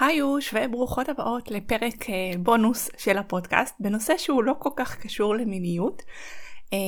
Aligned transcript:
היוש 0.00 0.54
וברוכות 0.54 1.08
הבאות 1.08 1.50
לפרק 1.50 2.10
אה, 2.10 2.14
בונוס 2.38 2.90
של 2.96 3.18
הפודקאסט 3.18 3.74
בנושא 3.80 4.18
שהוא 4.18 4.44
לא 4.44 4.52
כל 4.58 4.70
כך 4.76 4.96
קשור 4.96 5.34
למיניות. 5.34 6.02
אה, 6.72 6.78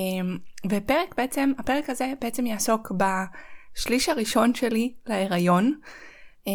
ופרק 0.70 1.14
בעצם, 1.16 1.52
הפרק 1.58 1.90
הזה 1.90 2.12
בעצם 2.20 2.46
יעסוק 2.46 2.92
בשליש 2.92 4.08
הראשון 4.08 4.54
שלי 4.54 4.94
להיריון. 5.06 5.74
אה, 6.48 6.52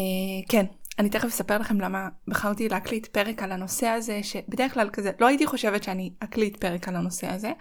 כן, 0.50 0.66
אני 1.00 1.10
תכף 1.10 1.28
אספר 1.28 1.58
לכם 1.58 1.82
למה 1.82 2.08
בחרתי 2.28 2.70
להקליט 2.70 3.08
פרק 3.08 3.44
על 3.44 3.52
הנושא 3.52 3.88
הזה, 3.88 4.24
שבדרך 4.24 4.74
כלל 4.74 4.90
כזה, 4.94 5.12
לא 5.20 5.28
הייתי 5.28 5.48
חושבת 5.48 5.84
שאני 5.84 6.14
אקליט 6.20 6.58
פרק 6.58 6.88
על 6.88 6.96
הנושא 6.96 7.28
הזה, 7.28 7.52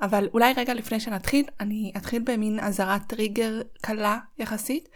אבל 0.00 0.28
אולי 0.34 0.52
רגע 0.56 0.74
לפני 0.74 1.00
שנתחיל, 1.00 1.44
אני 1.60 1.92
אתחיל 1.96 2.22
במין 2.26 2.60
אזהרת 2.60 3.02
טריגר 3.06 3.60
קלה 3.80 4.18
יחסית. 4.38 4.88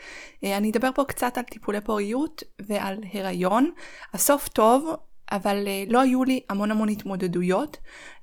אה, 0.44 0.56
אני 0.56 0.70
אדבר 0.70 0.90
פה 0.94 1.04
קצת 1.04 1.38
על 1.38 1.44
טיפולי 1.44 1.80
פוריות 1.80 2.42
ועל 2.68 2.98
הריון. 3.12 3.70
הסוף 4.12 4.48
טוב, 4.48 4.94
אבל 5.32 5.64
אה, 5.66 5.84
לא 5.88 6.00
היו 6.00 6.24
לי 6.24 6.40
המון 6.50 6.70
המון 6.70 6.88
התמודדויות 6.88 7.76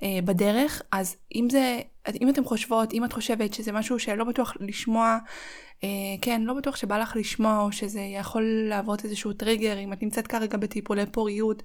אה, 0.04 0.20
בדרך, 0.26 0.81
אז 0.91 1.16
אם 1.35 1.48
זה, 1.49 1.80
אם 2.21 2.30
אתם 2.30 2.45
חושבות, 2.45 2.93
אם 2.93 3.05
את 3.05 3.13
חושבת 3.13 3.54
שזה 3.54 3.71
משהו 3.71 3.99
שלא 3.99 4.23
בטוח 4.23 4.54
לשמוע, 4.59 5.18
כן, 6.21 6.41
לא 6.41 6.54
בטוח 6.54 6.76
שבא 6.76 6.98
לך 6.98 7.16
לשמוע, 7.16 7.59
או 7.59 7.71
שזה 7.71 7.99
יכול 7.99 8.43
להוות 8.70 9.05
איזשהו 9.05 9.34
טריגר, 9.34 9.77
אם 9.80 9.93
את 9.93 10.04
נמצאת 10.04 10.27
כרגע 10.27 10.57
בטיפולי 10.57 11.05
פוריות, 11.05 11.63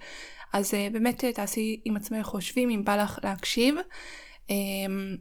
אז 0.52 0.74
באמת 0.92 1.24
תעשי 1.24 1.80
עם 1.84 1.96
עצמך 1.96 2.26
חושבים 2.26 2.70
אם 2.70 2.84
בא 2.84 2.96
לך 2.96 3.18
להקשיב. 3.24 3.74
אמ, 4.50 5.16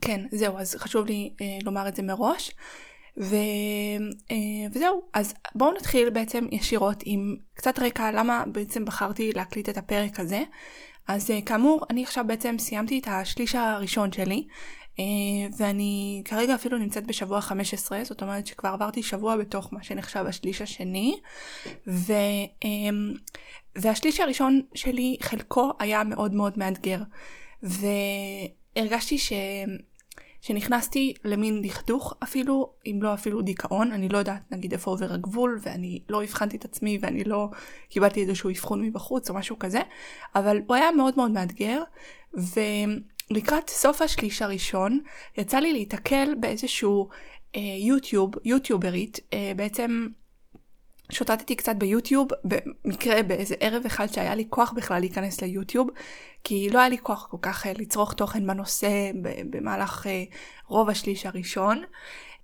כן, 0.00 0.20
זהו, 0.30 0.58
אז 0.58 0.74
חשוב 0.78 1.06
לי 1.06 1.32
אה, 1.40 1.58
לומר 1.62 1.88
את 1.88 1.96
זה 1.96 2.02
מראש. 2.02 2.50
ו, 3.20 3.36
אה, 4.30 4.36
וזהו, 4.72 5.02
אז 5.14 5.34
בואו 5.54 5.72
נתחיל 5.72 6.10
בעצם 6.10 6.46
ישירות 6.50 7.02
עם 7.04 7.36
קצת 7.54 7.78
רקע 7.78 8.12
למה 8.12 8.44
בעצם 8.52 8.84
בחרתי 8.84 9.32
להקליט 9.32 9.68
את 9.68 9.76
הפרק 9.76 10.20
הזה. 10.20 10.42
אז 11.08 11.30
אה, 11.30 11.42
כאמור, 11.46 11.84
אני 11.90 12.02
עכשיו 12.02 12.24
בעצם 12.26 12.56
סיימתי 12.58 12.98
את 12.98 13.08
השליש 13.10 13.54
הראשון 13.54 14.12
שלי, 14.12 14.46
ואני 15.58 16.22
כרגע 16.24 16.54
אפילו 16.54 16.78
נמצאת 16.78 17.06
בשבוע 17.06 17.40
15, 17.40 18.04
זאת 18.04 18.22
אומרת 18.22 18.46
שכבר 18.46 18.68
עברתי 18.68 19.02
שבוע 19.02 19.36
בתוך 19.36 19.72
מה 19.72 19.82
שנחשב 19.82 20.24
השליש 20.28 20.62
השני, 20.62 21.20
ו, 21.86 22.12
והשליש 23.76 24.20
הראשון 24.20 24.60
שלי, 24.74 25.16
חלקו 25.20 25.72
היה 25.78 26.04
מאוד 26.04 26.34
מאוד 26.34 26.58
מאתגר. 26.58 26.98
והרגשתי 27.62 29.18
ש... 29.18 29.32
שנכנסתי 30.42 31.14
למין 31.24 31.62
דכדוך 31.62 32.14
אפילו, 32.22 32.72
אם 32.86 32.98
לא 33.02 33.14
אפילו 33.14 33.42
דיכאון, 33.42 33.92
אני 33.92 34.08
לא 34.08 34.18
יודעת 34.18 34.52
נגיד 34.52 34.72
איפה 34.72 34.90
עובר 34.90 35.12
הגבול, 35.12 35.58
ואני 35.62 36.02
לא 36.08 36.22
הבחנתי 36.22 36.56
את 36.56 36.64
עצמי 36.64 36.98
ואני 37.02 37.24
לא 37.24 37.48
קיבלתי 37.88 38.22
איזשהו 38.22 38.50
אבחון 38.50 38.82
מבחוץ 38.82 39.30
או 39.30 39.34
משהו 39.34 39.58
כזה, 39.58 39.80
אבל 40.34 40.60
הוא 40.66 40.76
היה 40.76 40.92
מאוד 40.92 41.14
מאוד 41.16 41.30
מאתגר, 41.30 41.82
ולקראת 42.34 43.70
סוף 43.70 44.02
השליש 44.02 44.42
הראשון 44.42 45.00
יצא 45.38 45.58
לי 45.58 45.72
להיתקל 45.72 46.34
באיזשהו 46.40 47.08
אה, 47.56 47.60
יוטיוב, 47.86 48.30
יוטיוברית, 48.44 49.20
אה, 49.32 49.52
בעצם 49.56 50.06
שוטטתי 51.10 51.56
קצת 51.56 51.76
ביוטיוב, 51.76 52.28
במקרה 52.44 53.22
באיזה 53.22 53.54
ערב 53.60 53.82
אחד 53.86 54.06
שהיה 54.12 54.34
לי 54.34 54.46
כוח 54.50 54.72
בכלל 54.72 55.00
להיכנס 55.00 55.40
ליוטיוב, 55.40 55.88
כי 56.44 56.70
לא 56.70 56.78
היה 56.78 56.88
לי 56.88 56.98
כוח 56.98 57.26
כל 57.30 57.36
כך 57.42 57.66
אה, 57.66 57.72
לצרוך 57.78 58.12
תוכן 58.12 58.46
בנושא 58.46 59.10
במהלך 59.50 60.06
אה, 60.06 60.24
רוב 60.66 60.90
השליש 60.90 61.26
הראשון. 61.26 61.82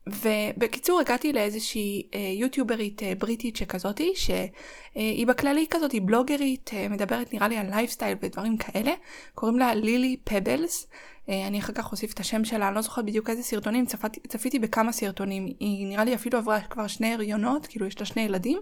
ובקיצור 0.09 1.01
הגעתי 1.01 1.33
לאיזושהי 1.33 2.09
אה, 2.15 2.21
יוטיוברית 2.21 3.03
אה, 3.03 3.13
בריטית 3.19 3.57
שכזאתי, 3.57 4.13
שהיא 4.15 5.27
בכללי 5.27 5.67
כזאת, 5.71 5.93
היא 5.93 6.03
בלוגרית, 6.05 6.71
אה, 6.73 6.89
מדברת 6.89 7.33
נראה 7.35 7.49
לי 7.49 7.57
על 7.57 7.67
לייפסטייל 7.71 8.19
ודברים 8.23 8.57
כאלה, 8.57 8.93
קוראים 9.35 9.59
לה 9.59 9.75
לילי 9.75 10.17
פבלס, 10.25 10.87
אה, 11.29 11.47
אני 11.47 11.59
אחר 11.59 11.73
כך 11.73 11.93
אוסיף 11.93 12.13
את 12.13 12.21
השם 12.21 12.45
שלה, 12.45 12.69
אני 12.69 12.75
לא 12.75 12.81
זוכרת 12.81 13.05
בדיוק 13.05 13.31
איזה 13.31 13.43
סרטונים, 13.43 13.87
צפיתי, 13.87 14.21
צפיתי 14.29 14.59
בכמה 14.59 14.93
סרטונים, 14.93 15.47
היא 15.61 15.87
נראה 15.87 16.05
לי 16.05 16.15
אפילו 16.15 16.39
עברה 16.39 16.61
כבר 16.61 16.87
שני 16.87 17.15
הריונות, 17.15 17.67
כאילו 17.67 17.87
יש 17.87 18.01
לה 18.01 18.07
שני 18.07 18.23
ילדים, 18.23 18.59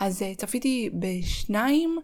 אז 0.00 0.24
צפיתי 0.36 0.90
בשניים, 0.92 1.98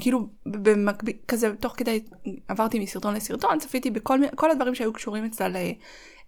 כאילו 0.00 0.28
במקביל, 0.46 1.16
כזה 1.28 1.56
תוך 1.60 1.74
כדי 1.76 2.00
עברתי 2.48 2.78
מסרטון 2.78 3.14
לסרטון, 3.14 3.58
צפיתי 3.58 3.90
בכל 3.90 4.50
הדברים 4.50 4.74
שהיו 4.74 4.92
קשורים 4.92 5.24
אצלה 5.24 5.48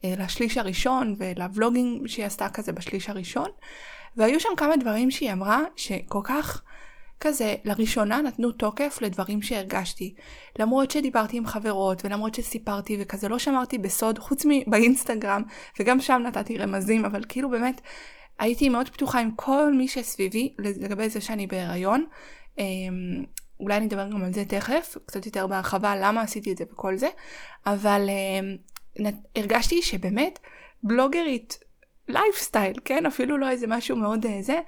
לשליש 0.05 0.59
הראשון 0.59 1.15
ולוולוגינג 1.19 2.07
שהיא 2.07 2.27
עשתה 2.27 2.49
כזה 2.49 2.73
בשליש 2.73 3.09
הראשון, 3.09 3.49
והיו 4.17 4.41
שם 4.41 4.49
כמה 4.57 4.77
דברים 4.77 5.11
שהיא 5.11 5.33
אמרה 5.33 5.61
שכל 5.77 6.21
כך 6.25 6.63
כזה 7.21 7.55
לראשונה 7.65 8.23
נתנו 8.23 8.53
תוקף 8.53 8.99
לדברים 9.03 9.43
שהרגשתי. 9.43 10.15
למרות 10.59 10.91
שדיברתי 10.91 11.37
עם 11.37 11.47
חברות 11.47 12.05
ולמרות 12.05 12.35
שסיפרתי 12.35 12.97
וכזה 13.01 13.29
לא 13.29 13.39
שמרתי 13.39 13.79
בסוד 13.79 14.19
חוץ 14.19 14.45
מבאינסטגרם 14.49 15.43
וגם 15.81 16.01
שם 16.01 16.23
נתתי 16.27 16.59
רמזים 16.59 17.05
אבל 17.05 17.23
כאילו 17.29 17.51
באמת 17.51 17.81
הייתי 18.39 18.69
מאוד 18.69 18.89
פתוחה 18.89 19.21
עם 19.21 19.31
כל 19.37 19.73
מי 19.73 19.89
שסביבי 19.89 20.55
לגבי 20.59 21.09
זה 21.09 21.21
שאני 21.21 21.47
בהיריון. 21.47 22.07
אמ, 22.59 23.25
אולי 23.61 23.77
אני 23.77 23.87
אדבר 23.87 24.09
גם 24.09 24.25
על 24.25 24.33
זה 24.33 24.45
תכף, 24.45 24.97
קצת 25.07 25.27
יותר 25.27 25.47
בהרחבה 25.47 25.97
למה 25.97 26.21
עשיתי 26.21 26.53
את 26.53 26.57
זה 26.57 26.65
וכל 26.73 26.97
זה, 26.97 27.09
אבל 27.67 28.09
אמ, 28.09 28.57
הרגשתי 29.37 29.83
שבאמת 29.83 30.39
בלוגרית 30.83 31.59
לייפסטייל, 32.09 32.75
כן? 32.85 33.07
אפילו 33.07 33.39
לא 33.39 33.51
איזה 33.51 33.67
משהו 33.67 33.97
מאוד 33.97 34.27
אה, 34.27 34.43
זה, 34.43 34.61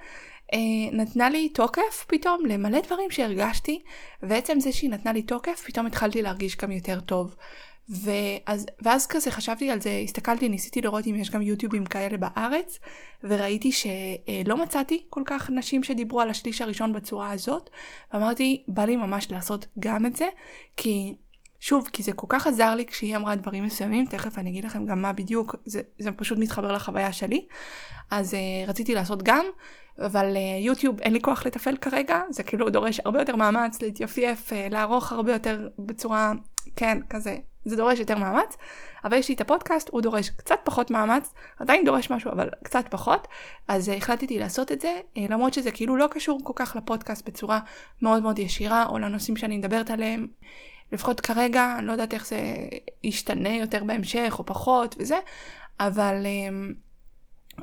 אה, 0.53 0.59
נתנה 0.91 1.29
לי 1.29 1.49
תוקף 1.49 2.05
פתאום 2.07 2.45
למלא 2.45 2.79
דברים 2.79 3.11
שהרגשתי, 3.11 3.81
ועצם 4.23 4.59
זה 4.59 4.71
שהיא 4.71 4.89
נתנה 4.89 5.13
לי 5.13 5.21
תוקף, 5.21 5.63
פתאום 5.65 5.85
התחלתי 5.85 6.21
להרגיש 6.21 6.57
גם 6.57 6.71
יותר 6.71 6.99
טוב. 6.99 7.35
ואז, 7.89 8.65
ואז 8.81 9.07
כזה 9.07 9.31
חשבתי 9.31 9.69
על 9.69 9.81
זה, 9.81 10.01
הסתכלתי, 10.03 10.49
ניסיתי 10.49 10.81
לראות 10.81 11.07
אם 11.07 11.15
יש 11.15 11.29
גם 11.29 11.41
יוטיובים 11.41 11.85
כאלה 11.85 12.17
בארץ, 12.17 12.79
וראיתי 13.23 13.71
שלא 13.71 14.57
מצאתי 14.57 15.05
כל 15.09 15.21
כך 15.25 15.49
נשים 15.49 15.83
שדיברו 15.83 16.21
על 16.21 16.29
השליש 16.29 16.61
הראשון 16.61 16.93
בצורה 16.93 17.31
הזאת, 17.31 17.69
ואמרתי, 18.13 18.63
בא 18.67 18.85
לי 18.85 18.95
ממש 18.95 19.31
לעשות 19.31 19.65
גם 19.79 20.05
את 20.05 20.15
זה, 20.15 20.27
כי 20.77 21.15
שוב, 21.63 21.89
כי 21.93 22.03
זה 22.03 22.13
כל 22.13 22.27
כך 22.29 22.47
עזר 22.47 22.75
לי 22.75 22.85
כשהיא 22.85 23.15
אמרה 23.15 23.35
דברים 23.35 23.63
מסוימים, 23.63 24.05
תכף 24.05 24.37
אני 24.37 24.49
אגיד 24.49 24.65
לכם 24.65 24.85
גם 24.85 25.01
מה 25.01 25.13
בדיוק, 25.13 25.55
זה, 25.65 25.81
זה 25.99 26.11
פשוט 26.11 26.37
מתחבר 26.37 26.71
לחוויה 26.71 27.13
שלי, 27.13 27.45
אז 28.11 28.33
uh, 28.33 28.69
רציתי 28.69 28.95
לעשות 28.95 29.23
גם, 29.23 29.45
אבל 29.99 30.33
uh, 30.33 30.65
יוטיוב 30.65 31.01
אין 31.01 31.13
לי 31.13 31.21
כוח 31.21 31.45
לתפעל 31.45 31.77
כרגע, 31.77 32.21
זה 32.29 32.43
כאילו 32.43 32.69
דורש 32.69 32.99
הרבה 33.05 33.19
יותר 33.19 33.35
מאמץ 33.35 33.81
להתייפייף, 33.81 34.49
uh, 34.49 34.55
לערוך 34.71 35.11
הרבה 35.11 35.33
יותר 35.33 35.67
בצורה, 35.79 36.31
כן, 36.75 36.97
כזה, 37.09 37.35
זה 37.65 37.75
דורש 37.75 37.99
יותר 37.99 38.17
מאמץ, 38.17 38.57
אבל 39.03 39.17
יש 39.17 39.29
לי 39.29 39.35
את 39.35 39.41
הפודקאסט, 39.41 39.89
הוא 39.89 40.01
דורש 40.01 40.29
קצת 40.29 40.59
פחות 40.63 40.91
מאמץ, 40.91 41.33
עדיין 41.59 41.85
דורש 41.85 42.11
משהו, 42.11 42.31
אבל 42.31 42.49
קצת 42.63 42.85
פחות, 42.89 43.27
אז 43.67 43.89
uh, 43.89 43.91
החלטתי 43.91 44.39
לעשות 44.39 44.71
את 44.71 44.81
זה, 44.81 44.99
uh, 45.15 45.19
למרות 45.29 45.53
שזה 45.53 45.71
כאילו 45.71 45.97
לא 45.97 46.07
קשור 46.11 46.39
כל 46.43 46.53
כך 46.55 46.75
לפודקאסט 46.75 47.27
בצורה 47.27 47.59
מאוד 48.01 48.23
מאוד 48.23 48.39
ישירה, 48.39 48.85
או 48.85 48.99
לנושאים 48.99 49.37
שאני 49.37 49.57
מדברת 49.57 49.91
עליהם. 49.91 50.27
לפחות 50.91 51.19
כרגע, 51.19 51.75
אני 51.77 51.87
לא 51.87 51.91
יודעת 51.91 52.13
איך 52.13 52.27
זה 52.27 52.39
ישתנה 53.03 53.55
יותר 53.55 53.83
בהמשך 53.83 54.35
או 54.39 54.45
פחות 54.45 54.95
וזה, 54.99 55.17
אבל 55.79 56.25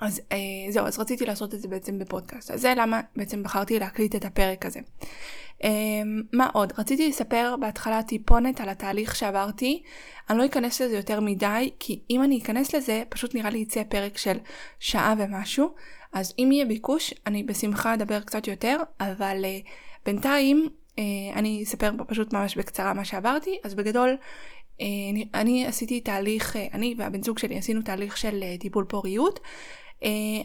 אז 0.00 0.21
אה, 0.33 0.37
זהו, 0.71 0.87
אז 0.87 0.99
רציתי 0.99 1.27
לעשות 1.27 1.55
את 1.55 1.61
זה 1.61 1.69
בעצם 1.69 1.99
בפודקאסט. 1.99 2.50
אז 2.50 2.61
זה 2.61 2.75
למה 2.77 3.00
בעצם 3.16 3.43
בחרתי 3.43 3.78
להקליט 3.78 4.15
את 4.15 4.25
הפרק 4.25 4.66
הזה. 4.66 4.81
אה, 5.65 5.71
מה 6.33 6.49
עוד? 6.53 6.72
רציתי 6.78 7.09
לספר 7.09 7.55
בהתחלה 7.61 8.03
טיפונת 8.03 8.61
על 8.61 8.69
התהליך 8.69 9.16
שעברתי. 9.16 9.83
אני 10.31 10.39
לא 10.39 10.47
אכנס 10.47 10.81
לזה 10.81 10.97
יותר 10.97 11.21
מדי, 11.21 11.71
כי 11.78 12.00
אם 12.10 12.22
אני 12.22 12.39
אכנס 12.39 12.75
לזה, 12.75 13.03
פשוט 13.09 13.34
נראה 13.34 13.50
לי 13.50 13.59
יצא 13.59 13.83
פרק 13.89 14.19
של 14.19 14.39
שעה 14.78 15.15
ומשהו. 15.19 15.75
אז 16.12 16.34
אם 16.39 16.53
יהיה 16.53 16.65
ביקוש, 16.65 17.15
אני 17.27 17.43
בשמחה 17.43 17.95
אדבר 17.95 18.21
קצת 18.21 18.49
יותר, 18.49 18.77
אבל 19.00 19.45
אה, 19.45 19.59
בינתיים 20.06 20.69
אני 21.34 21.62
אספר 21.62 21.91
פשוט 22.06 22.33
ממש 22.33 22.56
בקצרה 22.56 22.95
מה 22.95 23.04
שעברתי. 23.04 23.59
אז 23.65 23.74
בגדול, 23.74 24.16
אני, 24.80 25.28
אה, 25.34 25.41
אני 25.41 25.66
עשיתי 25.66 26.00
תהליך, 26.00 26.56
אה, 26.56 26.66
אני 26.72 26.95
והבן 26.98 27.22
זוג 27.22 27.39
שלי 27.39 27.59
עשינו 27.59 27.83
תהליך 27.83 28.16
של 28.16 28.45
טיפול 28.60 28.84
פוריות. 28.89 29.41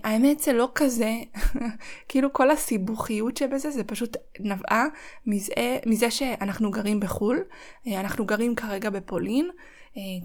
האמת 0.04 0.40
זה 0.40 0.54
לא 0.54 0.70
כזה, 0.76 1.12
כאילו 2.10 2.34
כל 2.34 2.52
הסיבוכיות 2.52 3.38
שבזה 3.38 3.72
זה 3.72 3.84
פשוט 3.84 4.18
נבעה 4.40 4.86
מזה, 5.26 5.54
מזה 5.86 6.12
שאנחנו 6.12 6.72
גרים 6.72 7.00
בחו"ל, 7.00 7.44
אנחנו 7.88 8.26
גרים 8.26 8.56
כרגע 8.56 8.90
בפולין, 8.90 9.50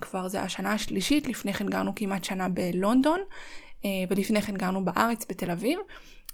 כבר 0.00 0.28
זה 0.28 0.42
השנה 0.42 0.72
השלישית, 0.72 1.26
לפני 1.28 1.52
כן 1.52 1.66
גרנו 1.66 1.94
כמעט 1.94 2.24
שנה 2.24 2.48
בלונדון, 2.48 3.20
ולפני 4.10 4.42
כן 4.42 4.56
גרנו 4.56 4.84
בארץ 4.84 5.26
בתל 5.28 5.50
אביב, 5.50 5.78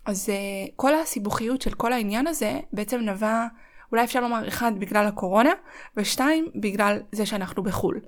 אז 0.06 0.28
כל 0.76 0.94
הסיבוכיות 0.94 1.62
של 1.62 1.74
כל 1.74 1.92
העניין 1.92 2.26
הזה 2.26 2.60
בעצם 2.72 3.00
נבע, 3.00 3.46
אולי 3.94 4.04
אפשר 4.04 4.20
לומר 4.20 4.48
אחד 4.48 4.72
בגלל 4.78 5.06
הקורונה, 5.06 5.50
ושתיים 5.96 6.48
בגלל 6.54 6.98
זה 7.12 7.26
שאנחנו 7.26 7.62
בחו"ל. 7.62 8.00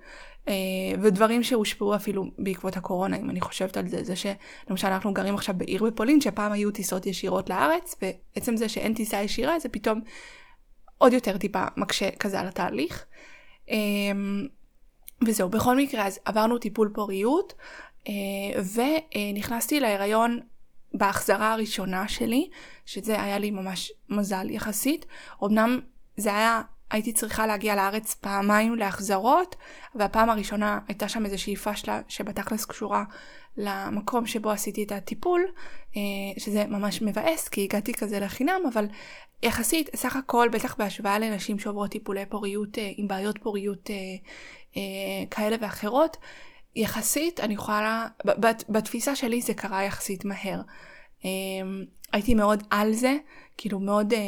ודברים 1.03 1.43
שהושפעו 1.43 1.95
אפילו 1.95 2.25
בעקבות 2.39 2.77
הקורונה, 2.77 3.17
אם 3.17 3.31
אני 3.31 3.41
חושבת 3.41 3.77
על 3.77 3.89
זה, 3.89 4.05
זה 4.05 4.15
שלמשל 4.17 4.87
אנחנו 4.89 5.15
גרים 5.15 5.35
עכשיו 5.35 5.55
בעיר 5.59 5.85
בפולין, 5.85 6.21
שפעם 6.21 6.53
היו 6.53 6.71
טיסות 6.71 7.07
ישירות 7.07 7.51
לארץ, 7.51 7.97
ועצם 8.03 8.57
זה 8.57 8.69
שאין 8.69 8.95
טיסה 8.95 9.23
ישירה, 9.23 9.59
זה 9.59 9.69
פתאום 9.69 10.01
עוד 10.99 11.13
יותר 11.13 11.39
טיפה 11.39 11.65
מקשה 11.77 12.11
כזה 12.11 12.41
על 12.41 12.49
התהליך. 12.49 13.05
אמ, 13.69 14.47
וזהו, 15.27 15.49
בכל 15.49 15.77
מקרה, 15.77 16.07
אז 16.07 16.19
עברנו 16.25 16.59
טיפול 16.59 16.91
פוריות, 16.95 17.55
אה, 18.09 18.63
ונכנסתי 18.75 19.81
להיריון 19.81 20.41
בהחזרה 20.95 21.53
הראשונה 21.53 22.09
שלי, 22.09 22.51
שזה 22.87 23.23
היה 23.23 23.39
לי 23.39 23.51
ממש 23.51 23.93
מזל 24.09 24.51
יחסית. 24.51 25.07
אמנם 25.45 25.81
זה 26.17 26.35
היה, 26.37 26.63
הייתי 26.91 27.13
צריכה 27.13 27.47
להגיע 27.47 27.77
לארץ 27.77 28.15
פעמיים 28.15 28.75
להחזרות, 28.75 29.57
והפעם 29.95 30.31
הראשונה 30.31 30.79
הייתה 30.89 31.09
שם 31.09 31.25
איזושהי 31.25 31.57
פשלה 31.57 32.01
שבתכלס 32.09 32.65
קשורה 32.65 33.05
למקום 33.57 34.27
שבו 34.27 34.51
עשיתי 34.51 34.83
את 34.83 34.93
הטיפול, 34.93 35.47
אה, 35.97 36.01
שזה 36.39 36.65
ממש 36.67 37.03
מבאס, 37.03 37.49
כי 37.49 37.65
הגעתי 37.65 37.93
כזה 37.95 38.21
לחינם, 38.21 38.61
אבל 38.73 38.87
יחסית, 39.43 39.91
סך 39.97 40.17
הכל, 40.17 40.49
בטח 40.53 40.75
בהשוואה 40.79 41.19
לנשים 41.19 41.59
שעוברות 41.59 41.91
טיפולי 41.91 42.27
פוריות 42.27 42.79
אה, 42.79 42.91
עם 42.97 43.09
בעיות 43.09 43.39
פוריות 43.43 43.91
כאלה 45.31 45.57
ואחרות, 45.61 46.17
יחסית, 46.77 47.41
אני 47.41 47.55
יכולה, 47.55 48.07
בתפיסה 48.69 49.17
שלי 49.17 49.41
זה 49.41 49.55
קרה 49.55 49.85
יחסית 49.85 50.25
מהר. 50.25 50.61
אמ, 51.27 51.85
הייתי 52.13 52.35
מאוד 52.35 52.63
על 52.71 52.93
זה, 52.93 53.17
כאילו 53.57 53.81
מאוד, 53.81 54.13
אה, 54.13 54.19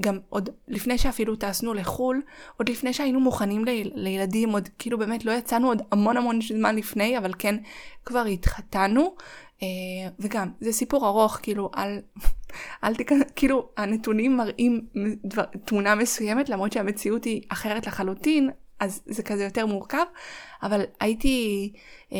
גם 0.00 0.18
עוד 0.28 0.50
לפני 0.68 0.98
שאפילו 0.98 1.36
טסנו 1.36 1.74
לחו"ל, 1.74 2.22
עוד 2.56 2.68
לפני 2.68 2.92
שהיינו 2.92 3.20
מוכנים 3.20 3.64
לילדים, 3.94 4.50
עוד 4.50 4.68
כאילו 4.78 4.98
באמת 4.98 5.24
לא 5.24 5.32
יצאנו 5.32 5.68
עוד 5.68 5.82
המון 5.92 6.16
המון 6.16 6.40
זמן 6.40 6.76
לפני, 6.76 7.18
אבל 7.18 7.32
כן 7.38 7.56
כבר 8.04 8.24
התחתנו. 8.24 9.14
אה, 9.62 9.68
וגם, 10.18 10.48
זה 10.60 10.72
סיפור 10.72 11.06
ארוך, 11.06 11.38
כאילו, 11.42 11.70
על, 11.72 11.98
אל 12.84 12.94
תיכנס, 12.94 13.22
כאילו, 13.36 13.68
הנתונים 13.76 14.36
מראים 14.36 14.86
דבר, 15.24 15.44
תמונה 15.64 15.94
מסוימת, 15.94 16.48
למרות 16.48 16.72
שהמציאות 16.72 17.24
היא 17.24 17.42
אחרת 17.48 17.86
לחלוטין, 17.86 18.50
אז 18.80 19.02
זה 19.06 19.22
כזה 19.22 19.44
יותר 19.44 19.66
מורכב, 19.66 20.04
אבל 20.62 20.82
הייתי, 21.00 21.72
אה, 22.12 22.18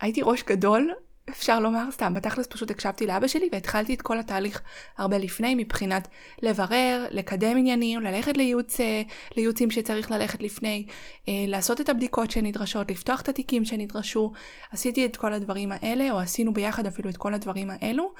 הייתי 0.00 0.22
ראש 0.22 0.42
גדול, 0.42 0.90
אפשר 1.30 1.60
לומר 1.60 1.90
סתם, 1.90 2.14
בתכלס 2.14 2.46
פשוט 2.46 2.70
הקשבתי 2.70 3.06
לאבא 3.06 3.26
שלי 3.26 3.48
והתחלתי 3.52 3.94
את 3.94 4.02
כל 4.02 4.18
התהליך 4.18 4.62
הרבה 4.98 5.18
לפני 5.18 5.54
מבחינת 5.54 6.08
לברר, 6.42 7.06
לקדם 7.10 7.56
עניינים, 7.56 8.00
ללכת 8.00 8.36
לייעוץ, 8.36 8.80
אה, 8.80 9.02
לייעוצים 9.36 9.70
שצריך 9.70 10.10
ללכת 10.10 10.42
לפני, 10.42 10.86
אה, 11.28 11.32
לעשות 11.46 11.80
את 11.80 11.88
הבדיקות 11.88 12.30
שנדרשות, 12.30 12.90
לפתוח 12.90 13.20
את 13.20 13.28
התיקים 13.28 13.64
שנדרשו, 13.64 14.32
עשיתי 14.70 15.06
את 15.06 15.16
כל 15.16 15.32
הדברים 15.32 15.72
האלה, 15.72 16.10
או 16.10 16.18
עשינו 16.18 16.52
ביחד 16.52 16.86
אפילו 16.86 17.10
את 17.10 17.16
כל 17.16 17.34
הדברים 17.34 17.70
האלו, 17.70 18.12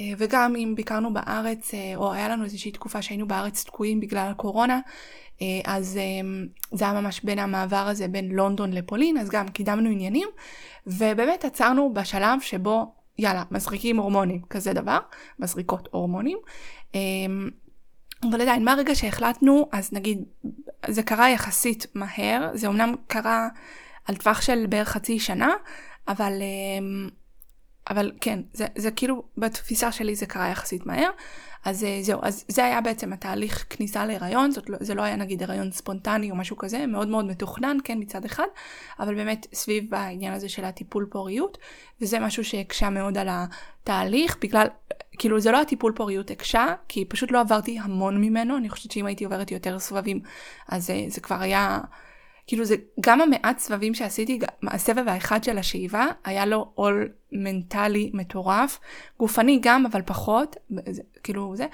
אה, 0.00 0.04
וגם 0.18 0.56
אם 0.56 0.72
ביקרנו 0.76 1.12
בארץ, 1.12 1.70
או 1.96 2.12
היה 2.12 2.28
לנו 2.28 2.44
איזושהי 2.44 2.70
תקופה 2.72 3.02
שהיינו 3.02 3.28
בארץ 3.28 3.64
תקועים 3.64 4.00
בגלל 4.00 4.28
הקורונה, 4.30 4.80
אז 5.64 5.96
אה, 5.96 6.28
זה 6.72 6.84
היה 6.84 7.00
ממש 7.00 7.20
בין 7.24 7.38
המעבר 7.38 7.76
הזה 7.88 8.08
בין 8.08 8.28
לונדון 8.28 8.72
לפולין, 8.72 9.18
אז 9.18 9.30
גם 9.30 9.48
קידמנו 9.48 9.90
עניינים, 9.90 10.28
ובאמת 10.86 11.44
עצרנו 11.44 11.94
בשלב 11.94 12.40
שבו, 12.40 12.94
יאללה, 13.18 13.42
מזריקים 13.50 13.96
הורמונים, 13.96 14.42
כזה 14.50 14.72
דבר, 14.72 14.98
מזריקות 15.38 15.88
הורמונים. 15.92 16.38
אה, 16.94 17.00
אבל 18.30 18.40
עדיין, 18.40 18.64
מהרגע 18.64 18.94
שהחלטנו, 18.94 19.68
אז 19.72 19.92
נגיד, 19.92 20.24
זה 20.88 21.02
קרה 21.02 21.30
יחסית 21.30 21.86
מהר, 21.94 22.50
זה 22.54 22.66
אמנם 22.68 22.94
קרה 23.06 23.48
על 24.08 24.16
טווח 24.16 24.40
של 24.40 24.66
בערך 24.68 24.88
חצי 24.88 25.18
שנה, 25.18 25.54
אבל, 26.08 26.32
אבל 27.90 28.12
כן, 28.20 28.40
זה, 28.52 28.66
זה 28.76 28.90
כאילו, 28.90 29.22
בתפיסה 29.38 29.92
שלי 29.92 30.14
זה 30.14 30.26
קרה 30.26 30.48
יחסית 30.48 30.86
מהר. 30.86 31.10
אז 31.64 31.84
אה, 31.84 31.98
זהו, 32.02 32.20
אז 32.22 32.44
זה 32.48 32.64
היה 32.64 32.80
בעצם 32.80 33.12
התהליך 33.12 33.66
כניסה 33.70 34.06
להיריון, 34.06 34.50
זאת, 34.50 34.70
לא, 34.70 34.76
זה 34.80 34.94
לא 34.94 35.02
היה 35.02 35.16
נגיד 35.16 35.42
הריון 35.42 35.70
ספונטני 35.70 36.30
או 36.30 36.36
משהו 36.36 36.56
כזה, 36.56 36.86
מאוד 36.86 37.08
מאוד 37.08 37.24
מתוכנן, 37.24 37.76
כן, 37.84 37.98
מצד 38.00 38.24
אחד, 38.24 38.46
אבל 39.00 39.14
באמת 39.14 39.46
סביב 39.52 39.94
העניין 39.94 40.32
הזה 40.34 40.48
של 40.48 40.64
הטיפול 40.64 41.06
פוריות, 41.10 41.58
וזה 42.00 42.18
משהו 42.18 42.44
שהקשה 42.44 42.90
מאוד 42.90 43.18
על 43.18 43.28
התהליך, 43.30 44.36
בגלל, 44.40 44.66
כאילו 45.18 45.40
זה 45.40 45.50
לא 45.50 45.60
הטיפול 45.60 45.92
פוריות 45.96 46.30
הקשה, 46.30 46.74
כי 46.88 47.04
פשוט 47.04 47.30
לא 47.30 47.40
עברתי 47.40 47.78
המון 47.78 48.20
ממנו, 48.20 48.56
אני 48.56 48.68
חושבת 48.68 48.92
שאם 48.92 49.06
הייתי 49.06 49.24
עוברת 49.24 49.50
יותר 49.50 49.78
סבבים, 49.78 50.20
אז 50.68 50.90
אה, 50.90 51.04
זה 51.08 51.20
כבר 51.20 51.40
היה... 51.40 51.80
כאילו 52.46 52.64
זה 52.64 52.76
גם 53.00 53.20
המעט 53.20 53.58
סבבים 53.58 53.94
שעשיתי, 53.94 54.38
הסבב 54.62 55.08
האחד 55.08 55.44
של 55.44 55.58
השאיבה, 55.58 56.06
היה 56.24 56.46
לו 56.46 56.70
עול 56.74 57.08
מנטלי 57.32 58.10
מטורף, 58.14 58.78
גופני 59.18 59.58
גם, 59.62 59.86
אבל 59.86 60.02
פחות, 60.06 60.56
זה, 60.90 61.02
כאילו 61.22 61.56
זה. 61.56 61.66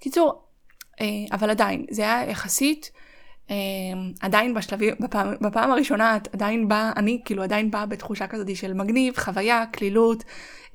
קיצור, 0.00 0.42
אה, 1.00 1.06
אבל 1.32 1.50
עדיין, 1.50 1.86
זה 1.90 2.02
היה 2.02 2.30
יחסית, 2.30 2.90
עדיין 4.20 4.54
בשלבים, 4.54 4.94
בפעם, 5.00 5.34
בפעם 5.40 5.70
הראשונה 5.70 6.16
את 6.16 6.34
עדיין 6.34 6.68
באה, 6.68 6.92
אני 6.96 7.20
כאילו 7.24 7.42
עדיין 7.42 7.70
באה 7.70 7.86
בתחושה 7.86 8.26
כזאת 8.26 8.56
של 8.56 8.72
מגניב, 8.72 9.16
חוויה, 9.16 9.64
קלילות. 9.72 10.24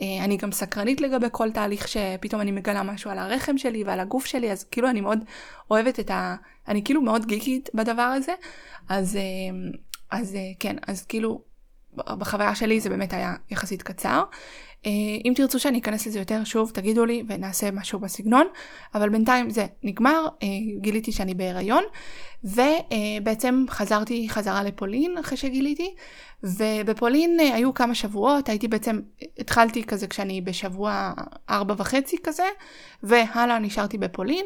אה, 0.01 0.23
אני 0.23 0.37
גם 0.37 0.51
סקרנית 0.51 1.01
לגבי 1.01 1.27
כל 1.31 1.51
תהליך 1.51 1.87
שפתאום 1.87 2.41
אני 2.41 2.51
מגלה 2.51 2.83
משהו 2.83 3.11
על 3.11 3.19
הרחם 3.19 3.57
שלי 3.57 3.83
ועל 3.83 3.99
הגוף 3.99 4.25
שלי, 4.25 4.51
אז 4.51 4.63
כאילו 4.63 4.89
אני 4.89 5.01
מאוד 5.01 5.19
אוהבת 5.71 5.99
את 5.99 6.11
ה... 6.11 6.35
אני 6.67 6.83
כאילו 6.83 7.01
מאוד 7.01 7.25
גיקית 7.25 7.69
בדבר 7.73 8.01
הזה, 8.01 8.33
אז, 8.89 9.15
אה, 9.15 9.21
אז 10.11 10.35
אה, 10.35 10.39
כן, 10.59 10.75
אז 10.87 11.05
כאילו 11.05 11.41
בחוויה 11.95 12.55
שלי 12.55 12.79
זה 12.79 12.89
באמת 12.89 13.13
היה 13.13 13.35
יחסית 13.51 13.83
קצר. 13.83 14.23
אם 15.25 15.33
תרצו 15.35 15.59
שאני 15.59 15.79
אכנס 15.79 16.07
לזה 16.07 16.19
יותר, 16.19 16.43
שוב, 16.43 16.71
תגידו 16.73 17.05
לי 17.05 17.23
ונעשה 17.27 17.71
משהו 17.71 17.99
בסגנון, 17.99 18.47
אבל 18.95 19.09
בינתיים 19.09 19.49
זה 19.49 19.65
נגמר, 19.83 20.27
גיליתי 20.81 21.11
שאני 21.11 21.33
בהיריון, 21.33 21.83
ובעצם 22.43 23.65
חזרתי 23.69 24.29
חזרה 24.29 24.63
לפולין 24.63 25.17
אחרי 25.17 25.37
שגיליתי, 25.37 25.95
ובפולין 26.43 27.39
אה, 27.39 27.55
היו 27.55 27.73
כמה 27.73 27.95
שבועות, 27.95 28.49
הייתי 28.49 28.67
בעצם, 28.67 28.99
התחלתי 29.39 29.83
כזה 29.83 30.07
כשאני 30.07 30.41
בשבוע 30.41 31.11
ארבע 31.49 31.75
וחצי 31.77 32.17
כזה, 32.23 32.43
והלאה 33.03 33.59
נשארתי 33.59 33.97
בפולין. 33.97 34.45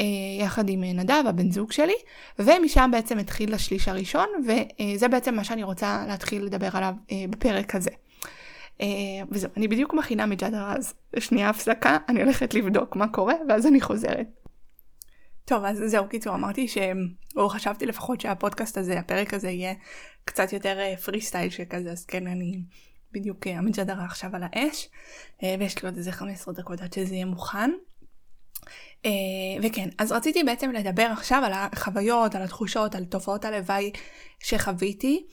אה, 0.00 0.04
יחד 0.40 0.68
עם 0.68 0.84
נדב, 0.84 1.22
הבן 1.26 1.50
זוג 1.50 1.72
שלי, 1.72 1.94
ומשם 2.38 2.90
בעצם 2.92 3.18
התחיל 3.18 3.54
השליש 3.54 3.88
הראשון, 3.88 4.26
וזה 4.46 5.08
בעצם 5.08 5.34
מה 5.34 5.44
שאני 5.44 5.62
רוצה 5.62 6.04
להתחיל 6.08 6.44
לדבר 6.44 6.68
עליו 6.72 6.94
אה, 7.12 7.24
בפרק 7.30 7.74
הזה. 7.74 7.90
וזהו, 9.30 9.50
אני 9.56 9.68
בדיוק 9.68 9.94
מכינה 9.94 10.26
מג'אדר 10.26 10.64
אז 10.76 10.94
שנייה 11.18 11.50
הפסקה, 11.50 11.98
אני 12.08 12.22
הולכת 12.22 12.54
לבדוק 12.54 12.96
מה 12.96 13.08
קורה, 13.08 13.34
ואז 13.48 13.66
אני 13.66 13.80
חוזרת. 13.80 14.26
טוב, 15.44 15.64
אז 15.64 15.82
זהו, 15.86 16.08
קיצור, 16.08 16.34
אמרתי 16.34 16.68
ש... 16.68 16.78
או 17.36 17.48
חשבתי 17.48 17.86
לפחות 17.86 18.20
שהפודקאסט 18.20 18.78
הזה, 18.78 18.98
הפרק 18.98 19.34
הזה 19.34 19.50
יהיה 19.50 19.74
קצת 20.24 20.52
יותר 20.52 20.78
פרי 21.04 21.18
אה, 21.18 21.24
סטייל 21.24 21.50
שכזה, 21.50 21.90
אז 21.90 22.04
כן, 22.04 22.26
אני 22.26 22.62
בדיוק 23.12 23.46
אה, 23.46 23.58
המג'דרה 23.58 24.04
עכשיו 24.04 24.30
על 24.36 24.42
האש, 24.52 24.88
אה, 25.42 25.54
ויש 25.58 25.82
לי 25.82 25.88
עוד 25.88 25.96
איזה 25.96 26.12
15 26.12 26.54
דקות 26.54 26.80
עד 26.80 26.92
שזה 26.92 27.14
יהיה 27.14 27.26
מוכן. 27.26 27.70
וכן, 29.62 29.88
אז 29.98 30.12
רציתי 30.12 30.44
בעצם 30.44 30.72
לדבר 30.72 31.02
עכשיו 31.12 31.42
על 31.44 31.52
החוויות, 31.54 32.34
על 32.34 32.42
התחושות, 32.42 32.94
על 32.94 33.04
תופעות 33.04 33.44
הלוואי 33.44 33.90
שחוויתי. 34.40 35.26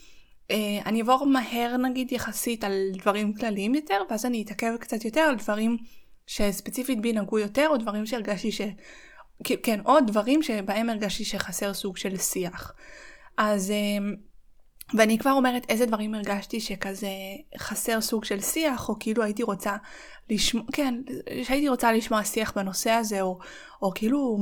אני 0.86 1.02
אעבור 1.02 1.26
מהר 1.26 1.78
נגיד 1.78 2.12
יחסית 2.12 2.64
על 2.64 2.74
דברים 2.94 3.34
כלליים 3.34 3.76
יותר, 3.76 4.02
ואז 4.10 4.26
אני 4.26 4.44
אתעכב 4.44 4.76
קצת 4.80 5.06
יותר 5.06 5.22
על 5.22 5.36
דברים 5.36 5.78
שספציפית 6.28 7.02
בי 7.02 7.14
נגעו 7.14 7.40
יותר, 7.40 7.68
או 7.70 7.78
דברים 7.78 8.06
שהרגשתי 8.06 8.52
ש... 8.52 8.62
כן, 9.64 9.80
עוד 9.84 10.08
דברים 10.08 10.44
שבהם 10.44 10.90
הרגשתי 10.90 11.26
שחסר 11.26 11.74
סוג 11.74 11.98
של 11.98 12.18
שיח. 12.18 12.74
אז 13.38 13.74
ואני 14.94 15.18
כבר 15.18 15.32
אומרת 15.32 15.66
איזה 15.70 15.86
דברים 15.86 16.16
הרגשתי 16.16 16.60
שכזה 16.60 17.12
חסר 17.58 18.02
סוג 18.02 18.26
של 18.26 18.42
שיח, 18.42 18.90
או 18.90 18.96
כאילו 19.00 19.24
הייתי 19.24 19.44
רוצה 19.44 19.76
לשמוע, 20.30 20.64
כן, 20.74 20.96
שהייתי 21.44 21.70
רוצה 21.70 21.92
לשמוע 21.92 22.24
שיח 22.24 22.54
בנושא 22.56 22.92
הזה, 22.92 23.22
או, 23.22 23.40
או 23.82 23.92
כאילו 23.96 24.38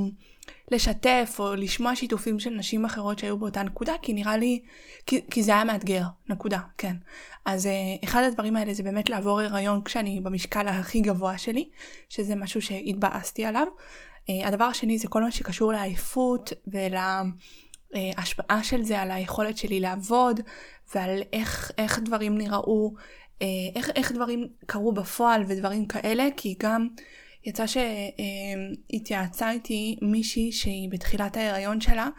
לשתף, 0.72 1.36
או 1.40 1.56
לשמוע 1.56 1.96
שיתופים 1.96 2.40
של 2.40 2.50
נשים 2.50 2.86
אחרות 2.86 3.20
שהיו 3.20 3.38
באותה 3.38 3.64
נקודה, 3.64 3.94
כי 4.02 4.14
נראה 4.14 4.38
לי, 4.38 4.62
כי, 5.06 5.22
כי 5.32 5.44
זה 5.44 5.52
היה 5.52 5.64
מאתגר, 5.64 6.04
נקודה, 6.30 6.60
כן. 6.78 6.96
אז 7.46 7.66
uh, 7.66 7.70
אחד 8.04 8.24
הדברים 8.24 8.56
האלה 8.56 8.74
זה 8.74 8.84
באמת 8.84 9.10
לעבור 9.10 9.42
הריון 9.42 9.84
כשאני 9.84 10.22
במשקל 10.24 10.68
הכי 10.68 11.02
גבוה 11.02 11.38
שלי, 11.38 11.70
שזה 12.10 12.36
משהו 12.36 12.62
שהתבאסתי 12.62 13.46
עליו. 13.46 13.68
Uh, 13.68 14.48
הדבר 14.48 14.66
השני 14.66 14.98
זה 14.98 15.08
כל 15.08 15.24
מה 15.24 15.32
שקשור 15.32 15.72
לעייפות 15.74 16.54
ול... 16.68 16.96
ההשפעה 18.18 18.64
של 18.64 18.84
זה 18.84 19.02
על 19.02 19.12
היכולת 19.12 19.58
שלי 19.58 19.80
לעבוד 19.80 20.40
ועל 20.96 21.22
איך, 21.34 21.72
איך 21.78 22.00
דברים 22.00 22.38
נראו, 22.38 22.94
אה, 23.42 23.48
איך, 23.76 23.90
איך 23.96 24.12
דברים 24.12 24.48
קרו 24.66 24.92
בפועל 24.92 25.44
ודברים 25.48 25.86
כאלה, 25.86 26.28
כי 26.38 26.56
גם 26.60 26.88
יצא 27.46 27.66
שהתייעצה 27.68 29.52
איתי 29.52 29.98
מישהי 30.02 30.52
שהיא 30.52 30.90
בתחילת 30.92 31.38
ההיריון 31.38 31.82
שלה, 31.82 32.10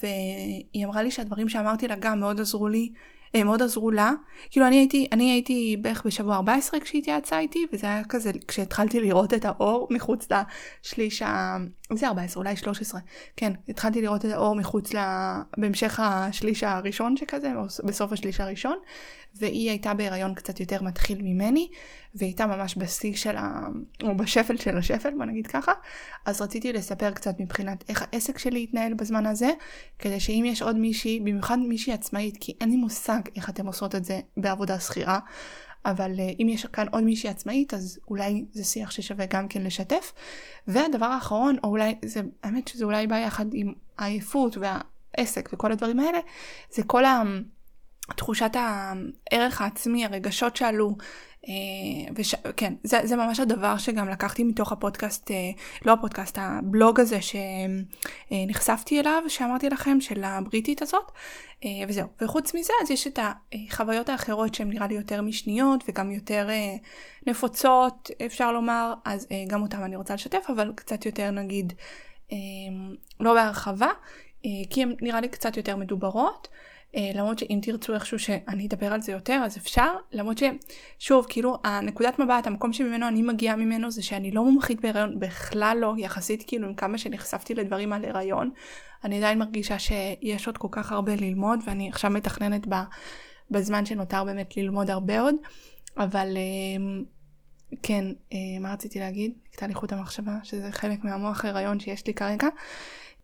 והיא 0.00 0.86
אמרה 0.86 1.02
לי 1.02 1.10
שהדברים 1.10 1.48
שאמרתי 1.48 1.88
לה 1.88 1.96
גם 1.96 2.20
מאוד 2.20 2.40
עזרו 2.40 2.68
לי 2.68 2.92
הם 3.34 3.46
מאוד 3.46 3.62
עזרו 3.62 3.90
לה. 3.90 4.12
כאילו 4.50 4.66
אני 4.66 4.76
הייתי, 4.76 5.08
אני 5.12 5.30
הייתי 5.30 5.76
בערך 5.80 6.06
בשבוע 6.06 6.36
14 6.36 6.80
כשהיא 6.80 7.00
התייעצה 7.00 7.38
איתי, 7.38 7.66
וזה 7.72 7.86
היה 7.86 8.04
כזה 8.04 8.30
כשהתחלתי 8.48 9.00
לראות 9.00 9.34
את 9.34 9.44
האור 9.44 9.88
מחוץ 9.90 10.28
לשליש 10.82 11.22
ה... 11.22 11.56
זה 11.92 12.08
14, 12.08 12.42
אולי 12.42 12.56
13. 12.56 13.00
כן, 13.36 13.52
התחלתי 13.68 14.02
לראות 14.02 14.24
את 14.24 14.30
האור 14.30 14.54
מחוץ 14.54 14.94
ל... 14.94 14.98
בהמשך 15.58 16.00
השליש 16.02 16.64
הראשון 16.64 17.16
שכזה, 17.16 17.52
בסוף 17.84 18.12
השליש 18.12 18.40
הראשון, 18.40 18.78
והיא 19.36 19.70
הייתה 19.70 19.94
בהיריון 19.94 20.34
קצת 20.34 20.60
יותר 20.60 20.82
מתחיל 20.82 21.22
ממני, 21.22 21.68
והיא 22.14 22.28
הייתה 22.28 22.46
ממש 22.46 22.78
בשיא 22.78 23.14
של 23.14 23.36
ה... 23.36 23.66
או 24.02 24.16
בשפל 24.16 24.56
של 24.56 24.78
השפל, 24.78 25.10
בוא 25.10 25.24
נגיד 25.24 25.46
ככה. 25.46 25.72
אז 26.24 26.42
רציתי 26.42 26.72
לספר 26.72 27.10
קצת 27.10 27.40
מבחינת 27.40 27.84
איך 27.88 28.04
העסק 28.12 28.38
שלי 28.38 28.62
התנהל 28.62 28.94
בזמן 28.94 29.26
הזה, 29.26 29.50
כדי 29.98 30.20
שאם 30.20 30.44
יש 30.46 30.62
עוד 30.62 30.76
מישהי, 30.76 31.20
במיוחד 31.20 31.58
מישהי 31.58 31.92
עצמאית, 31.92 32.36
כי 32.40 32.56
אין 32.60 32.70
לי 32.70 32.76
מושג 32.76 33.20
איך 33.36 33.50
אתם 33.50 33.66
עושות 33.66 33.94
את 33.94 34.04
זה 34.04 34.20
בעבודה 34.36 34.80
שכירה, 34.80 35.18
אבל 35.84 36.14
uh, 36.16 36.36
אם 36.42 36.48
יש 36.48 36.66
כאן 36.66 36.86
עוד 36.90 37.04
מישהי 37.04 37.30
עצמאית, 37.30 37.74
אז 37.74 37.98
אולי 38.08 38.44
זה 38.52 38.64
שיח 38.64 38.90
ששווה 38.90 39.26
גם 39.26 39.48
כן 39.48 39.62
לשתף. 39.62 40.12
והדבר 40.68 41.06
האחרון, 41.06 41.56
או 41.64 41.68
אולי, 41.68 41.94
זה, 42.04 42.20
האמת 42.42 42.68
שזה 42.68 42.84
אולי 42.84 43.06
בא 43.06 43.16
יחד 43.16 43.46
עם 43.52 43.72
העייפות 43.98 44.56
והעסק 44.56 45.50
וכל 45.52 45.72
הדברים 45.72 46.00
האלה, 46.00 46.18
זה 46.70 46.82
כל. 46.82 47.04
תחושת 48.16 48.50
הערך 48.54 49.60
העצמי, 49.60 50.04
הרגשות 50.04 50.56
שעלו, 50.56 50.96
אה, 51.48 52.12
וש... 52.16 52.34
כן, 52.56 52.74
זה, 52.84 53.00
זה 53.04 53.16
ממש 53.16 53.40
הדבר 53.40 53.78
שגם 53.78 54.08
לקחתי 54.08 54.44
מתוך 54.44 54.72
הפודקאסט, 54.72 55.30
אה, 55.30 55.50
לא 55.84 55.92
הפודקאסט, 55.92 56.38
הבלוג 56.40 57.00
הזה 57.00 57.18
שנחשפתי 58.30 59.00
אליו, 59.00 59.22
שאמרתי 59.28 59.68
לכם, 59.68 60.00
של 60.00 60.24
הבריטית 60.24 60.82
הזאת, 60.82 61.12
אה, 61.64 61.70
וזהו. 61.88 62.08
וחוץ 62.20 62.54
מזה, 62.54 62.72
אז 62.82 62.90
יש 62.90 63.06
את 63.06 63.18
החוויות 63.52 64.08
האחרות 64.08 64.54
שהן 64.54 64.68
נראה 64.68 64.86
לי 64.86 64.94
יותר 64.94 65.22
משניות 65.22 65.84
וגם 65.88 66.10
יותר 66.10 66.48
נפוצות, 67.26 68.10
אפשר 68.26 68.52
לומר, 68.52 68.94
אז 69.04 69.26
גם 69.48 69.62
אותן 69.62 69.82
אני 69.82 69.96
רוצה 69.96 70.14
לשתף, 70.14 70.44
אבל 70.48 70.72
קצת 70.74 71.06
יותר 71.06 71.30
נגיד, 71.30 71.72
לא 73.20 73.34
בהרחבה, 73.34 73.88
כי 74.42 74.82
הן 74.82 74.94
נראה 75.00 75.20
לי 75.20 75.28
קצת 75.28 75.56
יותר 75.56 75.76
מדוברות. 75.76 76.48
אה, 76.96 77.10
למרות 77.14 77.38
שאם 77.38 77.58
תרצו 77.62 77.94
איכשהו 77.94 78.18
שאני 78.18 78.66
אדבר 78.66 78.92
על 78.92 79.02
זה 79.02 79.12
יותר 79.12 79.42
אז 79.44 79.56
אפשר. 79.56 79.94
למרות 80.12 80.40
ששוב 80.98 81.26
כאילו 81.28 81.58
הנקודת 81.64 82.18
מבט 82.18 82.46
המקום 82.46 82.72
שממנו 82.72 83.08
אני 83.08 83.22
מגיעה 83.22 83.56
ממנו 83.56 83.90
זה 83.90 84.02
שאני 84.02 84.30
לא 84.30 84.44
מומחית 84.44 84.80
בהיריון 84.80 85.20
בכלל 85.20 85.78
לא 85.80 85.94
יחסית 85.98 86.44
כאילו 86.46 86.68
עם 86.68 86.74
כמה 86.74 86.98
שנחשפתי 86.98 87.54
לדברים 87.54 87.92
על 87.92 88.04
הריון 88.04 88.50
אני 89.04 89.18
עדיין 89.18 89.38
מרגישה 89.38 89.78
שיש 89.78 90.46
עוד 90.46 90.58
כל 90.58 90.68
כך 90.70 90.92
הרבה 90.92 91.16
ללמוד 91.16 91.58
ואני 91.66 91.88
עכשיו 91.88 92.10
מתכננת 92.10 92.66
בזמן 93.50 93.86
שנותר 93.86 94.24
באמת 94.24 94.56
ללמוד 94.56 94.90
הרבה 94.90 95.20
עוד. 95.20 95.34
אבל 95.96 96.36
אה, 96.36 97.02
כן 97.82 98.04
אה, 98.32 98.38
מה 98.60 98.72
רציתי 98.72 98.98
להגיד? 98.98 99.32
נקטע 99.48 99.66
לי 99.66 99.74
חוט 99.74 99.92
המחשבה 99.92 100.32
שזה 100.42 100.72
חלק 100.72 101.04
מהמוח 101.04 101.44
הריון 101.44 101.80
שיש 101.80 102.06
לי 102.06 102.14
כרגע 102.14 102.48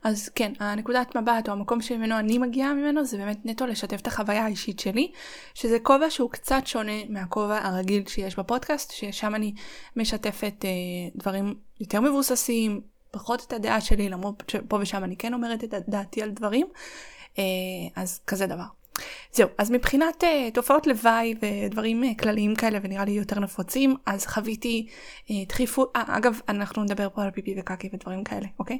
אז 0.02 0.28
כן, 0.28 0.52
הנקודת 0.60 1.16
מבט 1.16 1.48
או 1.48 1.52
המקום 1.52 1.80
שממנו 1.80 2.18
אני 2.18 2.38
מגיעה 2.38 2.74
ממנו 2.74 3.04
זה 3.04 3.16
באמת 3.16 3.38
נטו 3.44 3.66
לשתף 3.66 4.00
את 4.00 4.06
החוויה 4.06 4.44
האישית 4.44 4.80
שלי, 4.80 5.12
שזה 5.54 5.78
כובע 5.82 6.10
שהוא 6.10 6.30
קצת 6.30 6.66
שונה 6.66 7.04
מהכובע 7.08 7.58
הרגיל 7.66 8.02
שיש 8.08 8.38
בפודקאסט, 8.38 8.90
ששם 8.90 9.34
אני 9.34 9.54
משתפת 9.96 10.64
אה, 10.64 10.70
דברים 11.16 11.54
יותר 11.80 12.00
מבוססים, 12.00 12.80
פחות 13.10 13.44
את 13.46 13.52
הדעה 13.52 13.80
שלי, 13.80 14.08
למרות 14.08 14.42
שפה 14.50 14.78
ושם 14.80 15.04
אני 15.04 15.16
כן 15.16 15.34
אומרת 15.34 15.64
את 15.64 15.74
דעתי 15.88 16.22
על 16.22 16.30
דברים, 16.30 16.66
אה, 17.38 17.44
אז 17.96 18.20
כזה 18.26 18.46
דבר. 18.46 18.79
זהו, 19.32 19.48
אז 19.58 19.70
מבחינת 19.70 20.24
uh, 20.24 20.54
תופעות 20.54 20.86
לוואי 20.86 21.34
ודברים 21.42 22.04
uh, 22.04 22.22
כלליים 22.22 22.54
כאלה 22.54 22.78
ונראה 22.82 23.04
לי 23.04 23.10
יותר 23.10 23.40
נפוצים, 23.40 23.96
אז 24.06 24.26
חוויתי 24.26 24.86
uh, 25.26 25.30
דחיפות, 25.48 25.96
uh, 25.96 26.00
אגב, 26.06 26.40
אנחנו 26.48 26.84
נדבר 26.84 27.08
פה 27.14 27.22
על 27.22 27.30
פיפי 27.30 27.54
וקקי 27.58 27.88
ודברים 27.92 28.24
כאלה, 28.24 28.46
אוקיי? 28.58 28.78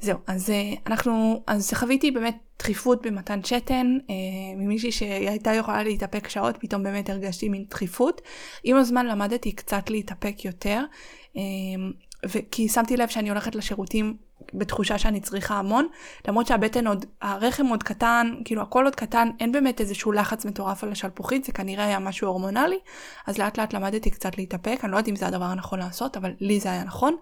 זהו, 0.00 0.18
אז 0.26 0.48
uh, 0.50 0.80
אנחנו, 0.86 1.42
אז 1.46 1.72
חוויתי 1.74 2.10
באמת 2.10 2.36
דחיפות 2.58 3.06
במתן 3.06 3.44
שתן, 3.44 3.96
uh, 4.00 4.12
ממישהי 4.56 4.92
שהייתה 4.92 5.50
יכולה 5.54 5.82
להתאפק 5.82 6.28
שעות, 6.28 6.56
פתאום 6.60 6.82
באמת 6.82 7.10
הרגשתי 7.10 7.48
מין 7.48 7.64
דחיפות. 7.70 8.20
עם 8.64 8.76
הזמן 8.76 9.06
למדתי 9.06 9.52
קצת 9.52 9.90
להתאפק 9.90 10.44
יותר, 10.44 10.84
uh, 11.34 11.38
כי 12.50 12.68
שמתי 12.68 12.96
לב 12.96 13.08
שאני 13.08 13.28
הולכת 13.28 13.54
לשירותים 13.54 14.16
בתחושה 14.54 14.98
שאני 14.98 15.20
צריכה 15.20 15.54
המון, 15.54 15.86
למרות 16.28 16.46
שהבטן 16.46 16.86
עוד, 16.86 17.06
הרחם 17.22 17.66
עוד 17.66 17.82
קטן, 17.82 18.34
כאילו 18.44 18.62
הכל 18.62 18.84
עוד 18.84 18.96
קטן, 18.96 19.28
אין 19.40 19.52
באמת 19.52 19.80
איזשהו 19.80 20.12
לחץ 20.12 20.44
מטורף 20.44 20.84
על 20.84 20.92
השלפוחית, 20.92 21.44
זה 21.44 21.52
כנראה 21.52 21.84
היה 21.84 21.98
משהו 21.98 22.28
הורמונלי, 22.28 22.78
אז 23.26 23.38
לאט 23.38 23.58
לאט 23.58 23.74
למדתי 23.74 24.10
קצת 24.10 24.38
להתאפק, 24.38 24.80
אני 24.82 24.92
לא 24.92 24.96
יודעת 24.96 25.08
אם 25.08 25.16
זה 25.16 25.26
הדבר 25.26 25.44
הנכון 25.44 25.78
לעשות, 25.78 26.16
אבל 26.16 26.32
לי 26.40 26.60
זה 26.60 26.72
היה 26.72 26.84
נכון, 26.84 27.16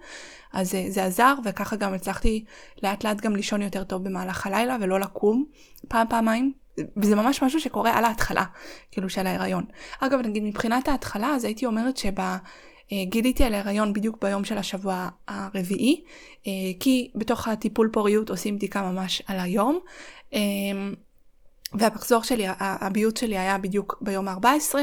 אז 0.52 0.70
זה, 0.70 0.84
זה 0.88 1.04
עזר, 1.04 1.34
וככה 1.44 1.76
גם 1.76 1.94
הצלחתי 1.94 2.44
לאט 2.82 3.04
לאט 3.04 3.20
גם 3.20 3.36
לישון 3.36 3.62
יותר 3.62 3.84
טוב 3.84 4.04
במהלך 4.04 4.46
הלילה, 4.46 4.76
ולא 4.80 5.00
לקום 5.00 5.44
פעם 5.88 6.06
פעמיים, 6.10 6.52
וזה 6.96 7.16
ממש 7.16 7.42
משהו 7.42 7.60
שקורה 7.60 7.98
על 7.98 8.04
ההתחלה, 8.04 8.44
כאילו 8.90 9.08
של 9.10 9.26
ההיריון. 9.26 9.64
אגב, 10.00 10.18
נגיד 10.18 10.42
מבחינת 10.42 10.88
ההתחלה, 10.88 11.28
אז 11.28 11.44
הייתי 11.44 11.66
אומרת 11.66 11.96
שבה... 11.96 12.36
אה, 12.92 13.04
גיליתי 13.04 13.44
על 13.44 13.54
ההיריון 13.54 13.92
בדיוק 13.92 14.24
ביום 14.24 14.44
של 14.44 14.58
השבוע 14.58 15.08
הרביעי, 15.28 16.04
אה, 16.46 16.52
כי 16.80 17.10
בתוך 17.14 17.48
הטיפול 17.48 17.90
פוריות 17.92 18.30
עושים 18.30 18.56
בדיקה 18.56 18.82
ממש 18.82 19.22
על 19.26 19.40
היום. 19.40 19.78
אה, 20.34 20.40
והמחזור 21.72 22.22
שלי, 22.22 22.44
הביוט 22.58 23.16
שלי 23.16 23.38
היה 23.38 23.58
בדיוק 23.58 23.98
ביום 24.00 24.28
ה-14, 24.28 24.74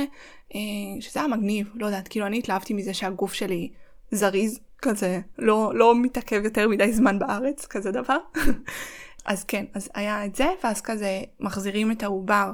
שזה 1.00 1.20
היה 1.20 1.28
מגניב, 1.28 1.68
לא 1.76 1.86
יודעת, 1.86 2.08
כאילו 2.08 2.26
אני 2.26 2.40
התלהבתי 2.40 2.74
מזה 2.74 2.94
שהגוף 2.94 3.34
שלי 3.34 3.70
זריז, 4.12 4.60
כזה, 4.82 5.20
לא, 5.38 5.72
לא 5.76 5.96
מתעכב 5.96 6.42
יותר 6.44 6.68
מדי 6.68 6.94
זמן 6.94 7.20
בארץ, 7.20 7.66
כזה 7.66 7.92
דבר. 7.92 8.18
אז 9.26 9.44
כן, 9.44 9.66
אז 9.74 9.90
היה 9.94 10.26
את 10.26 10.36
זה, 10.36 10.48
ואז 10.64 10.82
כזה 10.82 11.22
מחזירים 11.40 11.92
את 11.92 12.04
העובר 12.04 12.52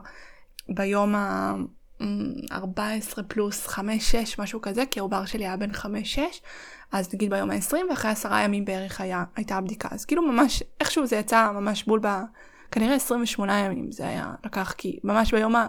ביום 0.70 1.16
ה... 1.16 1.54
14 2.52 3.24
פלוס 3.24 3.68
5-6 3.68 3.80
משהו 4.40 4.62
כזה 4.62 4.86
כי 4.86 5.00
העובר 5.00 5.26
שלי 5.26 5.46
היה 5.46 5.58
בן 5.58 5.72
5-6 5.72 5.86
אז 6.92 7.14
נגיד 7.14 7.30
ביום 7.30 7.52
ה-20 7.52 7.76
ואחרי 7.90 8.12
עשרה 8.12 8.42
ימים 8.42 8.66
בערך 8.66 9.02
היה, 9.02 9.24
הייתה 9.36 9.56
הבדיקה 9.56 9.90
אז 9.92 10.06
כאילו 10.06 10.22
ממש 10.22 10.64
איכשהו 10.80 11.06
זה 11.06 11.16
יצא 11.16 11.52
ממש 11.52 11.84
בול 11.84 12.00
ב... 12.04 12.08
כנראה 12.72 12.96
28 12.96 13.60
ימים 13.60 13.92
זה 13.92 14.08
היה 14.08 14.34
לקח 14.46 14.74
כי 14.78 15.00
ממש 15.04 15.34
ביום 15.34 15.56
ה... 15.56 15.68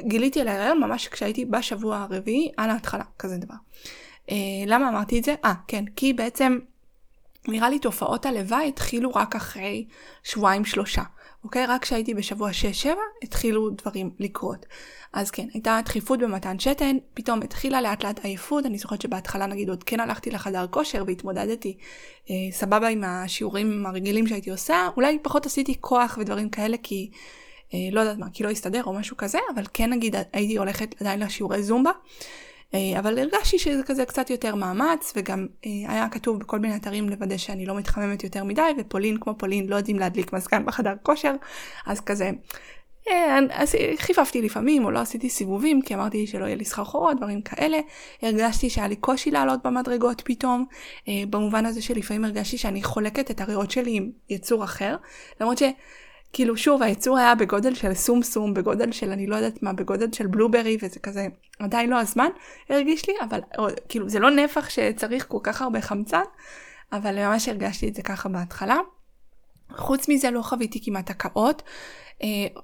גיליתי 0.00 0.40
על 0.40 0.48
ההיריון 0.48 0.80
ממש 0.80 1.08
כשהייתי 1.08 1.44
בשבוע 1.44 1.96
הרביעי 1.96 2.52
על 2.56 2.70
ההתחלה 2.70 3.04
כזה 3.18 3.36
דבר. 3.36 3.54
אה, 4.30 4.36
למה 4.66 4.88
אמרתי 4.88 5.18
את 5.18 5.24
זה? 5.24 5.34
אה 5.44 5.54
כן 5.68 5.84
כי 5.96 6.12
בעצם 6.12 6.58
נראה 7.48 7.68
לי 7.68 7.78
תופעות 7.78 8.26
הלוואי 8.26 8.68
התחילו 8.68 9.10
רק 9.14 9.36
אחרי 9.36 9.86
שבועיים 10.22 10.64
שלושה. 10.64 11.02
אוקיי? 11.48 11.66
רק 11.66 11.82
כשהייתי 11.82 12.14
בשבוע 12.14 12.50
6-7 12.84 12.88
התחילו 13.22 13.70
דברים 13.70 14.10
לקרות. 14.18 14.66
אז 15.12 15.30
כן, 15.30 15.46
הייתה 15.54 15.80
דחיפות 15.84 16.18
במתן 16.18 16.58
שתן, 16.58 16.96
פתאום 17.14 17.42
התחילה 17.42 17.80
לאט 17.80 18.04
לאט 18.04 18.24
עייפות, 18.24 18.66
אני 18.66 18.78
זוכרת 18.78 19.00
שבהתחלה 19.00 19.46
נגיד 19.46 19.68
עוד 19.68 19.84
כן 19.84 20.00
הלכתי 20.00 20.30
לחדר 20.30 20.66
כושר 20.70 21.04
והתמודדתי 21.06 21.76
אה, 22.30 22.34
סבבה 22.52 22.88
עם 22.88 23.04
השיעורים 23.04 23.86
הרגילים 23.86 24.26
שהייתי 24.26 24.50
עושה, 24.50 24.88
אולי 24.96 25.18
פחות 25.22 25.46
עשיתי 25.46 25.74
כוח 25.80 26.18
ודברים 26.20 26.48
כאלה 26.48 26.76
כי 26.82 27.10
אה, 27.74 27.78
לא 27.92 28.00
יודעת 28.00 28.18
מה, 28.18 28.26
כי 28.32 28.42
לא 28.42 28.50
הסתדר 28.50 28.84
או 28.84 28.92
משהו 28.92 29.16
כזה, 29.16 29.38
אבל 29.54 29.64
כן 29.72 29.90
נגיד 29.90 30.16
הייתי 30.32 30.56
הולכת 30.58 30.94
עדיין 31.00 31.20
לשיעורי 31.20 31.62
זומבה. 31.62 31.92
אה, 32.74 32.98
אבל 32.98 33.18
הרגשתי 33.18 33.58
שזה 33.58 33.82
כזה 33.82 34.04
קצת 34.04 34.30
יותר 34.30 34.54
מאמץ 34.54 35.12
וגם 35.16 35.46
אה, 35.66 35.70
היה 35.92 36.08
כתוב 36.08 36.38
בכל 36.38 36.58
מיני 36.58 36.76
אתרים 36.76 37.08
לוודא 37.08 37.36
שאני 37.36 37.66
לא 37.66 37.74
מתחממת 37.74 38.24
יותר 38.24 38.44
מדי 38.44 38.62
ופולין 38.78 39.20
כמו 39.20 39.38
פולין 39.38 39.66
לא 39.66 39.76
יודעים 39.76 39.98
להדליק 39.98 40.32
מזגן 40.32 40.66
בחדר 40.66 40.94
כושר 41.02 41.32
אז 41.86 42.00
כזה 42.00 42.30
אה, 43.10 43.38
אז 43.50 43.74
חיפפתי 43.96 44.42
לפעמים 44.42 44.84
או 44.84 44.90
לא 44.90 44.98
עשיתי 44.98 45.28
סיבובים 45.28 45.82
כי 45.82 45.94
אמרתי 45.94 46.26
שלא 46.26 46.44
יהיה 46.44 46.56
לי 46.56 46.64
סחרחורות 46.64 47.16
דברים 47.16 47.42
כאלה. 47.42 47.78
הרגשתי 48.22 48.70
שהיה 48.70 48.88
לי 48.88 48.96
קושי 48.96 49.30
לעלות 49.30 49.66
במדרגות 49.66 50.22
פתאום 50.24 50.64
במובן 51.30 51.66
הזה 51.66 51.82
שלפעמים 51.82 52.24
הרגשתי 52.24 52.58
שאני 52.58 52.82
חולקת 52.82 53.30
את 53.30 53.40
הריאות 53.40 53.70
שלי 53.70 53.96
עם 53.96 54.10
יצור 54.30 54.64
אחר 54.64 54.96
למרות 55.40 55.58
ש... 55.58 55.62
כאילו 56.32 56.56
שוב 56.56 56.82
היצור 56.82 57.18
היה 57.18 57.34
בגודל 57.34 57.74
של 57.74 57.94
סום 57.94 58.22
סום 58.22 58.54
בגודל 58.54 58.92
של 58.92 59.10
אני 59.10 59.26
לא 59.26 59.36
יודעת 59.36 59.62
מה 59.62 59.72
בגודל 59.72 60.12
של 60.12 60.26
בלוברי 60.26 60.76
וזה 60.82 61.00
כזה 61.00 61.26
עדיין 61.58 61.90
לא 61.90 62.00
הזמן 62.00 62.28
הרגיש 62.68 63.08
לי 63.08 63.14
אבל 63.28 63.40
או, 63.58 63.66
כאילו 63.88 64.08
זה 64.08 64.18
לא 64.18 64.30
נפח 64.30 64.68
שצריך 64.68 65.26
כל 65.28 65.38
כך 65.42 65.62
הרבה 65.62 65.80
חמצן 65.80 66.22
אבל 66.92 67.26
ממש 67.26 67.48
הרגשתי 67.48 67.88
את 67.88 67.94
זה 67.94 68.02
ככה 68.02 68.28
בהתחלה. 68.28 68.76
חוץ 69.76 70.08
מזה 70.08 70.30
לא 70.30 70.42
חוויתי 70.42 70.84
כמעט 70.84 71.10
הקאות 71.10 71.62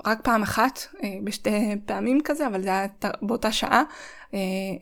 רק 0.07 0.21
פעם 0.25 0.43
אחת, 0.43 0.81
בשתי 1.25 1.51
פעמים 1.87 2.21
כזה, 2.25 2.47
אבל 2.47 2.63
זה 2.63 2.69
היה 2.69 2.87
באותה 3.23 3.53
שעה. 3.53 3.83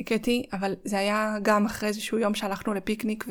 הכיתי, 0.00 0.46
אבל 0.52 0.74
זה 0.84 0.98
היה 0.98 1.36
גם 1.42 1.66
אחרי 1.66 1.88
איזשהו 1.88 2.18
יום 2.18 2.34
שהלכנו 2.34 2.74
לפיקניק 2.74 3.24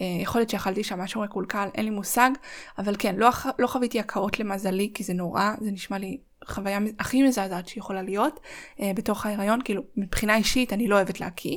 ויכול 0.00 0.40
להיות 0.40 0.50
שאכלתי 0.50 0.84
שם 0.84 1.00
משהו 1.00 1.22
מקולקל, 1.22 1.68
אין 1.74 1.84
לי 1.84 1.90
מושג, 1.90 2.30
אבל 2.78 2.94
כן, 2.98 3.16
לא, 3.16 3.28
לא 3.58 3.66
חוויתי 3.66 4.00
הקאות 4.00 4.40
למזלי, 4.40 4.90
כי 4.94 5.04
זה 5.04 5.14
נורא, 5.14 5.50
זה 5.60 5.70
נשמע 5.70 5.98
לי 5.98 6.18
חוויה 6.44 6.78
הכי 6.98 7.22
מזעזעת 7.22 7.68
שיכולה 7.68 8.02
להיות 8.02 8.40
אה, 8.80 8.92
בתוך 8.94 9.26
ההיריון, 9.26 9.60
כאילו 9.64 9.82
מבחינה 9.96 10.36
אישית 10.36 10.72
אני 10.72 10.88
לא 10.88 10.94
אוהבת 10.94 11.20
להקיא, 11.20 11.56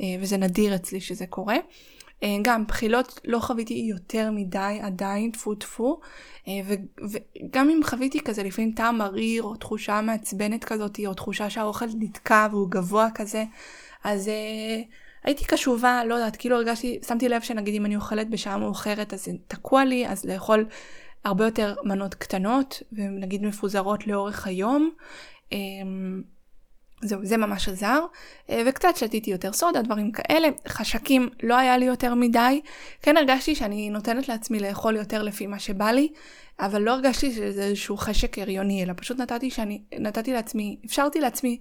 אה, 0.00 0.06
וזה 0.20 0.36
נדיר 0.36 0.74
אצלי 0.74 1.00
שזה 1.00 1.26
קורה. 1.26 1.56
אה, 2.22 2.36
גם 2.42 2.66
בחילות 2.66 3.20
לא 3.24 3.38
חוויתי 3.38 3.74
יותר 3.74 4.30
מדי 4.32 4.78
עדיין, 4.82 5.30
טפו 5.30 5.54
טפו, 5.54 6.00
אה, 6.48 6.52
וגם 7.10 7.70
אם 7.70 7.80
חוויתי 7.84 8.20
כזה 8.20 8.42
לפעמים 8.42 8.72
טעם 8.72 8.98
מריר, 8.98 9.42
או 9.42 9.56
תחושה 9.56 10.00
מעצבנת 10.00 10.64
כזאת, 10.64 11.00
או 11.06 11.14
תחושה 11.14 11.50
שהאוכל 11.50 11.86
נתקע 11.98 12.46
והוא 12.50 12.70
גבוה 12.70 13.08
כזה, 13.14 13.44
אז 14.04 14.28
אה, 14.28 14.82
הייתי 15.24 15.44
קשובה, 15.44 16.04
לא 16.04 16.14
יודעת, 16.14 16.36
כאילו 16.36 16.56
הרגשתי, 16.56 16.98
שמתי 17.08 17.28
לב 17.28 17.42
שנגיד 17.42 17.74
אם 17.74 17.86
אני 17.86 17.96
אוכלת 17.96 18.30
בשעה 18.30 18.58
מאוחרת 18.58 19.12
אז 19.12 19.24
זה 19.24 19.32
תקוע 19.48 19.84
לי, 19.84 20.08
אז 20.08 20.24
לאכול 20.24 20.66
הרבה 21.24 21.44
יותר 21.44 21.74
מנות 21.84 22.14
קטנות, 22.14 22.82
ונגיד 22.92 23.42
מפוזרות 23.42 24.06
לאורך 24.06 24.46
היום. 24.46 24.90
זהו, 27.02 27.20
זה 27.22 27.36
ממש 27.36 27.68
עזר. 27.68 28.00
אה, 28.50 28.62
וקצת 28.66 28.96
שתיתי 28.96 29.30
יותר 29.30 29.52
סודה, 29.52 29.82
דברים 29.82 30.12
כאלה. 30.12 30.48
חשקים 30.68 31.28
לא 31.42 31.56
היה 31.56 31.78
לי 31.78 31.84
יותר 31.84 32.14
מדי. 32.14 32.60
כן 33.02 33.16
הרגשתי 33.16 33.54
שאני 33.54 33.90
נותנת 33.90 34.28
לעצמי 34.28 34.60
לאכול 34.60 34.96
יותר 34.96 35.22
לפי 35.22 35.46
מה 35.46 35.58
שבא 35.58 35.90
לי, 35.90 36.08
אבל 36.60 36.82
לא 36.82 36.90
הרגשתי 36.90 37.32
שזה 37.32 37.64
איזשהו 37.64 37.96
חשק 37.96 38.38
הריוני, 38.38 38.84
אלא 38.84 38.92
פשוט 38.96 39.18
נתתי 39.18 39.50
שאני, 39.50 39.82
נתתי 39.98 40.32
לעצמי, 40.32 40.78
אפשרתי 40.86 41.20
לעצמי, 41.20 41.58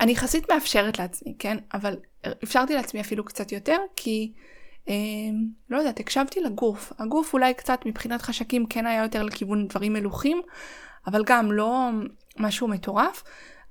אני 0.00 0.12
יחסית 0.12 0.50
מאפשרת 0.50 0.98
לעצמי, 0.98 1.34
כן? 1.38 1.56
אבל 1.74 1.96
אפשרתי 2.44 2.74
לעצמי 2.74 3.00
אפילו 3.00 3.24
קצת 3.24 3.52
יותר, 3.52 3.76
כי... 3.96 4.32
אה, 4.88 4.94
לא 5.70 5.78
יודעת, 5.78 6.00
הקשבתי 6.00 6.40
לגוף. 6.40 6.92
הגוף 6.98 7.32
אולי 7.32 7.54
קצת 7.54 7.80
מבחינת 7.86 8.22
חשקים 8.22 8.66
כן 8.66 8.86
היה 8.86 9.02
יותר 9.02 9.22
לכיוון 9.22 9.68
דברים 9.68 9.92
מלוכים, 9.92 10.42
אבל 11.06 11.24
גם 11.26 11.52
לא 11.52 11.88
משהו 12.38 12.68
מטורף. 12.68 13.22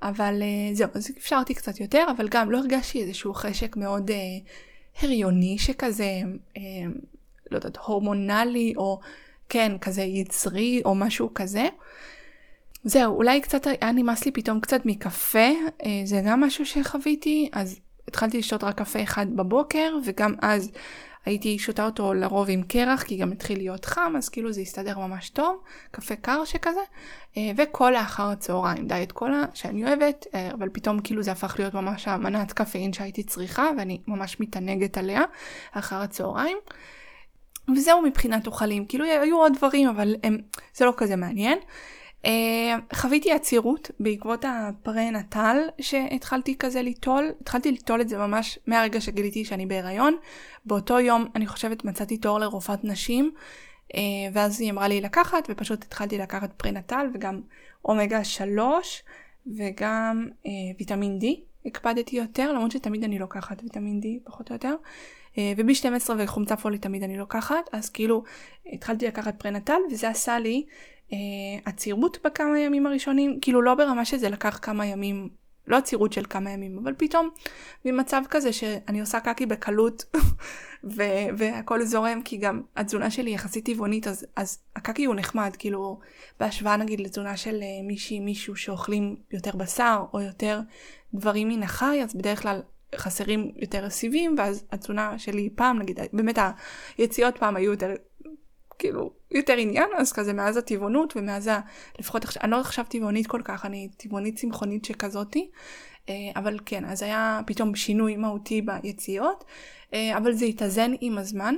אבל 0.09 0.41
uh, 0.41 0.75
זהו, 0.75 0.89
אז 0.93 1.11
אפשרתי 1.17 1.53
קצת 1.53 1.79
יותר, 1.79 2.05
אבל 2.17 2.27
גם 2.27 2.51
לא 2.51 2.57
הרגשתי 2.57 3.01
איזשהו 3.01 3.33
חשק 3.33 3.77
מאוד 3.77 4.09
uh, 4.09 4.13
הריוני 5.01 5.57
שכזה, 5.57 6.21
uh, 6.55 6.59
לא 7.51 7.57
יודעת, 7.57 7.77
הורמונלי, 7.77 8.73
או 8.77 8.99
כן, 9.49 9.71
כזה 9.81 10.01
יצרי, 10.01 10.81
או 10.85 10.95
משהו 10.95 11.33
כזה. 11.35 11.67
זהו, 12.83 13.15
אולי 13.15 13.41
קצת 13.41 13.67
היה 13.67 13.91
נמאס 13.91 14.25
לי 14.25 14.31
פתאום 14.31 14.59
קצת 14.59 14.81
מקפה, 14.85 15.49
uh, 15.81 15.85
זה 16.05 16.21
גם 16.25 16.41
משהו 16.41 16.65
שחוויתי, 16.65 17.49
אז 17.53 17.79
התחלתי 18.07 18.37
לשתות 18.37 18.63
רק 18.63 18.77
קפה 18.77 19.03
אחד 19.03 19.25
בבוקר, 19.35 19.97
וגם 20.05 20.35
אז 20.41 20.71
הייתי 21.25 21.59
שותה 21.59 21.85
אותו 21.85 22.13
לרוב 22.13 22.47
עם 22.49 22.63
קרח, 22.63 23.03
כי 23.03 23.17
גם 23.17 23.31
התחיל 23.31 23.57
להיות 23.57 23.85
חם, 23.85 24.13
אז 24.17 24.29
כאילו 24.29 24.51
זה 24.51 24.61
הסתדר 24.61 24.99
ממש 24.99 25.29
טוב, 25.29 25.61
קפה 25.91 26.15
קר 26.15 26.45
שכזה, 26.45 26.79
אה, 27.37 27.51
וקולה 27.57 28.01
אחר 28.01 28.29
הצהריים, 28.29 28.87
דיאט 28.87 29.11
קולה 29.11 29.43
שאני 29.53 29.85
אוהבת, 29.85 30.25
אה, 30.33 30.49
אבל 30.51 30.69
פתאום 30.69 30.99
כאילו 30.99 31.23
זה 31.23 31.31
הפך 31.31 31.55
להיות 31.59 31.73
ממש 31.73 32.07
המנת 32.07 32.53
קפאין 32.53 32.93
שהייתי 32.93 33.23
צריכה, 33.23 33.69
ואני 33.77 34.01
ממש 34.07 34.39
מתענגת 34.39 34.97
עליה 34.97 35.21
אחר 35.71 35.95
הצהריים. 35.95 36.57
וזהו 37.75 38.01
מבחינת 38.01 38.47
אוכלים, 38.47 38.85
כאילו 38.85 39.05
היו 39.05 39.37
עוד 39.37 39.53
דברים, 39.57 39.89
אבל 39.89 40.15
הם, 40.23 40.37
זה 40.75 40.85
לא 40.85 40.93
כזה 40.97 41.15
מעניין. 41.15 41.57
Uh, 42.25 42.27
חוויתי 42.95 43.31
עצירות 43.31 43.91
בעקבות 43.99 44.45
הפרה-נטל 44.47 45.57
שהתחלתי 45.81 46.57
כזה 46.57 46.81
ליטול, 46.81 47.31
התחלתי 47.41 47.71
ליטול 47.71 48.01
את 48.01 48.09
זה 48.09 48.17
ממש 48.17 48.59
מהרגע 48.67 49.01
שגיליתי 49.01 49.45
שאני 49.45 49.65
בהיריון. 49.65 50.15
באותו 50.65 50.99
יום 50.99 51.25
אני 51.35 51.47
חושבת 51.47 51.85
מצאתי 51.85 52.17
תור 52.17 52.39
לרופאת 52.39 52.83
נשים, 52.83 53.31
uh, 53.91 53.95
ואז 54.33 54.61
היא 54.61 54.71
אמרה 54.71 54.87
לי 54.87 55.01
לקחת, 55.01 55.47
ופשוט 55.49 55.83
התחלתי 55.83 56.17
לקחת 56.17 56.53
פרה-נטל 56.57 57.07
וגם 57.13 57.41
אומגה 57.85 58.23
3 58.23 59.03
וגם 59.57 60.27
uh, 60.43 60.47
ויטמין 60.79 61.19
D. 61.21 61.25
הקפדתי 61.65 62.15
יותר, 62.15 62.53
למרות 62.53 62.71
שתמיד 62.71 63.03
אני 63.03 63.19
לוקחת 63.19 63.63
ויטמין 63.63 63.99
D 64.03 64.05
פחות 64.23 64.49
או 64.49 64.55
יותר. 64.55 64.75
וב-12 65.57 66.09
וחומצה 66.17 66.55
פולית 66.55 66.81
תמיד 66.81 67.03
אני 67.03 67.17
לוקחת, 67.17 67.69
אז 67.71 67.89
כאילו 67.89 68.23
התחלתי 68.73 69.07
לקחת 69.07 69.39
פרנטל 69.39 69.77
וזה 69.91 70.09
עשה 70.09 70.39
לי 70.39 70.65
אה, 71.13 71.17
עצירות 71.65 72.17
בכמה 72.25 72.59
ימים 72.59 72.85
הראשונים, 72.85 73.39
כאילו 73.41 73.61
לא 73.61 73.75
ברמה 73.75 74.05
שזה 74.05 74.29
לקח 74.29 74.59
כמה 74.61 74.85
ימים, 74.85 75.29
לא 75.67 75.77
עצירות 75.77 76.13
של 76.13 76.25
כמה 76.29 76.51
ימים, 76.51 76.77
אבל 76.77 76.93
פתאום 76.97 77.29
ממצב 77.85 78.21
כזה 78.29 78.53
שאני 78.53 79.01
עושה 79.01 79.19
קקי 79.19 79.45
בקלות 79.45 80.03
ו- 80.95 81.27
והכל 81.37 81.85
זורם, 81.85 82.21
כי 82.21 82.37
גם 82.37 82.61
התזונה 82.75 83.11
שלי 83.11 83.31
יחסית 83.31 83.65
טבעונית, 83.65 84.07
אז, 84.07 84.25
אז 84.35 84.59
הקקי 84.75 85.05
הוא 85.05 85.15
נחמד, 85.15 85.55
כאילו 85.59 85.99
בהשוואה 86.39 86.77
נגיד 86.77 86.99
לתזונה 86.99 87.37
של 87.37 87.59
אה, 87.61 87.87
מישהי, 87.87 88.19
מישהו 88.19 88.55
שאוכלים 88.55 89.15
יותר 89.31 89.55
בשר 89.55 90.03
או 90.13 90.21
יותר 90.21 90.59
דברים 91.13 91.49
מן 91.49 91.63
החי, 91.63 92.03
אז 92.03 92.15
בדרך 92.15 92.41
כלל 92.41 92.61
חסרים 92.95 93.51
יותר 93.55 93.89
סיבים, 93.89 94.35
ואז 94.37 94.63
התזונה 94.71 95.19
שלי 95.19 95.49
פעם, 95.55 95.79
נגיד, 95.79 95.99
באמת 96.13 96.37
היציאות 96.97 97.37
פעם 97.37 97.55
היו 97.55 97.71
יותר 97.71 97.93
כאילו 98.79 99.11
יותר 99.31 99.53
עניין 99.53 99.89
אז 99.97 100.11
כזה 100.13 100.33
מאז 100.33 100.57
הטבעונות 100.57 101.13
ומאז 101.17 101.47
ה... 101.47 101.59
לפחות 101.99 102.23
עכשיו 102.23 102.43
אני 102.43 102.51
לא 102.51 102.59
עכשיו 102.59 102.85
טבעונית 102.89 103.27
כל 103.27 103.41
כך 103.43 103.65
אני 103.65 103.89
טבעונית 103.97 104.35
צמחונית 104.35 104.85
שכזאתי 104.85 105.49
אה, 106.09 106.13
אבל 106.35 106.59
כן 106.65 106.85
אז 106.85 107.01
היה 107.03 107.41
פתאום 107.45 107.75
שינוי 107.75 108.15
מהותי 108.15 108.61
ביציאות 108.61 109.43
אה, 109.93 110.17
אבל 110.17 110.33
זה 110.33 110.45
התאזן 110.45 110.91
עם 111.01 111.17
הזמן. 111.17 111.55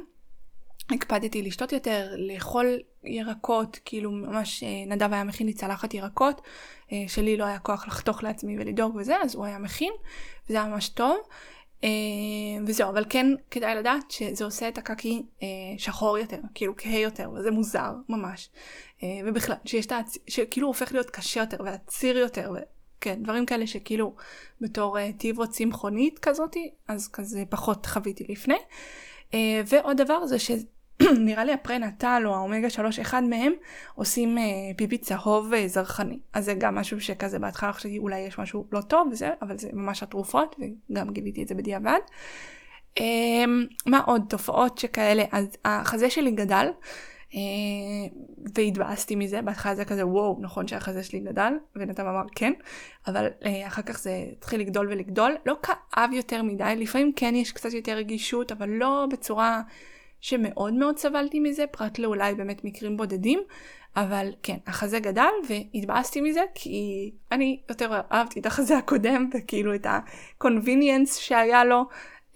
הקפדתי 0.89 1.41
לשתות 1.41 1.71
יותר 1.71 2.15
לאכול 2.17 2.79
ירקות 3.03 3.79
כאילו 3.85 4.11
ממש 4.11 4.63
אה, 4.63 4.69
נדב 4.87 5.13
היה 5.13 5.23
מכין 5.23 5.47
לי 5.47 5.53
צלחת 5.53 5.93
ירקות 5.93 6.41
שלי 7.07 7.37
לא 7.37 7.45
היה 7.45 7.59
כוח 7.59 7.87
לחתוך 7.87 8.23
לעצמי 8.23 8.59
ולדאוג 8.59 8.95
וזה 8.95 9.15
אז 9.21 9.35
הוא 9.35 9.45
היה 9.45 9.57
מכין 9.57 9.93
וזה 10.49 10.57
היה 10.57 10.67
ממש 10.67 10.89
טוב. 10.89 11.17
אה, 11.83 11.89
וזהו, 12.67 12.89
אבל 12.89 13.05
כן 13.09 13.27
כדאי 13.51 13.75
לדעת 13.75 14.11
שזה 14.11 14.45
עושה 14.45 14.67
את 14.67 14.77
הקקי 14.77 15.23
אה, 15.43 15.47
שחור 15.77 16.17
יותר, 16.17 16.39
כאילו 16.53 16.73
כהה 16.77 16.99
יותר, 16.99 17.31
וזה 17.31 17.51
מוזר 17.51 17.91
ממש. 18.09 18.49
אה, 19.03 19.07
ובכלל, 19.25 19.55
שיש 19.65 19.85
את 19.85 19.91
הצ... 19.91 20.17
שכאילו 20.27 20.67
הופך 20.67 20.91
להיות 20.91 21.09
קשה 21.09 21.39
יותר 21.39 21.57
ועציר 21.65 22.17
יותר, 22.17 22.51
וכן, 22.53 23.23
דברים 23.23 23.45
כאלה 23.45 23.67
שכאילו 23.67 24.15
בתור 24.61 24.97
טיבו 25.11 25.47
צמחונית 25.47 26.19
כזאתי, 26.19 26.71
אז 26.87 27.07
כזה 27.07 27.43
פחות 27.49 27.85
חוויתי 27.85 28.25
לפני. 28.29 28.57
ועוד 29.67 29.97
דבר 29.97 30.25
זה 30.25 30.39
ש... 30.39 30.51
נראה 31.27 31.45
לי 31.45 31.53
הפרנטל 31.53 32.23
או 32.25 32.35
האומגה 32.35 32.69
3, 32.69 32.99
אחד 32.99 33.23
מהם 33.23 33.53
עושים 33.95 34.37
אה, 34.37 34.43
פיפי 34.77 34.97
צהוב 34.97 35.53
אה, 35.53 35.67
זרחני. 35.67 36.19
אז 36.33 36.45
זה 36.45 36.53
גם 36.53 36.75
משהו 36.75 37.01
שכזה 37.01 37.39
בהתחלה 37.39 37.73
חשבתי 37.73 37.97
אולי 37.97 38.19
יש 38.19 38.39
משהו 38.39 38.67
לא 38.71 38.81
טוב 38.81 39.07
וזה, 39.11 39.29
אבל 39.41 39.57
זה 39.57 39.69
ממש 39.73 40.03
התרופות, 40.03 40.55
וגם 40.59 41.09
גיליתי 41.09 41.43
את 41.43 41.47
זה 41.47 41.55
בדיעבד. 41.55 41.99
אה, 42.99 43.45
מה 43.85 43.99
עוד? 43.99 44.23
תופעות 44.29 44.77
שכאלה, 44.77 45.23
אז 45.31 45.47
החזה 45.65 46.09
שלי 46.09 46.31
גדל. 46.31 46.67
אה, 47.35 47.39
והתבאסתי 48.55 49.15
מזה, 49.15 49.41
בהתחלה 49.41 49.75
זה 49.75 49.85
כזה 49.85 50.07
וואו, 50.07 50.37
נכון 50.41 50.67
שהחזה 50.67 51.03
שלי 51.03 51.19
גדל, 51.19 51.53
ונתן 51.75 52.07
אמר 52.07 52.23
כן, 52.35 52.53
אבל 53.07 53.27
אה, 53.45 53.67
אחר 53.67 53.81
כך 53.81 53.99
זה 53.99 54.25
התחיל 54.31 54.59
לגדול 54.59 54.87
ולגדול, 54.89 55.35
לא 55.45 55.55
כאב 55.63 56.09
יותר 56.13 56.43
מדי, 56.43 56.73
לפעמים 56.77 57.11
כן 57.15 57.35
יש 57.35 57.51
קצת 57.51 57.73
יותר 57.73 57.95
רגישות, 57.95 58.51
אבל 58.51 58.69
לא 58.69 59.05
בצורה 59.11 59.61
שמאוד 60.21 60.73
מאוד 60.73 60.97
סבלתי 60.97 61.39
מזה, 61.39 61.65
פרט 61.71 61.99
לאולי 61.99 62.35
באמת 62.35 62.63
מקרים 62.63 62.97
בודדים, 62.97 63.39
אבל 63.95 64.29
כן, 64.43 64.57
החזה 64.67 64.99
גדל 64.99 65.29
והתבאסתי 65.47 66.21
מזה 66.21 66.41
כי 66.55 67.11
אני 67.31 67.61
יותר 67.69 68.01
אהבתי 68.11 68.39
את 68.39 68.45
החזה 68.45 68.77
הקודם 68.77 69.29
וכאילו 69.33 69.75
את 69.75 69.85
ה-convenience 69.85 71.11
שהיה 71.19 71.65
לו 71.65 71.85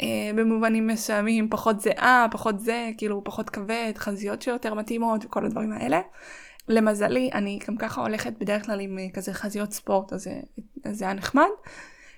אה, 0.01 0.31
במובנים 0.35 0.87
מסוימים, 0.87 1.49
פחות 1.49 1.81
זהה, 1.81 2.27
פחות 2.31 2.59
זה, 2.59 2.89
כאילו 2.97 3.23
פחות 3.23 3.49
כבד, 3.49 3.93
חזיות 3.97 4.41
שיותר 4.41 4.73
מתאימות 4.73 5.25
וכל 5.25 5.45
הדברים 5.45 5.71
האלה. 5.71 6.01
למזלי, 6.67 7.29
אני 7.33 7.59
גם 7.67 7.77
ככה 7.77 8.01
הולכת 8.01 8.33
בדרך 8.39 8.65
כלל 8.65 8.79
עם 8.79 8.99
אה, 8.99 9.05
כזה 9.13 9.33
חזיות 9.33 9.71
ספורט, 9.71 10.13
אז 10.13 10.29
זה 10.91 11.05
היה 11.05 11.13
נחמד. 11.13 11.49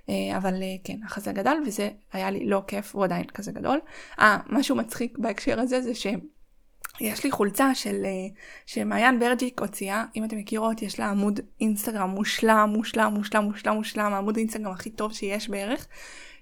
אה, 0.09 0.37
אבל 0.37 0.53
אה, 0.53 0.75
כן, 0.83 0.97
החזה 1.05 1.31
גדל 1.31 1.57
וזה 1.67 1.89
היה 2.13 2.31
לי 2.31 2.45
לא 2.45 2.61
כיף, 2.67 2.95
הוא 2.95 3.03
עדיין 3.03 3.23
כזה 3.23 3.51
גדול. 3.51 3.79
אה, 4.19 4.37
משהו 4.49 4.75
מצחיק 4.75 5.17
בהקשר 5.17 5.59
הזה 5.59 5.81
זה 5.81 5.95
שיש 5.95 7.23
לי 7.23 7.31
חולצה 7.31 7.75
של 7.75 8.05
אה, 8.05 8.27
שמעיין 8.65 9.19
ברג'יק 9.19 9.61
הוציאה, 9.61 10.05
אם 10.15 10.23
אתם 10.23 10.37
מכירות, 10.37 10.81
יש 10.81 10.99
לה 10.99 11.09
עמוד 11.09 11.39
אינסטגרם 11.61 12.09
מושלם, 12.09 12.69
מושלם, 12.73 13.13
מושלם, 13.13 13.43
מושלם, 13.43 13.75
מושלם, 13.75 14.13
העמוד 14.13 14.37
אינסטגרם 14.37 14.71
הכי 14.71 14.89
טוב 14.89 15.13
שיש 15.13 15.49
בערך, 15.49 15.87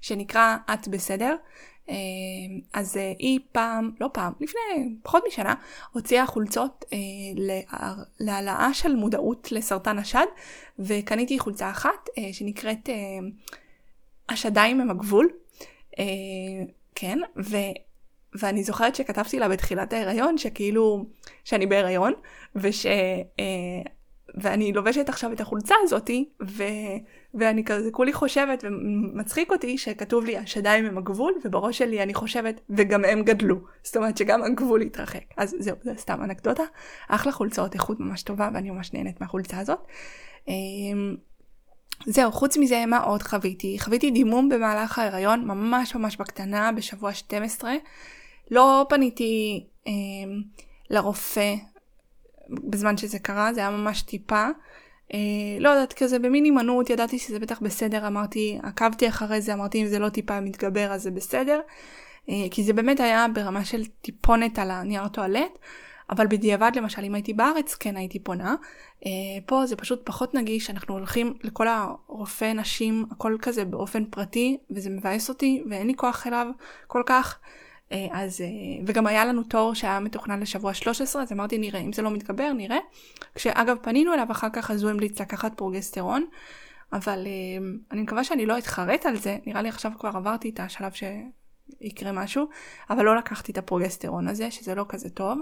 שנקרא 0.01 0.57
את 0.73 0.87
בסדר. 0.87 1.35
אז 2.73 2.97
היא 3.19 3.39
פעם, 3.51 3.91
לא 3.99 4.09
פעם, 4.13 4.33
לפני 4.39 4.95
פחות 5.03 5.23
משנה, 5.27 5.55
הוציאה 5.93 6.25
חולצות 6.25 6.85
להעלאה 8.19 8.73
של 8.73 8.95
מודעות 8.95 9.51
לסרטן 9.51 9.99
השד, 9.99 10.25
וקניתי 10.79 11.39
חולצה 11.39 11.69
אחת 11.69 12.09
שנקראת 12.31 12.89
השדיים 14.29 14.81
הם 14.81 14.91
הגבול. 14.91 15.29
כן, 16.95 17.19
ו... 17.37 17.57
ואני 18.33 18.63
זוכרת 18.63 18.95
שכתבתי 18.95 19.39
לה 19.39 19.49
בתחילת 19.49 19.93
ההיריון 19.93 20.37
שכאילו, 20.37 21.05
שאני 21.43 21.65
בהיריון, 21.65 22.13
וש... 22.55 22.85
ואני 24.35 24.73
לובשת 24.73 25.09
עכשיו 25.09 25.33
את 25.33 25.41
החולצה 25.41 25.75
הזאתי, 25.83 26.29
ו... 26.47 26.63
ואני 27.33 27.63
כזה 27.63 27.91
כולי 27.91 28.13
חושבת 28.13 28.63
ומצחיק 28.63 29.51
אותי 29.51 29.77
שכתוב 29.77 30.25
לי 30.25 30.37
השדיים 30.37 30.85
הם 30.85 30.97
הגבול, 30.97 31.33
ובראש 31.45 31.77
שלי 31.77 32.03
אני 32.03 32.13
חושבת 32.13 32.61
וגם 32.69 33.05
הם 33.05 33.23
גדלו. 33.23 33.55
זאת 33.83 33.97
אומרת 33.97 34.17
שגם 34.17 34.43
הגבול 34.43 34.81
התרחק. 34.81 35.23
אז 35.37 35.55
זהו, 35.59 35.75
זה 35.83 35.93
סתם 35.97 36.23
אנקדוטה. 36.23 36.63
אחלה 37.07 37.31
חולצות, 37.31 37.73
איכות 37.73 37.99
ממש 37.99 38.23
טובה, 38.23 38.49
ואני 38.53 38.69
ממש 38.69 38.93
נהנית 38.93 39.21
מהחולצה 39.21 39.59
הזאת. 39.59 39.79
אמ, 40.47 41.15
זהו, 42.05 42.31
חוץ 42.31 42.57
מזה, 42.57 42.85
מה 42.85 42.99
עוד 42.99 43.23
חוויתי? 43.23 43.77
חוויתי 43.79 44.11
דימום 44.11 44.49
במהלך 44.49 44.99
ההיריון, 44.99 45.45
ממש 45.45 45.95
ממש 45.95 46.17
בקטנה, 46.17 46.71
בשבוע 46.71 47.13
12. 47.13 47.73
לא 48.51 48.85
פניתי 48.89 49.65
אה, 49.87 49.91
לרופא 50.89 51.55
בזמן 52.51 52.97
שזה 52.97 53.19
קרה, 53.19 53.53
זה 53.53 53.59
היה 53.59 53.69
ממש 53.69 54.01
טיפה. 54.01 54.47
אה, 55.13 55.19
לא 55.59 55.69
יודעת, 55.69 55.93
כזה 55.93 56.19
במין 56.19 56.43
הימנעות, 56.43 56.89
ידעתי 56.89 57.19
שזה 57.19 57.39
בטח 57.39 57.59
בסדר, 57.59 58.07
אמרתי, 58.07 58.59
עקבתי 58.63 59.07
אחרי 59.07 59.41
זה, 59.41 59.53
אמרתי 59.53 59.81
אם 59.81 59.87
זה 59.87 59.99
לא 59.99 60.09
טיפה 60.09 60.41
מתגבר 60.41 60.91
אז 60.91 61.03
זה 61.03 61.11
בסדר. 61.11 61.59
אה, 62.29 62.45
כי 62.51 62.63
זה 62.63 62.73
באמת 62.73 62.99
היה 62.99 63.25
ברמה 63.33 63.65
של 63.65 63.85
טיפונת 63.85 64.59
על 64.59 64.71
הנייר 64.71 65.07
טואלט. 65.07 65.57
אבל 66.11 66.27
בדיעבד 66.27 66.71
למשל 66.75 67.03
אם 67.03 67.15
הייתי 67.15 67.33
בארץ 67.33 67.75
כן 67.75 67.97
הייתי 67.97 68.19
פונה. 68.19 68.55
Uh, 68.99 69.05
פה 69.45 69.65
זה 69.65 69.75
פשוט 69.75 70.01
פחות 70.03 70.33
נגיש, 70.33 70.69
אנחנו 70.69 70.93
הולכים 70.93 71.33
לכל 71.43 71.67
הרופא 71.67 72.53
נשים, 72.53 73.05
הכל 73.11 73.37
כזה 73.41 73.65
באופן 73.65 74.05
פרטי, 74.05 74.57
וזה 74.71 74.89
מבאס 74.89 75.29
אותי 75.29 75.63
ואין 75.69 75.87
לי 75.87 75.93
כוח 75.95 76.27
אליו 76.27 76.47
כל 76.87 77.03
כך. 77.05 77.39
אה, 77.91 77.93
אז, 78.11 78.41
אה, 78.41 78.83
וגם 78.87 79.07
היה 79.07 79.25
לנו 79.25 79.43
תור 79.43 79.73
שהיה 79.73 79.99
מתוכנן 79.99 80.39
לשבוע 80.39 80.73
13, 80.73 81.21
אז 81.21 81.31
אמרתי 81.31 81.57
נראה, 81.57 81.79
אם 81.79 81.93
זה 81.93 82.01
לא 82.01 82.11
מתגבר 82.11 82.53
נראה. 82.53 82.77
כשאגב 83.35 83.77
פנינו 83.81 84.13
אליו 84.13 84.27
אחר 84.31 84.47
כך 84.53 84.71
אז 84.71 84.83
הוא 84.83 84.91
המליץ 84.91 85.21
לקחת 85.21 85.53
פרוגסטרון. 85.55 86.25
אבל 86.93 87.25
אה, 87.25 87.91
אני 87.91 88.01
מקווה 88.01 88.23
שאני 88.23 88.45
לא 88.45 88.57
אתחרט 88.57 89.05
על 89.05 89.15
זה, 89.15 89.37
נראה 89.45 89.61
לי 89.61 89.69
עכשיו 89.69 89.91
כבר 89.99 90.09
עברתי 90.09 90.49
את 90.49 90.59
השלב 90.59 90.91
ש... 90.91 91.03
יקרה 91.81 92.11
משהו, 92.11 92.47
אבל 92.89 93.05
לא 93.05 93.15
לקחתי 93.15 93.51
את 93.51 93.57
הפרוגסטרון 93.57 94.27
הזה, 94.27 94.51
שזה 94.51 94.75
לא 94.75 94.85
כזה 94.89 95.09
טוב. 95.09 95.39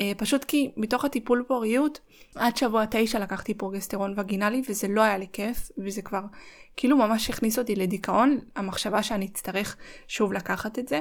אה, 0.00 0.12
פשוט 0.16 0.44
כי 0.44 0.72
מתוך 0.76 1.04
הטיפול 1.04 1.44
פוריות, 1.48 2.00
עד 2.34 2.56
שבוע 2.56 2.84
תשע 2.90 3.18
לקחתי 3.18 3.54
פרוגסטרון 3.54 4.14
וגינלי, 4.16 4.62
וזה 4.68 4.88
לא 4.88 5.02
היה 5.02 5.18
לי 5.18 5.26
כיף, 5.32 5.70
וזה 5.78 6.02
כבר 6.02 6.22
כאילו 6.76 6.96
ממש 6.96 7.30
הכניס 7.30 7.58
אותי 7.58 7.76
לדיכאון, 7.76 8.38
המחשבה 8.56 9.02
שאני 9.02 9.26
אצטרך 9.26 9.76
שוב 10.08 10.32
לקחת 10.32 10.78
את 10.78 10.88
זה. 10.88 11.00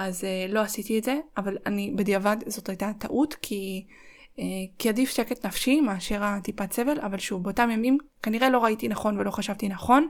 אז 0.00 0.24
אה, 0.24 0.46
לא 0.48 0.60
עשיתי 0.60 0.98
את 0.98 1.04
זה, 1.04 1.18
אבל 1.36 1.58
אני 1.66 1.92
בדיעבד 1.96 2.36
זאת 2.46 2.68
הייתה 2.68 2.92
טעות, 2.98 3.34
כי, 3.34 3.86
אה, 4.38 4.44
כי 4.78 4.88
עדיף 4.88 5.10
שקט 5.10 5.46
נפשי 5.46 5.80
מאשר 5.80 6.24
הטיפת 6.24 6.72
סבל, 6.72 7.00
אבל 7.00 7.18
שוב, 7.18 7.42
באותם 7.42 7.70
ימים 7.70 7.98
כנראה 8.22 8.50
לא 8.50 8.64
ראיתי 8.64 8.88
נכון 8.88 9.18
ולא 9.18 9.30
חשבתי 9.30 9.68
נכון. 9.68 10.08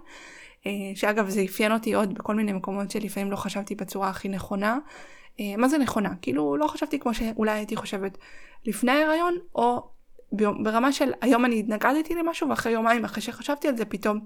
אה, 0.66 0.72
שאגב 0.94 1.28
זה 1.28 1.42
אפיין 1.44 1.72
אותי 1.72 1.94
עוד 1.94 2.14
בכל 2.14 2.34
מיני 2.34 2.52
מקומות 2.52 2.90
שלפעמים 2.90 3.30
לא 3.30 3.36
חשבתי 3.36 3.74
בצורה 3.74 4.08
הכי 4.08 4.28
נכונה. 4.28 4.78
אה, 5.40 5.56
מה 5.56 5.68
זה 5.68 5.78
נכונה? 5.78 6.10
כאילו 6.22 6.56
לא 6.56 6.66
חשבתי 6.66 6.98
כמו 6.98 7.14
שאולי 7.14 7.52
הייתי 7.52 7.76
חושבת 7.76 8.18
לפני 8.66 8.92
ההיריון, 8.92 9.34
או 9.54 9.90
ברמה 10.32 10.92
של 10.92 11.12
היום 11.20 11.44
אני 11.44 11.60
התנגדתי 11.60 12.14
למשהו 12.14 12.48
ואחרי 12.48 12.72
יומיים 12.72 13.04
אחרי 13.04 13.22
שחשבתי 13.22 13.68
על 13.68 13.76
זה 13.76 13.84
פתאום 13.84 14.20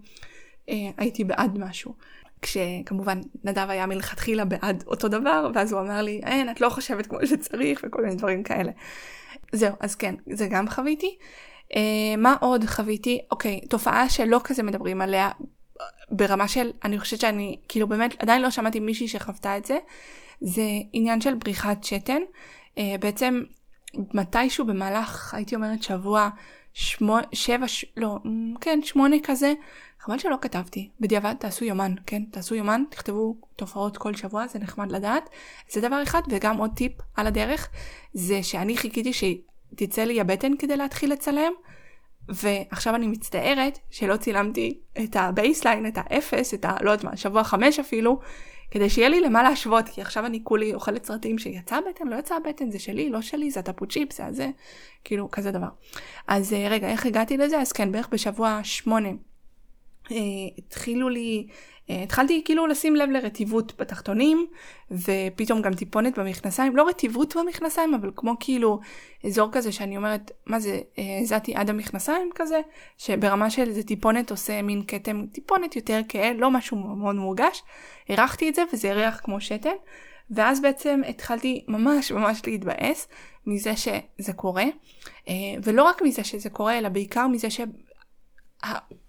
אה, 0.68 0.74
הייתי 0.96 1.24
בעד 1.24 1.58
משהו. 1.58 1.94
כשכמובן 2.44 3.20
נדב 3.44 3.66
היה 3.68 3.86
מלכתחילה 3.86 4.44
בעד 4.44 4.84
אותו 4.86 5.08
דבר 5.08 5.50
ואז 5.54 5.72
הוא 5.72 5.80
אמר 5.80 6.02
לי 6.02 6.20
אין 6.24 6.50
את 6.50 6.60
לא 6.60 6.68
חושבת 6.68 7.06
כמו 7.06 7.18
שצריך 7.26 7.84
וכל 7.86 8.02
מיני 8.02 8.14
דברים 8.14 8.42
כאלה. 8.42 8.72
זהו 9.52 9.72
אז 9.80 9.94
כן 9.94 10.14
זה 10.32 10.46
גם 10.46 10.68
חוויתי. 10.68 11.16
Uh, 11.72 11.76
מה 12.18 12.36
עוד 12.40 12.64
חוויתי? 12.64 13.20
אוקיי, 13.30 13.60
תופעה 13.60 14.08
שלא 14.08 14.40
כזה 14.44 14.62
מדברים 14.62 15.00
עליה 15.00 15.30
ברמה 16.10 16.48
של, 16.48 16.70
אני 16.84 17.00
חושבת 17.00 17.20
שאני, 17.20 17.56
כאילו 17.68 17.88
באמת, 17.88 18.22
עדיין 18.22 18.42
לא 18.42 18.50
שמעתי 18.50 18.80
מישהי 18.80 19.08
שחוותה 19.08 19.56
את 19.56 19.64
זה, 19.64 19.78
זה 20.40 20.62
עניין 20.92 21.20
של 21.20 21.34
בריחת 21.34 21.84
שתן. 21.84 22.22
Uh, 22.76 22.80
בעצם 23.00 23.42
מתישהו 24.14 24.66
במהלך, 24.66 25.34
הייתי 25.34 25.54
אומרת 25.54 25.82
שבוע, 25.82 26.28
שמו, 26.72 27.18
שבע, 27.32 27.68
ש... 27.68 27.84
לא, 27.96 28.18
כן, 28.60 28.80
שמונה 28.82 29.16
כזה, 29.22 29.52
חבל 30.04 30.18
שלא 30.18 30.36
כתבתי. 30.40 30.90
בדיעבד 31.00 31.34
תעשו 31.38 31.64
יומן, 31.64 31.94
כן? 32.06 32.22
תעשו 32.30 32.54
יומן, 32.54 32.82
תכתבו 32.90 33.36
תופעות 33.56 33.96
כל 33.96 34.14
שבוע, 34.14 34.46
זה 34.46 34.58
נחמד 34.58 34.92
לדעת. 34.92 35.30
זה 35.70 35.80
דבר 35.80 36.02
אחד, 36.02 36.22
וגם 36.28 36.56
עוד 36.56 36.70
טיפ 36.76 36.92
על 37.16 37.26
הדרך, 37.26 37.68
זה 38.14 38.42
שאני 38.42 38.76
חיכיתי 38.76 39.12
שתצא 39.12 40.04
לי 40.04 40.20
הבטן 40.20 40.56
כדי 40.56 40.76
להתחיל 40.76 41.12
לצלם. 41.12 41.52
ועכשיו 42.28 42.94
אני 42.94 43.06
מצטערת 43.06 43.78
שלא 43.90 44.16
צילמתי 44.16 44.80
את 45.04 45.16
ה 45.16 45.23
baseline, 45.23 45.86
את 45.86 45.98
האפס, 45.98 46.54
את 46.54 46.64
ה... 46.64 46.76
לא 46.80 46.90
יודעת 46.90 47.04
מה, 47.04 47.16
שבוע 47.16 47.44
חמש 47.44 47.78
אפילו, 47.78 48.20
כדי 48.70 48.90
שיהיה 48.90 49.08
לי 49.08 49.20
למה 49.20 49.42
להשוות, 49.42 49.88
כי 49.88 50.00
עכשיו 50.00 50.26
אני 50.26 50.40
כולי 50.44 50.74
אוכלת 50.74 51.04
סרטים 51.04 51.38
שיצא 51.38 51.78
בטן, 51.90 52.08
לא 52.08 52.16
יצא 52.16 52.34
בטן, 52.48 52.70
זה 52.70 52.78
שלי, 52.78 53.10
לא 53.10 53.22
שלי, 53.22 53.50
זה 53.50 53.60
התפוצ'יפס, 53.60 54.12
זה 54.12 54.26
הזה, 54.26 54.50
כאילו, 55.04 55.30
כזה 55.30 55.50
דבר. 55.50 55.68
אז 56.28 56.52
אה, 56.52 56.68
רגע, 56.70 56.88
איך 56.88 57.06
הגעתי 57.06 57.36
לזה? 57.36 57.60
אז 57.60 57.72
כן, 57.72 57.92
בערך 57.92 58.08
בשבוע 58.12 58.60
שמונה 58.62 59.10
התחילו 60.58 61.08
לי 61.08 61.46
אה, 61.90 62.02
התחלתי 62.02 62.42
כאילו 62.44 62.66
לשים 62.66 62.96
לב 62.96 63.10
לרטיבות 63.10 63.80
בתחתונים 63.80 64.46
ופתאום 64.90 65.62
גם 65.62 65.74
טיפונת 65.74 66.18
במכנסיים 66.18 66.76
לא 66.76 66.88
רטיבות 66.88 67.36
במכנסיים 67.36 67.94
אבל 67.94 68.10
כמו 68.16 68.34
כאילו 68.40 68.80
אזור 69.26 69.48
כזה 69.52 69.72
שאני 69.72 69.96
אומרת 69.96 70.30
מה 70.46 70.60
זה 70.60 70.80
אה, 70.98 71.18
הזעתי 71.22 71.54
עד 71.54 71.70
המכנסיים 71.70 72.30
כזה 72.34 72.60
שברמה 72.98 73.50
של 73.50 73.68
איזה 73.68 73.82
טיפונת 73.82 74.30
עושה 74.30 74.62
מין 74.62 74.82
כתם 74.88 75.26
טיפונת 75.32 75.76
יותר 75.76 76.00
כהה 76.08 76.32
לא 76.32 76.50
משהו 76.50 76.76
מאוד 76.76 77.16
מורגש 77.16 77.62
הרחתי 78.08 78.48
את 78.48 78.54
זה 78.54 78.62
וזה 78.72 78.90
הריח 78.90 79.20
כמו 79.24 79.40
שתן 79.40 79.76
ואז 80.30 80.62
בעצם 80.62 81.00
התחלתי 81.08 81.64
ממש 81.68 82.12
ממש 82.12 82.42
להתבאס 82.46 83.08
מזה 83.46 83.76
שזה 83.76 84.32
קורה 84.32 84.64
אה, 85.28 85.34
ולא 85.62 85.82
רק 85.82 86.02
מזה 86.02 86.24
שזה 86.24 86.50
קורה 86.50 86.78
אלא 86.78 86.88
בעיקר 86.88 87.26
מזה 87.26 87.50
ש... 87.50 87.60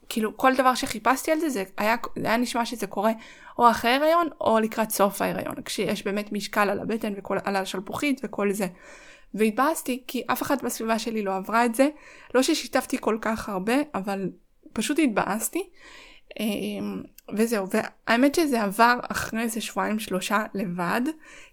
כאילו 0.09 0.37
כל 0.37 0.55
דבר 0.55 0.75
שחיפשתי 0.75 1.31
על 1.31 1.39
זה, 1.39 1.49
זה 1.49 1.63
היה, 1.77 1.95
זה 2.19 2.27
היה 2.27 2.37
נשמע 2.37 2.65
שזה 2.65 2.87
קורה 2.87 3.11
או 3.57 3.69
אחרי 3.69 3.91
הריון 3.91 4.27
או 4.41 4.59
לקראת 4.59 4.89
סוף 4.89 5.21
ההריון, 5.21 5.55
כשיש 5.65 6.03
באמת 6.03 6.31
משקל 6.31 6.69
על 6.69 6.79
הבטן 6.79 7.13
ועל 7.29 7.55
השלפוחית 7.55 8.21
וכל 8.23 8.51
זה. 8.51 8.67
והתבאסתי 9.33 10.03
כי 10.07 10.23
אף 10.27 10.41
אחד 10.41 10.65
בסביבה 10.65 10.99
שלי 10.99 11.21
לא 11.21 11.35
עברה 11.35 11.65
את 11.65 11.75
זה, 11.75 11.89
לא 12.35 12.43
ששיתפתי 12.43 12.97
כל 12.99 13.17
כך 13.21 13.49
הרבה, 13.49 13.75
אבל 13.95 14.29
פשוט 14.73 14.99
התבאסתי. 14.99 15.69
אמ, 16.39 17.03
וזהו, 17.37 17.67
והאמת 17.69 18.35
שזה 18.35 18.61
עבר 18.61 18.99
אחרי 19.11 19.41
איזה 19.41 19.61
שבועיים 19.61 19.99
שלושה 19.99 20.43
לבד, 20.53 21.01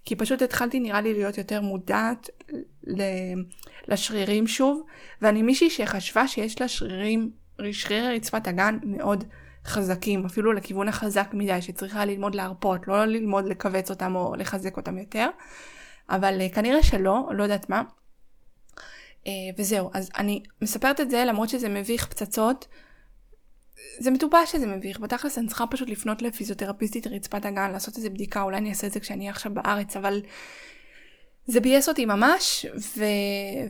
כי 0.05 0.17
פשוט 0.17 0.43
התחלתי 0.43 0.81
נראה 0.81 1.01
לי 1.01 1.15
להיות 1.15 1.39
יותר 1.39 1.61
מודעת 1.61 2.31
לשרירים 3.89 4.47
שוב, 4.47 4.83
ואני 5.23 5.43
מישהי 5.43 5.71
שחשבה 5.71 6.29
שיש 6.29 6.61
לה 6.61 6.69
שרירים 6.69 7.31
שרירי 7.73 8.17
רצפת 8.17 8.47
הגן 8.49 8.79
מאוד 8.85 9.25
חזקים, 9.65 10.25
אפילו 10.27 10.53
לכיוון 10.53 10.89
החזק 10.89 11.29
מדי, 11.33 11.63
שצריכה 11.63 12.05
ללמוד 12.05 12.35
להרפות, 12.35 12.89
לא 12.89 13.05
ללמוד 13.05 13.45
לכווץ 13.45 13.91
אותם 13.91 14.17
או 14.17 14.35
לחזק 14.37 14.77
אותם 14.77 14.99
יותר. 14.99 15.29
אבל 16.11 16.41
uh, 16.41 16.55
כנראה 16.55 16.83
שלא, 16.83 17.29
לא 17.35 17.43
יודעת 17.43 17.71
מה. 17.71 17.83
Uh, 19.25 19.29
וזהו, 19.59 19.91
אז 19.95 20.11
אני 20.19 20.43
מספרת 20.63 21.01
את 21.01 21.11
זה 21.11 21.25
למרות 21.25 21.49
שזה 21.49 21.69
מביך 21.69 22.07
פצצות. 22.07 22.69
זה 23.99 24.11
מטופש 24.11 24.53
שזה 24.53 24.67
מביך, 24.67 25.01
בתכלס 25.01 25.39
אני 25.39 25.47
צריכה 25.47 25.67
פשוט 25.67 25.89
לפנות 25.89 26.23
לפיזיותרפיסטית 26.23 27.07
רצפת 27.07 27.45
הגן, 27.45 27.71
לעשות 27.71 27.97
איזה 27.97 28.11
בדיקה, 28.11 28.43
אולי 28.43 28.57
אני 28.57 28.71
אעשה 28.71 28.87
את 28.87 28.93
זה 28.93 29.01
כשאני 29.01 29.21
אהיה 29.21 29.31
עכשיו 29.31 29.55
בארץ, 29.55 29.97
אבל 29.97 30.23
זה 31.47 31.61
ביאס 31.61 31.89
אותי 31.89 32.05
ממש, 32.05 32.67
ו... 32.99 33.05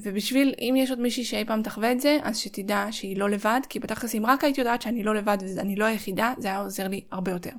ובשביל, 0.02 0.54
אם 0.58 0.74
יש 0.76 0.90
עוד 0.90 1.00
מישהי 1.00 1.24
שאי 1.24 1.44
פעם 1.44 1.62
תחווה 1.62 1.92
את 1.92 2.00
זה, 2.00 2.18
אז 2.22 2.38
שתדע 2.38 2.86
שהיא 2.90 3.16
לא 3.16 3.30
לבד, 3.30 3.60
כי 3.68 3.78
בתכלס 3.78 4.14
אם 4.14 4.26
רק 4.26 4.44
הייתי 4.44 4.60
יודעת 4.60 4.82
שאני 4.82 5.02
לא 5.02 5.14
לבד 5.14 5.38
ואני 5.56 5.76
לא 5.76 5.84
היחידה, 5.84 6.34
זה 6.38 6.48
היה 6.48 6.60
עוזר 6.60 6.88
לי 6.88 7.04
הרבה 7.10 7.32
יותר. 7.32 7.50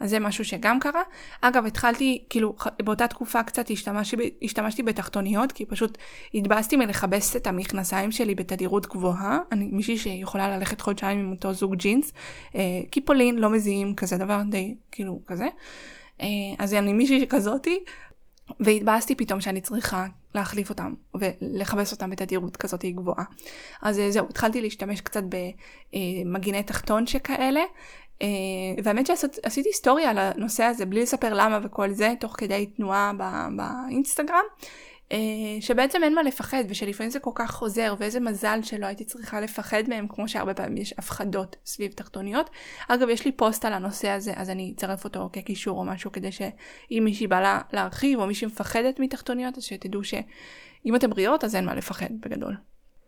אז 0.00 0.10
זה 0.10 0.18
משהו 0.18 0.44
שגם 0.44 0.80
קרה. 0.80 1.02
אגב, 1.40 1.66
התחלתי, 1.66 2.24
כאילו, 2.30 2.56
באותה 2.82 3.06
תקופה 3.06 3.42
קצת 3.42 3.70
השתמשתי, 3.70 4.30
השתמשתי 4.42 4.82
בתחתוניות, 4.82 5.52
כי 5.52 5.66
פשוט 5.66 5.98
התבאסתי 6.34 6.76
מלכבס 6.76 7.36
את 7.36 7.46
המכנסיים 7.46 8.12
שלי 8.12 8.34
בתדירות 8.34 8.86
גבוהה. 8.86 9.38
אני 9.52 9.68
מישהי 9.72 9.98
שיכולה 9.98 10.56
ללכת 10.56 10.80
חודשיים 10.80 11.18
עם 11.18 11.30
אותו 11.30 11.52
זוג 11.52 11.74
ג'ינס. 11.74 12.12
אה, 12.54 12.60
קיפולין, 12.90 13.38
לא 13.38 13.50
מזיעים, 13.50 13.94
כזה 13.94 14.16
דבר 14.16 14.42
די, 14.50 14.74
כאילו, 14.92 15.20
כזה. 15.26 15.46
אז 16.58 16.74
אני 16.74 16.92
מישהי 16.92 17.26
כזאתי, 17.28 17.78
והתבאסתי 18.60 19.14
פתאום 19.14 19.40
שאני 19.40 19.60
צריכה 19.60 20.06
להחליף 20.34 20.70
אותם 20.70 20.94
ולכבס 21.14 21.92
אותם 21.92 22.10
בתדירות 22.10 22.56
כזאת 22.56 22.84
גבוהה. 22.84 23.24
אז 23.82 24.00
זהו, 24.10 24.26
התחלתי 24.30 24.60
להשתמש 24.60 25.00
קצת 25.00 25.22
במגיני 25.94 26.62
תחתון 26.62 27.06
שכאלה, 27.06 27.62
והאמת 28.84 29.06
שעשיתי 29.06 29.68
היסטוריה 29.68 30.10
על 30.10 30.18
הנושא 30.18 30.64
הזה 30.64 30.86
בלי 30.86 31.02
לספר 31.02 31.34
למה 31.34 31.58
וכל 31.62 31.90
זה, 31.90 32.12
תוך 32.20 32.34
כדי 32.38 32.66
תנועה 32.66 33.12
באינסטגרם. 33.56 34.44
אה, 35.12 35.18
שבעצם 35.60 36.04
אין 36.04 36.14
מה 36.14 36.22
לפחד 36.22 36.64
ושלפעמים 36.68 37.10
זה 37.10 37.20
כל 37.20 37.30
כך 37.34 37.50
חוזר 37.50 37.94
ואיזה 37.98 38.20
מזל 38.20 38.60
שלא 38.62 38.86
הייתי 38.86 39.04
צריכה 39.04 39.40
לפחד 39.40 39.82
מהם 39.88 40.06
כמו 40.08 40.28
שהרבה 40.28 40.54
פעמים 40.54 40.76
יש 40.76 40.94
הפחדות 40.98 41.56
סביב 41.66 41.92
תחתוניות. 41.92 42.50
אגב 42.88 43.08
יש 43.08 43.24
לי 43.24 43.32
פוסט 43.32 43.64
על 43.64 43.72
הנושא 43.72 44.08
הזה 44.08 44.32
אז 44.36 44.50
אני 44.50 44.72
אצרף 44.76 45.04
אותו 45.04 45.30
כקישור 45.32 45.78
או 45.78 45.84
משהו 45.84 46.12
כדי 46.12 46.32
שאם 46.32 47.02
מישהי 47.04 47.26
בא 47.26 47.40
לה 47.40 47.60
להרחיב 47.72 48.20
או 48.20 48.26
מישהי 48.26 48.46
מפחדת 48.46 49.00
מתחתוניות 49.00 49.58
אז 49.58 49.64
שתדעו 49.64 50.04
שאם 50.04 50.96
אתם 50.96 51.10
בריאות 51.10 51.44
אז 51.44 51.56
אין 51.56 51.64
מה 51.64 51.74
לפחד 51.74 52.08
בגדול. 52.20 52.56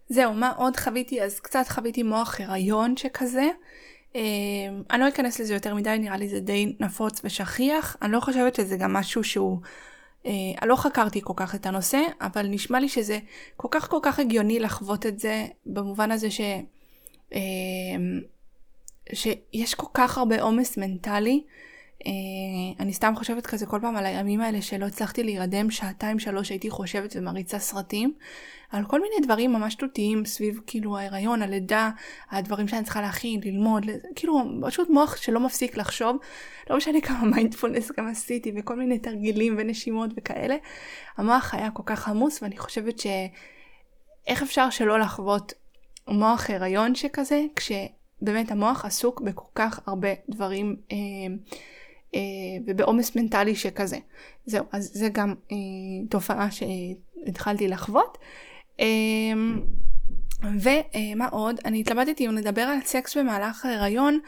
זהו 0.08 0.34
מה 0.34 0.52
עוד 0.56 0.76
חוויתי 0.76 1.22
אז 1.22 1.40
קצת 1.40 1.68
חוויתי 1.68 2.02
מוח 2.02 2.40
הריון 2.40 2.96
שכזה. 2.96 3.48
Uh, 4.12 4.14
אני 4.90 5.00
לא 5.00 5.08
אכנס 5.08 5.40
לזה 5.40 5.54
יותר 5.54 5.74
מדי 5.74 5.96
נראה 5.98 6.16
לי 6.16 6.28
זה 6.28 6.40
די 6.40 6.76
נפוץ 6.80 7.20
ושכיח 7.24 7.96
אני 8.02 8.12
לא 8.12 8.20
חושבת 8.20 8.54
שזה 8.54 8.76
גם 8.76 8.92
משהו 8.92 9.24
שהוא 9.24 9.58
אה, 10.26 10.66
לא 10.66 10.76
חקרתי 10.76 11.20
כל 11.22 11.32
כך 11.36 11.54
את 11.54 11.66
הנושא, 11.66 12.00
אבל 12.20 12.46
נשמע 12.46 12.80
לי 12.80 12.88
שזה 12.88 13.18
כל 13.56 13.68
כך 13.70 13.88
כל 13.88 13.98
כך 14.02 14.18
הגיוני 14.18 14.58
לחוות 14.60 15.06
את 15.06 15.18
זה 15.18 15.46
במובן 15.66 16.10
הזה 16.10 16.30
ש... 16.30 16.40
אה, 17.34 17.40
שיש 19.12 19.74
כל 19.74 19.86
כך 19.94 20.18
הרבה 20.18 20.42
עומס 20.42 20.76
מנטלי. 20.76 21.44
אה, 22.06 22.82
אני 22.84 22.92
סתם 22.92 23.12
חושבת 23.16 23.46
כזה 23.46 23.66
כל 23.66 23.78
פעם 23.82 23.96
על 23.96 24.06
הימים 24.06 24.40
האלה 24.40 24.62
שלא 24.62 24.86
הצלחתי 24.86 25.22
להירדם 25.22 25.70
שעתיים 25.70 26.18
שלוש 26.18 26.50
הייתי 26.50 26.70
חושבת 26.70 27.16
ומריצה 27.16 27.58
סרטים. 27.58 28.14
על 28.70 28.84
כל 28.84 29.00
מיני 29.00 29.26
דברים 29.26 29.52
ממש 29.52 29.74
תותיים 29.74 30.24
סביב 30.24 30.60
כאילו 30.66 30.98
ההיריון, 30.98 31.42
הלידה, 31.42 31.90
הדברים 32.30 32.68
שאני 32.68 32.84
צריכה 32.84 33.00
להכין, 33.00 33.40
ללמוד, 33.44 33.86
כאילו 34.14 34.42
פשוט 34.66 34.90
מוח 34.90 35.16
שלא 35.16 35.40
מפסיק 35.40 35.76
לחשוב. 35.76 36.16
לא 36.70 36.76
משנה 36.76 37.00
כמה 37.00 37.24
מיינדפולנס 37.24 37.90
גם 37.98 38.08
עשיתי 38.08 38.52
וכל 38.56 38.76
מיני 38.76 38.98
תרגילים 38.98 39.54
ונשימות 39.58 40.10
וכאלה. 40.16 40.56
המוח 41.16 41.54
היה 41.54 41.70
כל 41.70 41.82
כך 41.86 42.08
עמוס 42.08 42.42
ואני 42.42 42.58
חושבת 42.58 42.98
שאיך 42.98 44.42
אפשר 44.42 44.70
שלא 44.70 45.00
לחוות 45.00 45.52
מוח 46.08 46.50
הריון 46.50 46.94
שכזה, 46.94 47.44
כשבאמת 47.56 48.50
המוח 48.50 48.84
עסוק 48.84 49.20
בכל 49.20 49.48
כך 49.54 49.80
הרבה 49.86 50.08
דברים. 50.28 50.76
אה, 50.92 50.96
ובעומס 52.66 53.16
מנטלי 53.16 53.54
שכזה. 53.54 53.98
זהו, 54.46 54.64
אז 54.72 54.90
זה 54.94 55.08
גם 55.08 55.34
אה, 55.52 55.56
תופעה 56.10 56.48
שהתחלתי 56.50 57.68
לחוות. 57.68 58.18
אמ, 58.78 59.60
ומה 60.42 61.28
עוד? 61.30 61.60
אני 61.64 61.80
התלבטתי 61.80 62.26
אם 62.26 62.30
נדבר 62.30 62.62
על 62.62 62.78
סקס 62.84 63.16
במהלך 63.16 63.64
ההיריון. 63.64 64.18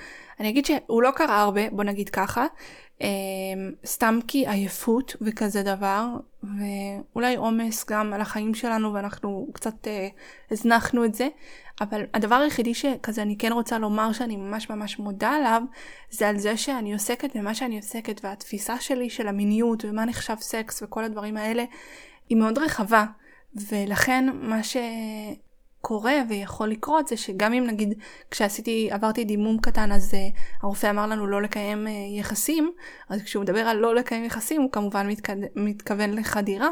אני 0.40 0.48
אגיד 0.48 0.66
שהוא 0.66 1.02
לא 1.02 1.10
קרה 1.10 1.40
הרבה, 1.40 1.70
בוא 1.70 1.84
נגיד 1.84 2.08
ככה. 2.08 2.46
סתם 3.86 4.18
כי 4.28 4.48
עייפות 4.48 5.16
וכזה 5.20 5.62
דבר, 5.62 6.06
ואולי 6.42 7.36
עומס 7.36 7.84
גם 7.90 8.12
על 8.12 8.20
החיים 8.20 8.54
שלנו 8.54 8.94
ואנחנו 8.94 9.48
קצת 9.52 9.88
אה, 9.88 10.08
הזנחנו 10.50 11.04
את 11.04 11.14
זה. 11.14 11.28
אבל 11.80 12.02
הדבר 12.14 12.34
היחידי 12.34 12.74
שכזה 12.74 13.22
אני 13.22 13.38
כן 13.38 13.52
רוצה 13.52 13.78
לומר 13.78 14.12
שאני 14.12 14.36
ממש 14.36 14.70
ממש 14.70 14.98
מודה 14.98 15.30
עליו, 15.30 15.62
זה 16.10 16.28
על 16.28 16.38
זה 16.38 16.56
שאני 16.56 16.92
עוסקת 16.92 17.36
במה 17.36 17.54
שאני 17.54 17.76
עוסקת 17.76 18.20
והתפיסה 18.24 18.80
שלי 18.80 19.10
של 19.10 19.28
המיניות 19.28 19.84
ומה 19.84 20.04
נחשב 20.04 20.36
סקס 20.40 20.82
וכל 20.82 21.04
הדברים 21.04 21.36
האלה 21.36 21.64
היא 22.28 22.38
מאוד 22.38 22.58
רחבה. 22.58 23.04
ולכן 23.70 24.24
מה 24.32 24.60
שקורה 24.62 26.14
ויכול 26.28 26.68
לקרות 26.68 27.08
זה 27.08 27.16
שגם 27.16 27.52
אם 27.52 27.64
נגיד 27.66 27.98
כשעשיתי, 28.30 28.88
עברתי 28.92 29.24
דימום 29.24 29.58
קטן 29.58 29.92
אז 29.92 30.14
uh, 30.14 30.38
הרופא 30.62 30.90
אמר 30.90 31.06
לנו 31.06 31.26
לא 31.26 31.42
לקיים 31.42 31.86
uh, 31.86 31.90
יחסים, 32.20 32.72
אז 33.08 33.22
כשהוא 33.22 33.42
מדבר 33.42 33.60
על 33.60 33.76
לא 33.76 33.94
לקיים 33.94 34.24
יחסים 34.24 34.62
הוא 34.62 34.72
כמובן 34.72 35.08
מתכו... 35.08 35.32
מתכוון 35.56 36.10
לחדירה, 36.14 36.68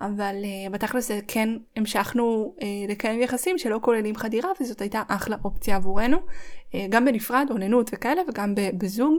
אבל 0.00 0.34
uh, 0.42 0.72
בתכלס 0.72 1.10
כן 1.28 1.48
המשכנו 1.76 2.54
uh, 2.58 2.64
לקיים 2.88 3.20
יחסים 3.20 3.58
שלא 3.58 3.78
כוללים 3.82 4.16
חדירה 4.16 4.50
וזאת 4.60 4.80
הייתה 4.80 5.02
אחלה 5.08 5.36
אופציה 5.44 5.76
עבורנו, 5.76 6.16
uh, 6.16 6.74
גם 6.88 7.04
בנפרד, 7.04 7.46
אוננות 7.50 7.90
וכאלה 7.92 8.22
וגם 8.28 8.54
בזוג. 8.78 9.18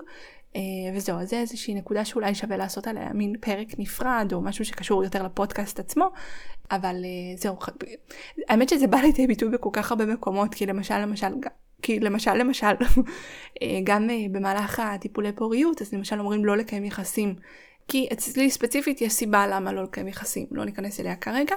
אה, 0.56 0.62
וזהו, 0.96 1.20
אז 1.20 1.30
זה 1.30 1.40
איזושהי 1.40 1.74
נקודה 1.74 2.06
שאולי 2.06 2.36
שווה 2.36 2.58
לעשות 2.58 2.88
עליה 2.88 3.14
מין 3.14 3.36
פרק 3.42 3.68
נפרד, 3.78 4.30
או 4.34 4.42
משהו 4.42 4.66
שקשור 4.66 5.04
יותר 5.04 5.24
לפודקאסט 5.24 5.80
עצמו, 5.80 6.12
אבל 6.72 6.96
אה, 7.06 7.38
זהו, 7.38 7.56
האמת 8.50 8.70
שזה 8.70 8.88
בא 8.88 8.98
לידי 8.98 9.28
ביטוי 9.28 9.50
בכל 9.50 9.70
כך 9.74 9.92
הרבה 9.92 10.06
מקומות, 10.06 10.54
כי 10.54 10.66
למשל, 10.66 10.98
למשל, 10.98 11.28
כי 11.82 12.00
למשל, 12.00 12.34
למשל, 12.34 12.66
אה, 13.62 13.80
גם 13.84 14.08
במהלך 14.32 14.80
הטיפולי 14.80 15.32
פוריות, 15.32 15.82
אז 15.82 15.94
למשל 15.94 16.20
אומרים 16.20 16.46
לא 16.46 16.58
לקיים 16.58 16.86
יחסים 16.86 17.36
כי 17.88 18.08
אצלי 18.13 18.52
ספציפית 18.52 19.02
יש 19.02 19.13
סיבה 19.13 19.48
למה 19.48 19.74
לא 19.74 19.84
לקיים 19.84 20.08
יחסים, 20.08 20.48
לא 20.52 20.65
ניכנס 20.65 21.00
אליה 21.00 21.15
כרגע. 21.15 21.56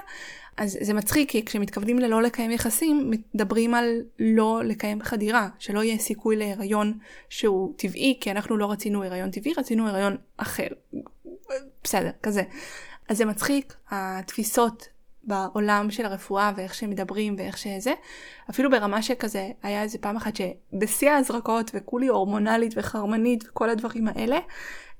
אז 0.57 0.77
זה 0.81 0.93
מצחיק, 0.93 1.29
כי 1.31 1.45
כשמתכוונים 1.45 1.99
ללא 1.99 2.21
לקיים 2.21 2.51
יחסים, 2.51 3.11
מדברים 3.33 3.73
על 3.73 4.01
לא 4.19 4.61
לקיים 4.65 5.01
חדירה, 5.01 5.49
שלא 5.59 5.83
יהיה 5.83 5.97
סיכוי 5.97 6.35
להיריון 6.35 6.97
שהוא 7.29 7.73
טבעי, 7.77 8.17
כי 8.21 8.31
אנחנו 8.31 8.57
לא 8.57 8.71
רצינו 8.71 9.03
הריון 9.03 9.31
טבעי, 9.31 9.53
רצינו 9.57 9.87
הריון 9.87 10.17
אחר. 10.37 10.67
בסדר, 11.83 12.11
כזה. 12.23 12.43
אז 13.09 13.17
זה 13.17 13.25
מצחיק, 13.25 13.73
התפיסות 13.89 14.87
בעולם 15.29 15.91
של 15.91 16.05
הרפואה 16.05 16.51
ואיך 16.55 16.73
שהם 16.73 16.89
מדברים 16.89 17.35
ואיך 17.37 17.57
שזה, 17.57 17.93
אפילו 18.49 18.69
ברמה 18.69 19.01
שכזה, 19.01 19.51
היה 19.63 19.83
איזה 19.83 19.97
פעם 19.97 20.15
אחת 20.15 20.33
שבשיא 20.35 21.11
ההזרקות 21.11 21.71
וכולי 21.73 22.07
הורמונלית 22.07 22.73
וחרמנית 22.77 23.43
וכל 23.49 23.69
הדברים 23.69 24.07
האלה, 24.07 24.39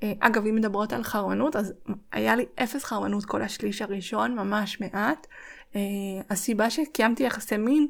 אה, 0.04 0.14
אגב, 0.20 0.46
אם 0.46 0.56
מדברות 0.56 0.94
על 0.94 1.04
חרמנות, 1.04 1.56
אז 1.56 1.74
היה 2.12 2.36
לי 2.36 2.46
אפס 2.64 2.84
חרמנות 2.84 3.26
כל 3.26 3.42
השליש 3.42 3.82
הראשון, 3.82 4.36
ממש 4.36 4.82
מעט. 4.82 5.28
אה, 5.76 5.82
הסיבה 6.30 6.70
שקיימתי 6.70 7.24
יחסי 7.24 7.58
מין 7.58 7.88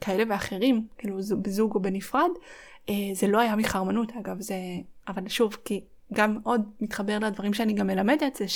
כאלה 0.00 0.24
ואחרים, 0.28 0.86
כאילו 0.98 1.16
בזוג 1.42 1.74
או 1.74 1.80
בנפרד, 1.80 2.30
אה, 2.88 2.94
זה 3.14 3.26
לא 3.26 3.40
היה 3.40 3.56
מחרמנות 3.56 4.12
אגב, 4.20 4.40
זה... 4.40 4.54
אבל 5.08 5.28
שוב, 5.28 5.56
כי 5.64 5.84
גם 6.12 6.38
עוד 6.42 6.62
מתחבר 6.80 7.18
לדברים 7.18 7.54
שאני 7.54 7.72
גם 7.72 7.86
מלמדת, 7.86 8.36
זה 8.36 8.48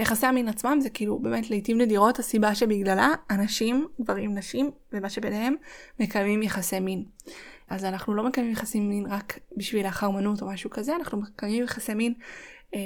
שיחסי 0.00 0.26
המין 0.26 0.48
עצמם 0.48 0.78
זה 0.80 0.90
כאילו 0.90 1.18
באמת 1.18 1.50
לעיתים 1.50 1.80
נדירות 1.80 2.18
הסיבה 2.18 2.54
שבגללה 2.54 3.08
אנשים, 3.30 3.88
גברים, 4.00 4.34
נשים, 4.34 4.70
ומה 4.92 5.08
שביניהם, 5.08 5.54
מקיימים 6.00 6.42
יחסי 6.42 6.80
מין. 6.80 7.04
אז 7.68 7.84
אנחנו 7.84 8.14
לא 8.14 8.24
מקיימים 8.24 8.52
יחסי 8.52 8.80
מין 8.80 9.06
רק 9.06 9.38
בשביל 9.56 9.86
החרמנות 9.86 10.42
או 10.42 10.46
משהו 10.46 10.70
כזה, 10.70 10.96
אנחנו 10.96 11.20
מקיימים 11.20 11.64
יחסי 11.64 11.94
מין, 11.94 12.14
אה, 12.74 12.80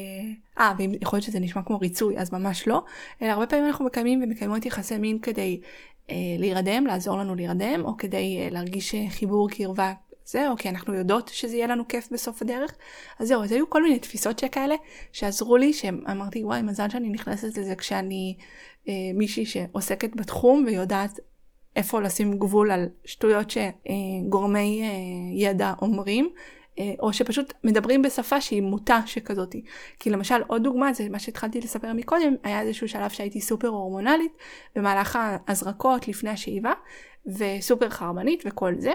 אה 0.58 0.72
ויכול 0.78 1.16
להיות 1.16 1.26
שזה 1.26 1.40
נשמע 1.40 1.62
כמו 1.62 1.78
ריצוי, 1.78 2.18
אז 2.18 2.32
ממש 2.32 2.68
לא, 2.68 2.84
אלא 3.22 3.30
הרבה 3.30 3.46
פעמים 3.46 3.66
אנחנו 3.66 3.84
מקיימים 3.84 4.22
ומקיימות 4.22 4.66
יחסי 4.66 4.98
מין 4.98 5.18
כדי 5.18 5.60
אה, 6.10 6.16
להירדם, 6.38 6.86
לעזור 6.86 7.18
לנו 7.18 7.34
להירדם, 7.34 7.82
או 7.84 7.96
כדי 7.96 8.38
אה, 8.40 8.48
להרגיש 8.50 8.94
אה, 8.94 9.04
חיבור 9.08 9.50
קרבה 9.50 9.92
זה, 10.26 10.50
או 10.50 10.56
כי 10.56 10.68
אנחנו 10.68 10.94
יודעות 10.94 11.28
שזה 11.28 11.56
יהיה 11.56 11.66
לנו 11.66 11.88
כיף 11.88 12.08
בסוף 12.12 12.42
הדרך. 12.42 12.74
אז 13.18 13.28
זהו, 13.28 13.42
אז 13.42 13.52
היו 13.52 13.70
כל 13.70 13.82
מיני 13.82 13.98
תפיסות 13.98 14.38
שכאלה 14.38 14.74
שעזרו 15.12 15.56
לי, 15.56 15.72
שאמרתי, 15.72 16.44
וואי, 16.44 16.62
מזל 16.62 16.88
שאני 16.88 17.08
נכנסת 17.08 17.58
לזה 17.58 17.74
כשאני 17.74 18.36
אה, 18.88 18.92
מישהי 19.14 19.46
שעוסקת 19.46 20.16
בתחום 20.16 20.64
ויודעת 20.66 21.20
איפה 21.76 22.00
לשים 22.00 22.38
גבול 22.38 22.70
על 22.70 22.88
שטויות 23.04 23.50
שגורמי 23.50 24.82
אה, 24.82 24.88
ידע 25.48 25.72
אומרים. 25.82 26.30
אה, 26.78 26.92
או 27.00 27.12
שפשוט 27.12 27.52
מדברים 27.64 28.02
בשפה 28.02 28.40
שהיא 28.40 28.62
מוטה 28.62 29.00
שכזאתי. 29.06 29.64
כי 29.98 30.10
למשל 30.10 30.42
עוד 30.46 30.62
דוגמה 30.62 30.92
זה 30.92 31.08
מה 31.08 31.18
שהתחלתי 31.18 31.60
לספר 31.60 31.92
מקודם, 31.92 32.34
היה 32.42 32.60
איזשהו 32.60 32.88
שלב 32.88 33.10
שהייתי 33.10 33.40
סופר 33.40 33.68
הורמונלית 33.68 34.32
במהלך 34.76 35.18
ההזרקות 35.20 36.08
לפני 36.08 36.30
השאיבה, 36.30 36.72
וסופר 37.26 37.90
חרמנית 37.90 38.42
וכל 38.46 38.74
זה, 38.78 38.92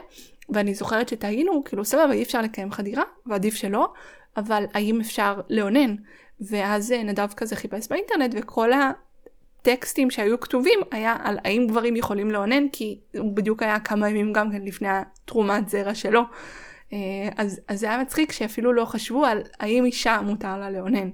ואני 0.53 0.73
זוכרת 0.73 1.09
שטעינו, 1.09 1.63
כאילו 1.63 1.85
סבבה 1.85 2.11
אי 2.11 2.23
אפשר 2.23 2.41
לקיים 2.41 2.71
חדירה, 2.71 3.03
ועדיף 3.25 3.55
שלא, 3.55 3.93
אבל 4.37 4.65
האם 4.73 4.99
אפשר 5.01 5.41
לאונן? 5.49 5.95
ואז 6.41 6.91
אה, 6.91 7.03
נדב 7.03 7.27
כזה 7.37 7.55
חיפש 7.55 7.87
באינטרנט 7.89 8.35
וכל 8.37 8.69
הטקסטים 8.73 10.11
שהיו 10.11 10.39
כתובים 10.39 10.79
היה 10.91 11.15
על 11.23 11.37
האם 11.43 11.67
גברים 11.67 11.95
יכולים 11.95 12.31
לאונן, 12.31 12.69
כי 12.69 12.99
הוא 13.17 13.35
בדיוק 13.35 13.63
היה 13.63 13.79
כמה 13.79 14.09
ימים 14.09 14.33
גם 14.33 14.51
כן 14.51 14.61
לפני 14.61 14.87
התרומת 14.89 15.69
זרע 15.69 15.95
שלו. 15.95 16.21
אה, 16.93 16.97
אז, 17.37 17.61
אז 17.67 17.79
זה 17.79 17.89
היה 17.89 17.97
מצחיק 17.97 18.31
שאפילו 18.31 18.73
לא 18.73 18.85
חשבו 18.85 19.25
על 19.25 19.41
האם 19.59 19.85
אישה 19.85 20.21
מותר 20.21 20.57
לה 20.57 20.69
לאונן. 20.69 21.09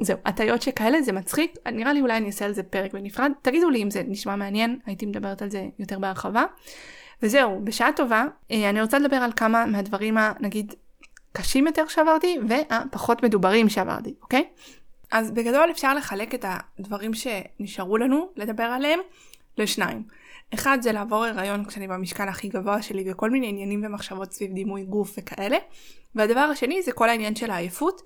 זהו, 0.00 0.18
הטיות 0.24 0.62
שכאלה 0.62 1.02
זה 1.02 1.12
מצחיק, 1.12 1.54
נראה 1.72 1.92
לי 1.92 2.00
אולי 2.00 2.16
אני 2.16 2.26
אעשה 2.26 2.44
על 2.44 2.52
זה 2.52 2.62
פרק 2.62 2.92
בנפרד, 2.92 3.32
תגידו 3.42 3.70
לי 3.70 3.82
אם 3.82 3.90
זה 3.90 4.02
נשמע 4.06 4.36
מעניין, 4.36 4.78
הייתי 4.86 5.06
מדברת 5.06 5.42
על 5.42 5.50
זה 5.50 5.66
יותר 5.78 5.98
בהרחבה. 5.98 6.44
וזהו, 7.22 7.60
בשעה 7.64 7.92
טובה, 7.92 8.24
אה, 8.50 8.70
אני 8.70 8.82
רוצה 8.82 8.98
לדבר 8.98 9.16
על 9.16 9.32
כמה 9.36 9.66
מהדברים 9.66 10.18
הנגיד 10.18 10.74
הקשים 11.32 11.66
יותר 11.66 11.88
שעברתי 11.88 12.38
והפחות 12.48 13.22
מדוברים 13.22 13.68
שעברתי, 13.68 14.14
אוקיי? 14.22 14.44
אז 15.10 15.30
בגדול 15.30 15.70
אפשר 15.70 15.94
לחלק 15.94 16.34
את 16.34 16.44
הדברים 16.78 17.12
שנשארו 17.14 17.98
לנו 17.98 18.28
לדבר 18.36 18.62
עליהם 18.62 19.00
לשניים. 19.58 20.02
אחד 20.54 20.78
זה 20.80 20.92
לעבור 20.92 21.24
הריון 21.24 21.64
כשאני 21.64 21.88
במשקל 21.88 22.28
הכי 22.28 22.48
גבוה 22.48 22.82
שלי 22.82 23.04
וכל 23.10 23.30
מיני 23.30 23.48
עניינים 23.48 23.82
ומחשבות 23.84 24.32
סביב 24.32 24.52
דימוי 24.52 24.82
גוף 24.82 25.14
וכאלה. 25.18 25.56
והדבר 26.14 26.40
השני 26.40 26.82
זה 26.82 26.92
כל 26.92 27.08
העניין 27.08 27.36
של 27.36 27.50
העייפות 27.50 28.02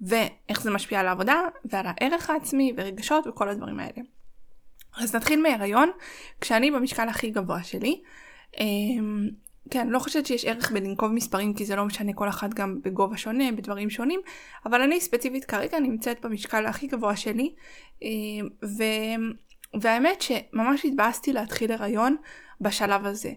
ואיך 0.00 0.62
זה 0.62 0.70
משפיע 0.70 1.00
על 1.00 1.08
העבודה 1.08 1.40
ועל 1.64 1.86
הערך 1.88 2.30
העצמי 2.30 2.72
ורגשות 2.76 3.26
וכל 3.26 3.48
הדברים 3.48 3.80
האלה. 3.80 4.02
אז 4.98 5.14
נתחיל 5.14 5.42
מהריון 5.42 5.90
כשאני 6.40 6.70
במשקל 6.70 7.08
הכי 7.08 7.30
גבוה 7.30 7.62
שלי. 7.62 8.02
אמ, 8.60 9.28
כן, 9.70 9.88
לא 9.88 9.98
חושבת 9.98 10.26
שיש 10.26 10.44
ערך 10.44 10.72
בלנקוב 10.72 11.12
מספרים 11.12 11.54
כי 11.54 11.64
זה 11.64 11.76
לא 11.76 11.84
משנה 11.84 12.12
כל 12.12 12.28
אחת 12.28 12.54
גם 12.54 12.78
בגובה 12.82 13.16
שונה, 13.16 13.52
בדברים 13.52 13.90
שונים, 13.90 14.20
אבל 14.66 14.80
אני 14.80 15.00
ספציפית 15.00 15.44
כרגע 15.44 15.80
נמצאת 15.80 16.24
במשקל 16.24 16.66
הכי 16.66 16.86
גבוה 16.86 17.16
שלי, 17.16 17.54
אמ, 18.02 18.48
ו... 18.64 18.82
והאמת 19.80 20.22
שממש 20.22 20.84
התבאסתי 20.84 21.32
להתחיל 21.32 21.72
הריון 21.72 22.16
בשלב 22.60 23.06
הזה. 23.06 23.32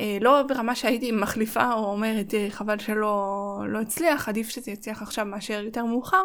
אה, 0.00 0.18
לא 0.20 0.42
ברמה 0.42 0.74
שהייתי 0.74 1.12
מחליפה 1.12 1.72
או 1.72 1.84
אומרת 1.84 2.34
אה, 2.34 2.46
חבל 2.50 2.78
שלא 2.78 3.58
לא 3.68 3.80
הצליח, 3.80 4.28
עדיף 4.28 4.48
שזה 4.48 4.70
יצליח 4.70 5.02
עכשיו 5.02 5.26
מאשר 5.26 5.62
יותר 5.64 5.84
מאוחר, 5.84 6.22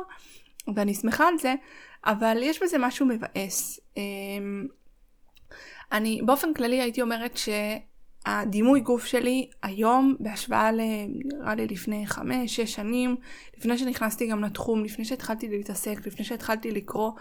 ואני 0.76 0.94
שמחה 0.94 1.28
על 1.28 1.38
זה, 1.38 1.56
אבל 2.06 2.38
יש 2.42 2.64
בזה 2.64 2.78
משהו 2.78 3.06
מבאס. 3.06 3.80
אמ, 3.98 4.68
אני 5.92 6.22
באופן 6.26 6.54
כללי 6.54 6.82
הייתי 6.82 7.02
אומרת 7.02 7.38
שהדימוי 8.26 8.80
גוף 8.80 9.06
שלי 9.06 9.50
היום 9.64 10.16
בהשוואה. 10.20 10.72
נראה 10.72 11.56
לי 11.56 11.68
לפני 11.68 12.08
חמש, 12.08 12.56
שש 12.56 12.74
שנים, 12.74 13.16
לפני 13.58 13.78
שנכנסתי 13.78 14.28
גם 14.28 14.44
לתחום, 14.44 14.84
לפני 14.84 15.06
שהתחלתי 15.06 15.50
להתעסק, 15.50 16.08
לפני 16.08 16.26
שהתחלתי 16.26 16.72
לקרוא 16.72 17.12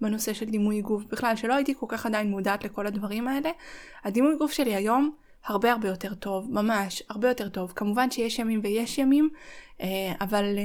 בנושא 0.00 0.32
של 0.32 0.46
דימוי 0.46 0.80
גוף, 0.80 1.04
בכלל 1.04 1.36
שלא 1.36 1.54
הייתי 1.54 1.74
כל 1.80 1.86
כך 1.88 2.06
עדיין 2.06 2.30
מודעת 2.30 2.64
לכל 2.64 2.86
הדברים 2.86 3.28
האלה, 3.28 3.50
הדימוי 4.04 4.36
גוף 4.36 4.52
שלי 4.52 4.74
היום 4.74 5.10
הרבה 5.46 5.72
הרבה 5.72 5.88
יותר 5.88 6.14
טוב, 6.14 6.50
ממש 6.50 7.02
הרבה 7.08 7.28
יותר 7.28 7.48
טוב. 7.48 7.72
כמובן 7.76 8.10
שיש 8.10 8.38
ימים 8.38 8.60
ויש 8.62 8.98
ימים, 8.98 9.28
אה, 9.80 10.12
אבל 10.20 10.44
אה, 10.58 10.64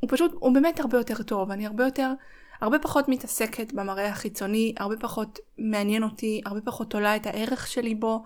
הוא 0.00 0.10
פשוט, 0.10 0.32
הוא 0.34 0.54
באמת 0.54 0.80
הרבה 0.80 0.98
יותר 0.98 1.22
טוב. 1.22 1.50
אני 1.50 1.66
הרבה 1.66 1.84
יותר, 1.84 2.12
הרבה 2.60 2.78
פחות 2.78 3.08
מתעסקת 3.08 3.72
במראה 3.72 4.08
החיצוני, 4.08 4.74
הרבה 4.78 4.96
פחות 4.96 5.38
מעניין 5.58 6.02
אותי, 6.02 6.40
הרבה 6.44 6.60
פחות 6.60 6.94
עולה 6.94 7.16
את 7.16 7.26
הערך 7.26 7.66
שלי 7.66 7.94
בו, 7.94 8.24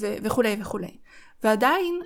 ו- 0.00 0.16
וכולי 0.22 0.56
וכולי. 0.60 0.96
ועדיין 1.42 2.00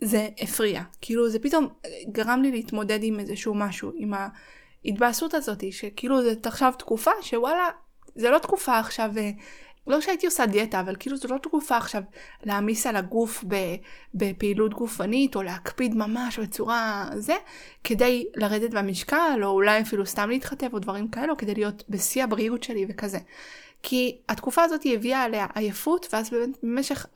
זה 0.00 0.28
הפריע. 0.40 0.82
כאילו 1.00 1.28
זה 1.28 1.38
פתאום 1.38 1.68
גרם 2.12 2.42
לי 2.42 2.50
להתמודד 2.50 2.98
עם 3.02 3.20
איזשהו 3.20 3.54
משהו, 3.54 3.92
עם 3.96 4.12
ההתבאסות 4.84 5.34
הזאת, 5.34 5.72
שכאילו 5.72 6.22
זה 6.22 6.34
עכשיו 6.44 6.72
תקופה 6.78 7.10
שוואלה, 7.22 7.68
זה 8.14 8.30
לא 8.30 8.38
תקופה 8.38 8.78
עכשיו 8.78 9.10
לא 9.86 10.00
שהייתי 10.00 10.26
עושה 10.26 10.46
דיאטה, 10.46 10.80
אבל 10.80 10.96
כאילו 10.98 11.16
זו 11.16 11.28
לא 11.28 11.38
תקופה 11.38 11.76
עכשיו 11.76 12.02
להעמיס 12.44 12.86
על 12.86 12.96
הגוף 12.96 13.44
בפעילות 14.14 14.74
גופנית, 14.74 15.36
או 15.36 15.42
להקפיד 15.42 15.94
ממש 15.94 16.38
בצורה 16.38 17.10
זה, 17.14 17.34
כדי 17.84 18.26
לרדת 18.36 18.70
במשקל, 18.70 19.40
או 19.42 19.48
אולי 19.48 19.80
אפילו 19.80 20.06
סתם 20.06 20.30
להתחתב, 20.30 20.68
או 20.72 20.78
דברים 20.78 21.08
כאלו, 21.08 21.36
כדי 21.36 21.54
להיות 21.54 21.84
בשיא 21.88 22.24
הבריאות 22.24 22.62
שלי 22.62 22.86
וכזה. 22.88 23.18
כי 23.82 24.18
התקופה 24.28 24.62
הזאת 24.62 24.80
הביאה 24.84 25.22
עליה 25.22 25.46
עייפות, 25.54 26.06
ואז 26.12 26.30
במשך 26.62 27.06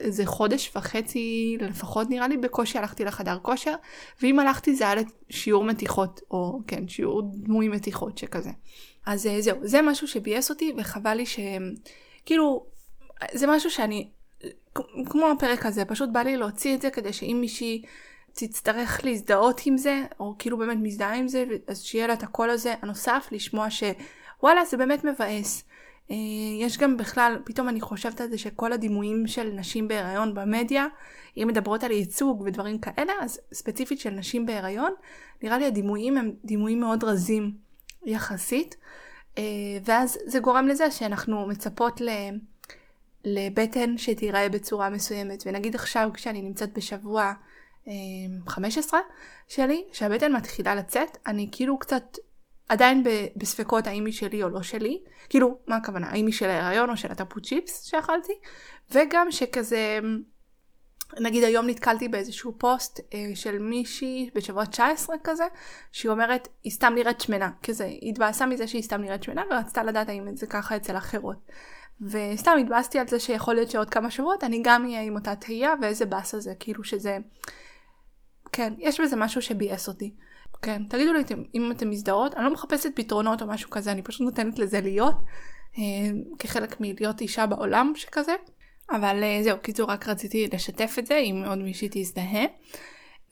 איזה 0.00 0.26
חודש 0.26 0.72
וחצי 0.76 1.56
לפחות 1.60 2.10
נראה 2.10 2.28
לי, 2.28 2.36
בקושי 2.36 2.78
הלכתי 2.78 3.04
לחדר 3.04 3.38
כושר, 3.42 3.74
ואם 4.22 4.38
הלכתי 4.38 4.74
זה 4.74 4.84
היה 4.84 5.02
לשיעור 5.30 5.64
מתיחות, 5.64 6.20
או 6.30 6.60
כן, 6.66 6.88
שיעור 6.88 7.22
דמוי 7.32 7.68
מתיחות 7.68 8.18
שכזה. 8.18 8.50
אז 9.06 9.26
אה, 9.26 9.40
זהו, 9.40 9.56
זה 9.62 9.82
משהו 9.82 10.08
שביאס 10.08 10.50
אותי, 10.50 10.72
וחבל 10.76 11.14
לי 11.14 11.26
ש... 11.26 11.38
כאילו, 12.26 12.66
זה 13.32 13.46
משהו 13.46 13.70
שאני, 13.70 14.08
כמו 15.06 15.30
הפרק 15.36 15.66
הזה, 15.66 15.84
פשוט 15.84 16.10
בא 16.12 16.20
לי 16.20 16.36
להוציא 16.36 16.74
את 16.74 16.82
זה 16.82 16.90
כדי 16.90 17.12
שאם 17.12 17.38
מישהי 17.40 17.82
תצטרך 18.32 19.00
להזדהות 19.04 19.60
עם 19.66 19.76
זה, 19.76 20.04
או 20.20 20.34
כאילו 20.38 20.58
באמת 20.58 20.78
מזדהה 20.82 21.14
עם 21.14 21.28
זה, 21.28 21.44
אז 21.66 21.82
שיהיה 21.82 22.06
לה 22.06 22.12
את 22.12 22.22
הקול 22.22 22.50
הזה 22.50 22.74
הנוסף, 22.82 23.28
לשמוע 23.32 23.66
שוואלה, 23.70 24.64
זה 24.64 24.76
באמת 24.76 25.04
מבאס. 25.04 25.64
אה, 26.10 26.16
יש 26.60 26.78
גם 26.78 26.96
בכלל, 26.96 27.38
פתאום 27.44 27.68
אני 27.68 27.80
חושבת 27.80 28.20
על 28.20 28.28
זה 28.28 28.38
שכל 28.38 28.72
הדימויים 28.72 29.26
של 29.26 29.52
נשים 29.52 29.88
בהיריון 29.88 30.34
במדיה, 30.34 30.86
אם 31.36 31.48
מדברות 31.48 31.84
על 31.84 31.90
ייצוג 31.90 32.40
ודברים 32.40 32.78
כאלה, 32.78 33.12
אז 33.20 33.40
ספציפית 33.52 34.00
של 34.00 34.10
נשים 34.10 34.46
בהיריון, 34.46 34.92
נראה 35.42 35.58
לי 35.58 35.66
הדימויים 35.66 36.16
הם 36.16 36.32
דימויים 36.44 36.80
מאוד 36.80 37.04
רזים 37.04 37.52
יחסית. 38.06 38.76
אה, 39.38 39.42
ואז 39.84 40.18
זה 40.26 40.40
גורם 40.40 40.68
לזה 40.68 40.90
שאנחנו 40.90 41.46
מצפות. 41.46 42.00
לבטן 43.26 43.98
שתיראה 43.98 44.48
בצורה 44.48 44.90
מסוימת. 44.90 45.42
ונגיד 45.46 45.74
עכשיו 45.74 46.10
כשאני 46.14 46.42
נמצאת 46.42 46.72
בשבוע 46.72 47.32
15 48.46 49.00
אה, 49.00 49.04
שלי, 49.48 49.84
שהבטן 49.92 50.32
מתחילה 50.32 50.74
לצאת, 50.74 51.16
אני 51.26 51.48
כאילו 51.52 51.78
קצת 51.78 52.16
עדיין 52.68 53.04
בספקות 53.36 53.86
האם 53.86 54.04
היא 54.04 54.14
שלי 54.14 54.42
או 54.42 54.48
לא 54.48 54.62
שלי. 54.62 55.02
כאילו, 55.28 55.58
מה 55.66 55.76
הכוונה? 55.76 56.06
האם 56.06 56.26
היא 56.26 56.34
של 56.34 56.50
ההיריון 56.50 56.90
או 56.90 56.96
של 56.96 57.12
הטפו 57.12 57.40
צ'יפס 57.40 57.82
שאכלתי? 57.82 58.32
וגם 58.90 59.30
שכזה... 59.30 60.00
נגיד 61.20 61.44
היום 61.44 61.66
נתקלתי 61.66 62.08
באיזשהו 62.08 62.54
פוסט 62.58 63.00
אה, 63.14 63.30
של 63.34 63.58
מישהי 63.58 64.30
בשבוע 64.34 64.66
19 64.66 65.16
כזה, 65.24 65.44
שהיא 65.92 66.10
אומרת, 66.10 66.48
היא 66.64 66.72
סתם 66.72 66.92
נראית 66.94 67.20
שמנה, 67.20 67.50
כזה, 67.62 67.84
היא 67.84 68.10
התבאסה 68.10 68.46
מזה 68.46 68.68
שהיא 68.68 68.82
סתם 68.82 69.00
נראית 69.00 69.22
שמנה 69.22 69.42
ורצתה 69.50 69.82
לדעת 69.82 70.08
האם 70.08 70.36
זה 70.36 70.46
ככה 70.46 70.76
אצל 70.76 70.96
אחרות. 70.96 71.36
וסתם 72.00 72.56
התבאסתי 72.60 72.98
על 72.98 73.08
זה 73.08 73.20
שיכול 73.20 73.54
להיות 73.54 73.70
שעוד 73.70 73.90
כמה 73.90 74.10
שבועות 74.10 74.44
אני 74.44 74.60
גם 74.64 74.84
אהיה 74.84 75.02
עם 75.02 75.14
אותה 75.14 75.36
תהייה 75.36 75.74
ואיזה 75.82 76.06
באסה 76.06 76.40
זה, 76.40 76.52
כאילו 76.58 76.84
שזה... 76.84 77.18
כן, 78.52 78.74
יש 78.78 79.00
בזה 79.00 79.16
משהו 79.16 79.42
שביאס 79.42 79.88
אותי. 79.88 80.14
כן, 80.62 80.82
תגידו 80.88 81.12
לי 81.12 81.22
אם 81.54 81.72
אתם 81.72 81.90
מזדהות, 81.90 82.34
אני 82.34 82.44
לא 82.44 82.52
מחפשת 82.52 82.90
פתרונות 82.94 83.42
או 83.42 83.46
משהו 83.46 83.70
כזה, 83.70 83.92
אני 83.92 84.02
פשוט 84.02 84.20
נותנת 84.20 84.58
לזה 84.58 84.80
להיות, 84.80 85.14
אה, 85.78 85.82
כחלק 86.38 86.80
מלהיות 86.80 87.20
אישה 87.20 87.46
בעולם 87.46 87.92
שכזה. 87.96 88.34
אבל 88.90 89.22
אה, 89.22 89.38
זהו, 89.42 89.58
קיצור, 89.62 89.90
רק 89.90 90.08
רציתי 90.08 90.48
לשתף 90.52 90.96
את 90.98 91.06
זה, 91.06 91.16
אם 91.16 91.42
עוד 91.46 91.58
מישהי 91.58 91.88
תזדהה. 91.90 92.44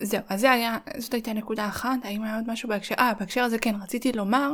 זהו, 0.01 0.21
אז 0.29 0.41
זה 0.41 0.53
היה, 0.53 0.79
זאת 0.99 1.15
הייתה 1.15 1.33
נקודה 1.33 1.69
אחת, 1.69 1.99
האם 2.03 2.23
היה 2.23 2.37
עוד 2.37 2.45
משהו 2.51 2.69
בהקשר, 2.69 2.95
אה, 2.99 3.15
בהקשר 3.15 3.43
הזה 3.43 3.59
כן, 3.59 3.75
רציתי 3.83 4.13
לומר 4.13 4.51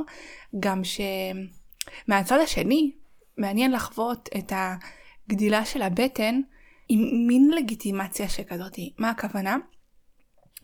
גם 0.60 0.82
שמהצד 0.84 2.38
השני, 2.38 2.92
מעניין 3.38 3.72
לחוות 3.72 4.28
את 4.38 4.52
הגדילה 4.56 5.64
של 5.64 5.82
הבטן 5.82 6.40
עם 6.88 7.26
מין 7.26 7.50
לגיטימציה 7.50 8.28
שכזאתי. 8.28 8.92
מה 8.98 9.10
הכוונה? 9.10 9.56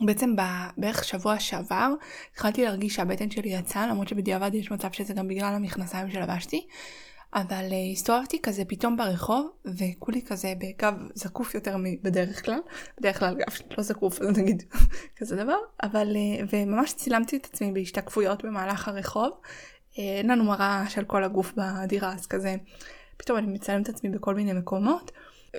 בעצם 0.00 0.34
בערך 0.76 1.04
שבוע 1.04 1.38
שעבר 1.38 1.92
התחלתי 2.32 2.64
להרגיש 2.64 2.94
שהבטן 2.94 3.30
שלי 3.30 3.48
יצאה, 3.48 3.86
למרות 3.86 4.08
שבדיעבד 4.08 4.54
יש 4.54 4.70
מצב 4.70 4.92
שזה 4.92 5.14
גם 5.14 5.28
בגלל 5.28 5.54
המכנסיים 5.54 6.10
שלבשתי. 6.10 6.66
אבל 7.34 7.68
uh, 7.70 7.92
הסתובבתי 7.92 8.42
כזה 8.42 8.64
פתאום 8.64 8.96
ברחוב, 8.96 9.50
וכולי 9.64 10.22
כזה 10.22 10.52
בגב 10.58 10.94
זקוף 11.14 11.54
יותר 11.54 11.76
מבדרך 11.78 12.44
כלל, 12.44 12.58
בדרך 13.00 13.18
כלל 13.18 13.34
גב 13.34 13.58
לא 13.78 13.82
זקוף, 13.82 14.20
אז 14.20 14.38
נגיד 14.38 14.62
כזה 15.18 15.36
דבר, 15.36 15.58
אבל, 15.82 16.16
uh, 16.16 16.44
וממש 16.52 16.92
צילמתי 16.92 17.36
את 17.36 17.44
עצמי 17.44 17.72
בהשתקפויות 17.72 18.44
במהלך 18.44 18.88
הרחוב. 18.88 19.30
Uh, 19.32 19.98
אין 19.98 20.30
לנו 20.30 20.44
מראה 20.44 20.84
של 20.88 21.04
כל 21.04 21.24
הגוף 21.24 21.52
בדירה, 21.56 22.14
אז 22.14 22.26
כזה, 22.26 22.56
פתאום 23.16 23.38
אני 23.38 23.46
מצלמת 23.46 23.90
את 23.90 23.94
עצמי 23.94 24.10
בכל 24.10 24.34
מיני 24.34 24.52
מקומות, 24.52 25.12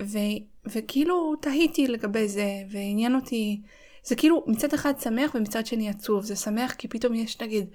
ו, 0.04 0.18
וכאילו 0.66 1.36
תהיתי 1.36 1.88
לגבי 1.88 2.28
זה, 2.28 2.48
ועניין 2.72 3.16
אותי, 3.16 3.62
זה 4.08 4.16
כאילו 4.16 4.44
מצד 4.48 4.74
אחד 4.74 4.94
שמח 5.00 5.36
ומצד 5.36 5.66
שני 5.66 5.90
עצוב, 5.90 6.24
זה 6.24 6.36
שמח 6.36 6.74
כי 6.74 6.88
פתאום 6.88 7.14
יש 7.14 7.42
נגיד 7.42 7.68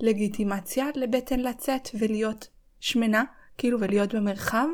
לגיטימציה 0.00 0.86
לבטן 0.94 1.40
לצאת 1.40 1.88
ולהיות 1.94 2.48
שמנה. 2.80 3.24
כאילו 3.60 3.80
ולהיות 3.80 4.14
במרחב, 4.14 4.66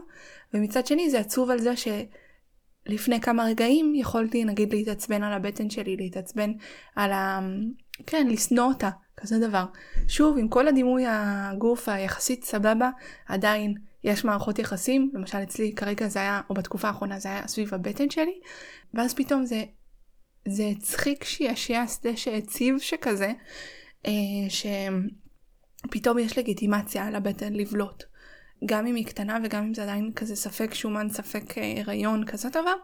ומצד 0.55 0.87
שני 0.87 1.11
זה 1.11 1.20
עצוב 1.20 1.50
על 1.50 1.59
זה 1.59 1.72
שלפני 1.76 3.20
כמה 3.20 3.44
רגעים 3.44 3.94
יכולתי 3.94 4.44
נגיד 4.44 4.74
להתעצבן 4.74 5.22
על 5.22 5.33
הבטן 5.33 5.70
שלי, 5.70 5.96
להתעצבן 5.96 6.52
על 6.96 7.12
ה... 7.12 7.40
כן, 8.07 8.26
לשנוא 8.31 8.64
אותה, 8.64 8.90
כזה 9.16 9.38
דבר. 9.38 9.64
שוב, 10.09 10.38
עם 10.38 10.48
כל 10.48 10.68
הדימוי 10.68 11.05
הגוף 11.09 11.88
היחסית 11.88 12.44
סבבה, 12.44 12.90
עדיין 13.29 13.74
יש 14.05 14.24
מערכות 14.24 14.59
יחסים, 14.59 15.11
למשל 15.14 15.38
אצלי 15.38 15.74
כרגע 15.74 16.09
זה 16.09 16.18
היה, 16.18 16.40
או 16.50 16.55
בתקופה 16.55 16.88
האחרונה 16.88 17.18
זה 17.18 17.29
היה 17.29 17.46
סביב 17.46 17.74
הבטן 17.74 18.11
שלי, 18.11 18.40
ואז 18.94 19.14
פתאום 19.14 19.44
זה, 19.44 19.64
זה 20.46 20.64
הצחיק 20.66 21.24
שישע 21.24 21.87
שדה 21.87 22.16
שהציב 22.16 22.78
שכזה, 22.78 23.32
אה, 24.07 24.12
שפתאום 25.86 26.18
יש 26.18 26.38
לגיטימציה 26.38 27.07
על 27.07 27.14
הבטן 27.14 27.53
לבלוט. 27.53 28.05
גם 28.64 28.86
אם 28.86 28.94
היא 28.94 29.07
קטנה 29.07 29.38
וגם 29.44 29.64
אם 29.64 29.74
זה 29.74 29.82
עדיין 29.82 30.12
כזה 30.12 30.36
ספק 30.36 30.74
שומן, 30.74 31.09
ספק 31.11 31.59
אה, 31.59 31.74
הריון, 31.80 32.24
כזה 32.26 32.49
דבר, 32.49 32.74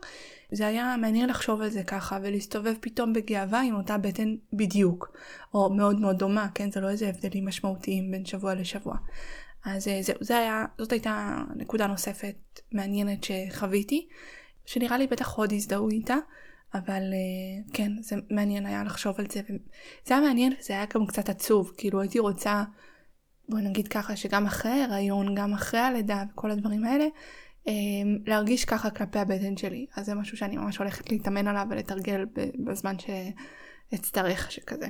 זה 0.52 0.66
היה 0.66 0.96
מעניין 0.96 1.28
לחשוב 1.28 1.60
על 1.60 1.68
זה 1.70 1.82
ככה 1.82 2.18
ולהסתובב 2.22 2.74
פתאום 2.80 3.12
בגאווה 3.12 3.60
עם 3.62 3.74
אותה 3.74 3.98
בטן 3.98 4.34
בדיוק, 4.52 5.16
או 5.54 5.74
מאוד 5.74 6.00
מאוד 6.00 6.18
דומה, 6.18 6.48
כן? 6.54 6.70
זה 6.70 6.80
לא 6.80 6.88
איזה 6.88 7.08
הבדלים 7.08 7.46
משמעותיים 7.46 8.10
בין 8.10 8.24
שבוע 8.24 8.54
לשבוע. 8.54 8.96
אז 9.64 9.88
אה, 9.88 10.02
זהו, 10.02 10.16
זה 10.20 10.38
היה, 10.38 10.64
זאת 10.78 10.92
הייתה 10.92 11.44
נקודה 11.56 11.86
נוספת 11.86 12.60
מעניינת 12.72 13.24
שחוויתי, 13.24 14.08
שנראה 14.66 14.98
לי 14.98 15.06
בטח 15.06 15.34
עוד 15.34 15.52
הזדהו 15.52 15.90
איתה, 15.90 16.16
אבל 16.74 17.02
אה, 17.12 17.72
כן, 17.72 17.92
זה 18.00 18.16
מעניין 18.30 18.66
היה 18.66 18.84
לחשוב 18.84 19.14
על 19.18 19.26
זה. 19.30 19.40
זה 20.04 20.14
היה 20.14 20.20
מעניין 20.20 20.52
וזה 20.60 20.72
היה 20.72 20.84
גם 20.94 21.06
קצת 21.06 21.28
עצוב, 21.28 21.72
כאילו 21.76 22.00
הייתי 22.00 22.18
רוצה, 22.18 22.64
בוא 23.48 23.58
נגיד 23.58 23.88
ככה, 23.88 24.16
שגם 24.16 24.46
אחרי 24.46 24.70
ההיריון, 24.70 25.34
גם 25.34 25.52
אחרי 25.52 25.80
הלידה 25.80 26.22
וכל 26.32 26.50
הדברים 26.50 26.84
האלה, 26.84 27.06
אה, 27.68 27.72
להרגיש 28.26 28.64
ככה 28.64 28.90
כלפי 28.90 29.18
הבטן 29.18 29.56
שלי. 29.56 29.86
אז 29.96 30.06
זה 30.06 30.14
משהו 30.14 30.36
שאני 30.36 30.56
ממש 30.56 30.76
הולכת 30.76 31.10
להתאמן 31.10 31.48
עליו 31.48 31.66
ולתרגל 31.70 32.24
בזמן 32.64 32.96
שאצטרך 32.98 34.50
שכזה. 34.52 34.86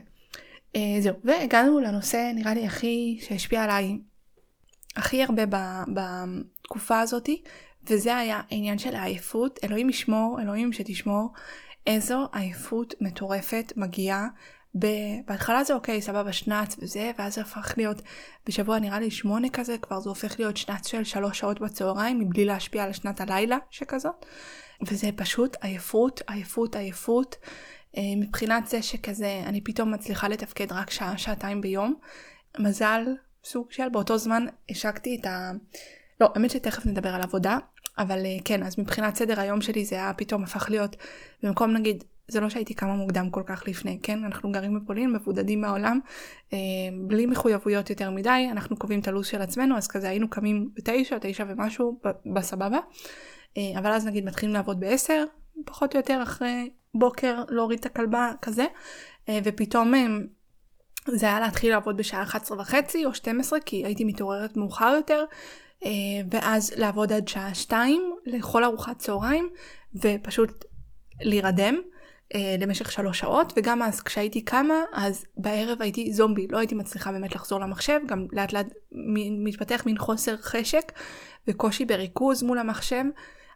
זהו, 1.01 1.17
והגענו 1.25 1.81
לנושא 1.81 2.33
נראה 2.35 2.55
לי 2.55 2.67
הכי 2.67 3.19
שהשפיע 3.23 3.65
עליי 3.65 3.99
הכי 4.97 5.23
הרבה 5.23 5.43
בתקופה 5.95 7.01
הזאתי, 7.01 7.43
וזה 7.85 8.17
היה 8.17 8.41
העניין 8.51 8.79
של 8.79 8.95
העייפות, 8.95 9.59
אלוהים 9.65 9.91
ישמור, 9.91 10.39
אלוהים 10.43 10.73
שתשמור, 10.73 11.33
איזו 11.87 12.29
עייפות 12.33 12.95
מטורפת 13.01 13.73
מגיעה. 13.77 14.29
בהתחלה 15.27 15.65
זה 15.65 15.75
אוקיי, 15.75 16.03
סבבה, 16.03 16.33
שנץ 16.33 16.77
וזה, 16.79 17.11
ואז 17.19 17.35
זה 17.35 17.41
הפך 17.41 17.75
להיות 17.77 18.03
בשבוע 18.47 18.79
נראה 18.79 19.01
לי 19.01 19.11
שמונה 19.11 19.49
כזה, 19.49 19.79
כבר 19.79 20.01
זה 20.01 20.09
הופך 20.09 20.39
להיות 20.39 20.57
שנץ 20.57 20.87
של 20.87 21.05
שלוש 21.05 21.39
שעות 21.39 21.61
בצהריים, 21.61 22.21
מבלי 22.21 22.45
להשפיע 22.45 22.85
על 22.85 22.93
שנת 22.93 23.21
הלילה 23.21 23.57
שכזאת. 23.71 24.27
וזה 24.89 25.11
פשוט 25.17 25.57
עייפות, 25.61 26.21
עייפות, 26.27 26.77
עייפות. 26.77 27.37
אה, 27.97 28.03
מבחינת 28.17 28.67
זה 28.67 28.83
שכזה, 28.83 29.43
אני 29.47 29.61
פתאום 29.61 29.95
מצליחה 29.95 30.29
לתפקד 30.29 30.73
רק 30.73 30.91
שעה, 30.91 31.19
שעתיים 31.19 31.61
ביום. 31.61 31.95
מזל 32.59 33.05
סוג 33.45 33.73
של, 33.73 33.89
באותו 33.89 34.19
זמן 34.19 34.47
השקתי 34.71 35.19
את 35.21 35.27
ה... 35.27 35.51
לא, 36.21 36.29
האמת 36.35 36.51
שתכף 36.51 36.87
נדבר 36.87 37.09
על 37.09 37.23
עבודה, 37.23 37.59
אבל 37.99 38.27
אה, 38.27 38.37
כן, 38.45 38.63
אז 38.63 38.79
מבחינת 38.79 39.17
סדר 39.17 39.41
היום 39.41 39.61
שלי 39.61 39.85
זה 39.85 39.95
היה 39.95 40.13
פתאום 40.17 40.43
הפך 40.43 40.71
להיות, 40.71 40.97
במקום 41.43 41.71
נגיד, 41.71 42.05
זה 42.29 42.41
לא 42.41 42.49
שהייתי 42.49 42.75
קמה 42.75 42.95
מוקדם 42.95 43.31
כל 43.31 43.43
כך 43.47 43.65
לפני, 43.67 43.99
כן? 44.03 44.25
אנחנו 44.25 44.53
גרים 44.53 44.81
בפולין, 44.81 45.13
מבודדים 45.13 45.61
מהעולם, 45.61 46.01
אה, 46.53 46.59
בלי 47.07 47.27
מחויבויות 47.27 47.91
יותר 47.91 48.11
מדי, 48.11 48.49
אנחנו 48.51 48.77
קובעים 48.77 49.01
את 49.01 49.09
הלו"ז 49.09 49.27
של 49.27 49.43
עצמנו, 49.43 49.77
אז 49.77 49.89
כזה 49.89 50.09
היינו 50.09 50.31
קמים 50.31 50.71
בתשע, 50.75 51.19
תשע 51.21 51.45
ומשהו, 51.49 52.01
בסבבה. 52.35 52.79
אה, 53.57 53.79
אבל 53.79 53.91
אז 53.93 54.07
נגיד 54.07 54.25
מתחילים 54.25 54.55
לעבוד 54.55 54.81
בעשר, 54.81 55.25
פחות 55.65 55.95
או 55.95 55.99
יותר 55.99 56.21
אחרי 56.23 56.71
בוקר 56.95 57.43
להוריד 57.49 57.79
את 57.79 57.87
הכלבה 57.87 58.33
כזה, 58.43 58.65
ופתאום... 59.45 59.95
אה, 59.95 60.07
זה 61.09 61.27
היה 61.27 61.41
להתחיל 61.41 61.71
לעבוד 61.71 61.97
בשעה 61.97 62.23
11 62.23 62.61
וחצי 62.61 63.05
או 63.05 63.15
12 63.15 63.61
כי 63.61 63.85
הייתי 63.85 64.05
מתעוררת 64.05 64.57
מאוחר 64.57 64.93
יותר 64.97 65.25
ואז 66.31 66.73
לעבוד 66.77 67.13
עד 67.13 67.29
שעה 67.29 67.55
2 67.55 68.15
לכל 68.27 68.65
ארוחת 68.65 68.99
צהריים 68.99 69.51
ופשוט 69.95 70.65
להירדם 71.21 71.75
אה, 72.35 72.57
למשך 72.59 72.93
שלוש 72.93 73.19
שעות 73.19 73.53
וגם 73.57 73.83
אז 73.83 74.01
כשהייתי 74.01 74.41
קמה 74.45 74.75
אז 74.93 75.25
בערב 75.37 75.83
הייתי 75.83 76.13
זומבי 76.13 76.47
לא 76.51 76.59
הייתי 76.59 76.75
מצליחה 76.75 77.13
באמת 77.13 77.35
לחזור 77.35 77.61
למחשב 77.61 78.01
גם 78.07 78.27
לאט 78.33 78.53
לאט 78.53 78.67
מתפתח 79.45 79.83
מין 79.87 79.99
חוסר 79.99 80.37
חשק 80.37 80.93
וקושי 81.49 81.85
בריכוז 81.85 82.43
מול 82.43 82.59
המחשב 82.59 83.05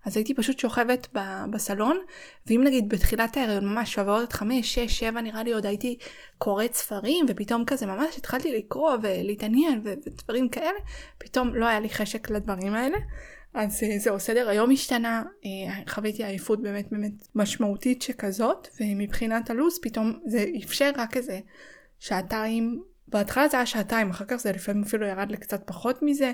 אז 0.07 0.16
הייתי 0.16 0.34
פשוט 0.34 0.59
שוכבת 0.59 1.09
ב- 1.12 1.44
בסלון, 1.50 1.98
ואם 2.46 2.61
נגיד 2.64 2.88
בתחילת 2.88 3.36
ההריון 3.36 3.66
ממש 3.66 3.94
שבועות 3.94 4.32
חמש, 4.32 4.74
שש, 4.74 4.98
שבע 4.98 5.20
נראה 5.20 5.42
לי 5.42 5.52
עוד 5.52 5.66
הייתי 5.66 5.98
קוראת 6.38 6.74
ספרים, 6.74 7.26
ופתאום 7.28 7.64
כזה 7.64 7.86
ממש 7.86 8.18
התחלתי 8.18 8.59
לקרוא 8.59 8.92
ולהתעניין 9.02 9.80
ו- 9.84 9.94
ודברים 10.07 10.48
כאלה, 10.48 10.78
פתאום 11.18 11.54
לא 11.54 11.66
היה 11.66 11.80
לי 11.80 11.88
חשק 11.88 12.30
לדברים 12.30 12.74
האלה. 12.74 12.98
אז 13.54 13.82
אה, 13.82 13.98
זהו, 13.98 14.20
סדר 14.20 14.48
היום 14.48 14.70
השתנה, 14.70 15.22
אה, 15.44 15.82
חוויתי 15.88 16.24
עייפות 16.24 16.62
באמת 16.62 16.90
באמת 16.90 17.12
משמעותית 17.34 18.02
שכזאת, 18.02 18.68
ומבחינת 18.80 19.50
הלו"ז 19.50 19.78
פתאום 19.82 20.18
זה 20.26 20.44
אפשר 20.64 20.90
רק 20.96 21.16
איזה 21.16 21.40
שעתיים 21.98 22.82
בהתחלה 23.09 23.48
זה 23.48 23.57
היה 23.57 23.66
שעתיים, 23.66 24.11
אחר 24.11 24.24
כך 24.24 24.36
זה 24.36 24.52
לפעמים 24.52 24.82
אפילו 24.82 25.07
ירד 25.07 25.30
לקצת 25.30 25.62
פחות 25.66 26.02
מזה, 26.02 26.32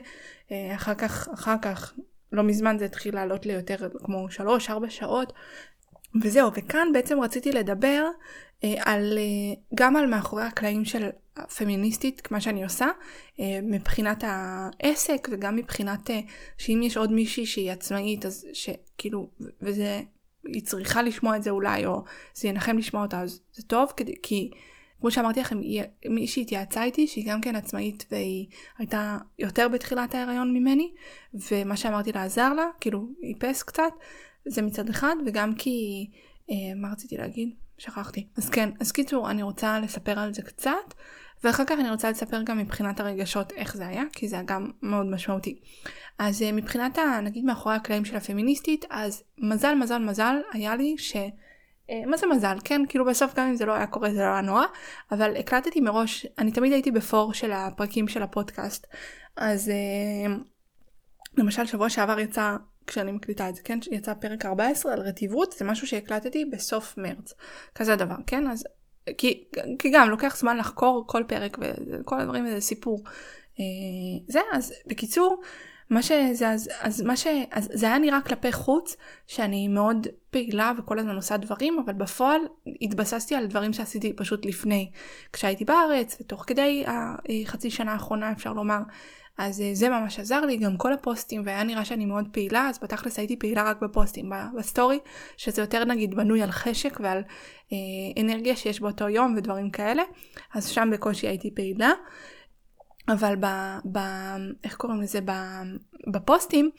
אה, 0.51 0.75
אחר 0.75 0.95
כך, 0.95 1.29
אחר 1.35 1.57
כך 1.63 1.95
לא 2.33 2.43
מזמן 2.43 2.79
זה 2.79 2.85
התחיל 2.85 3.15
לעלות 3.15 3.47
לי 3.47 3.53
יותר 3.53 3.89
כמו 4.05 4.27
3-4 4.69 4.71
שעות. 4.89 5.33
וזהו, 6.23 6.51
וכאן 6.55 6.89
בעצם 6.93 7.21
רציתי 7.21 7.53
לדבר 7.53 8.05
אה, 8.65 8.75
על, 8.85 9.19
אה, 9.19 9.55
גם 9.75 9.97
על 9.97 10.07
מאחורי 10.07 10.43
הקלעים 10.43 10.85
של 10.85 11.09
פמיניסטית, 11.57 12.31
מה 12.31 12.41
שאני 12.41 12.65
עושה, 12.65 12.87
אה, 13.41 13.59
מבחינת 13.63 14.25
העסק 14.27 15.29
וגם 15.33 15.57
מבחינת 15.57 16.11
אה, 16.11 16.21
שאם 16.59 16.81
יש 16.83 16.97
עוד 16.97 17.13
מישהי 17.13 17.47
שהיא 17.47 17.71
עצמאית, 17.71 18.27
אז 18.27 18.47
שכאילו, 18.53 19.31
וזה, 19.63 20.01
היא 20.45 20.63
צריכה 20.63 21.03
לשמוע 21.03 21.37
את 21.37 21.43
זה 21.43 21.51
אולי, 21.51 21.87
או 21.87 22.05
זה 22.35 22.49
ינחם 22.49 22.79
לשמוע 22.79 23.03
אותה, 23.03 23.21
אז 23.21 23.41
זה 23.53 23.63
טוב, 23.63 23.93
כי, 23.97 24.05
כי 24.23 24.51
כמו 25.03 25.11
שאמרתי 25.11 25.41
לכם, 25.41 25.61
מישהי 26.09 26.43
התייעצה 26.43 26.85
איתי 26.85 27.07
שהיא 27.07 27.27
גם 27.27 27.41
כן 27.41 27.57
עצמאית 27.57 28.07
והיא 28.11 28.47
הייתה 28.79 29.19
יותר 29.39 29.69
בתחילת 29.69 30.15
ההיריון 30.15 30.55
ממני, 30.55 30.93
ומה 31.51 31.77
שאמרתי 31.77 32.13
לה 32.13 32.25
עזר 32.25 32.53
לה, 32.53 32.67
כאילו 32.81 33.09
איפס 33.23 33.63
קצת, 33.63 33.93
זה 34.45 34.63
מצד 34.63 34.89
אחד, 34.89 35.17
וגם 35.27 35.55
כי, 35.55 36.07
אה, 36.51 36.75
מה 36.77 36.93
רציתי 36.93 37.17
להגיד? 37.17 37.51
שכחתי. 37.79 38.27
אז 38.37 38.51
כן, 38.51 38.71
אז 38.81 38.93
קיצור, 38.93 39.31
אני 39.31 39.43
רוצה 39.43 39.81
לספר 39.81 40.19
על 40.19 40.35
זה 40.35 40.43
קצת, 40.43 40.95
ואחר 41.45 41.65
כך 41.65 41.77
אני 41.81 41.91
רוצה 41.91 42.11
לספר 42.11 42.43
גם 42.43 42.59
מבחינת 42.59 43.01
הרגשות 43.01 43.53
איך 43.53 43.77
זה 43.77 43.87
היה, 43.87 44.03
כי 44.13 44.29
זה 44.29 44.37
היה 44.37 44.45
גם 44.45 44.71
מאוד 44.83 45.07
משמעותי. 45.07 45.61
אז 46.19 46.43
אה, 46.43 46.53
מבחינת, 46.53 46.99
ה, 46.99 47.21
נגיד 47.23 47.45
מאחורי 47.45 47.75
הקלעים 47.75 48.05
של 48.05 48.17
הפמיניסטית, 48.17 48.85
אז 48.91 49.23
מזל 49.39 49.75
מזל 49.75 49.99
מזל 49.99 50.37
היה 50.53 50.77
לי 50.77 50.95
ש... 50.99 51.17
אה, 51.91 52.03
מה 52.07 52.17
זה 52.17 52.27
מזל, 52.27 52.57
כן? 52.65 52.81
כאילו 52.89 53.05
בסוף 53.05 53.35
גם 53.35 53.49
אם 53.49 53.57
זה 53.57 53.67
לא 53.67 53.73
היה 53.73 53.87
קורה 53.87 54.11
זה 54.11 54.21
לא 54.21 54.25
היה 54.25 54.41
נורא, 54.41 54.65
אבל 55.11 55.37
הקלטתי 55.37 55.81
מראש, 55.81 56.27
אני 56.39 56.53
תמיד 56.53 56.73
הייתי 56.73 56.91
בפור 56.91 57.35
של 57.35 57.53
הפרקים 57.53 58.09
של 58.09 58.23
הפודקאסט, 58.23 58.87
אז 59.37 59.69
אה, 59.69 60.35
למשל 61.37 61.67
שבוע 61.67 61.89
שעבר 61.89 62.19
יצא, 62.19 62.57
כשאני 62.87 63.13
מקליטה 63.13 63.49
את 63.49 63.55
זה, 63.55 63.63
כן? 63.63 63.79
יצא 63.91 64.15
פרק 64.15 64.45
14 64.47 64.93
על 64.93 65.01
רטיבות, 65.01 65.53
זה 65.53 65.65
משהו 65.65 65.87
שהקלטתי 65.87 66.45
בסוף 66.45 66.95
מרץ, 66.99 67.35
כזה 67.75 67.97
דבר, 67.97 68.17
כן? 68.27 68.47
אז 68.47 68.65
כי, 69.19 69.45
כי 69.79 69.91
גם 69.91 70.11
לוקח 70.11 70.37
זמן 70.37 70.57
לחקור 70.57 71.05
כל 71.07 71.23
פרק 71.29 71.59
וכל 71.61 72.21
הדברים 72.21 72.47
וזה 72.47 72.61
סיפור. 72.61 73.03
אה, 73.61 73.65
זה, 74.29 74.41
אז 74.53 74.73
בקיצור, 74.87 75.43
מה 75.91 76.03
שזה, 76.03 76.49
אז, 76.49 76.71
אז 76.81 77.03
מה 77.03 77.17
ש... 77.17 77.27
אז 77.51 77.71
זה 77.73 77.87
היה 77.87 77.99
נראה 77.99 78.21
כלפי 78.21 78.53
חוץ 78.53 78.97
שאני 79.27 79.69
מאוד 79.69 80.07
פעילה 80.31 80.73
וכל 80.79 80.99
הזמן 80.99 81.17
עושה 81.17 81.37
דברים, 81.37 81.79
אבל 81.85 81.93
בפועל 81.93 82.41
התבססתי 82.83 83.35
על 83.35 83.47
דברים 83.47 83.73
שעשיתי 83.73 84.13
פשוט 84.17 84.47
לפני, 84.47 84.91
כשהייתי 85.33 85.65
בארץ 85.65 86.17
ותוך 86.21 86.45
כדי 86.47 86.85
החצי 86.87 87.71
שנה 87.71 87.93
האחרונה 87.93 88.33
אפשר 88.33 88.53
לומר. 88.53 88.81
אז 89.39 89.61
אה, 89.61 89.71
זה 89.75 89.89
ממש 89.89 90.19
עזר 90.19 90.41
לי, 90.41 90.57
גם 90.57 90.77
כל 90.77 90.93
הפוסטים, 90.93 91.43
והיה 91.45 91.63
נראה 91.63 91.85
שאני 91.85 92.07
מאוד 92.07 92.29
פעילה, 92.33 92.69
אז 92.69 92.79
בתכלס 92.83 93.19
הייתי 93.19 93.37
פעילה 93.39 93.63
רק 93.63 93.83
בפוסטים, 93.83 94.31
בסטורי, 94.59 94.99
שזה 95.37 95.63
יותר 95.63 95.85
נגיד 95.85 96.15
בנוי 96.15 96.43
על 96.43 96.51
חשק 96.51 97.01
ועל 97.03 97.23
אה, 97.73 98.23
אנרגיה 98.23 98.57
שיש 98.57 98.81
באותו 98.81 99.09
יום 99.09 99.35
ודברים 99.37 99.71
כאלה, 99.71 100.03
אז 100.55 100.67
שם 100.69 100.89
בקושי 100.93 101.27
הייתי 101.29 101.55
פעילה. 101.55 101.91
אבל 103.09 103.35
ב, 103.41 103.47
ב... 103.93 103.99
איך 104.65 104.77
קוראים 104.77 105.01
לזה? 105.01 105.21
ב, 105.25 105.33
בפוסטים 106.13 106.71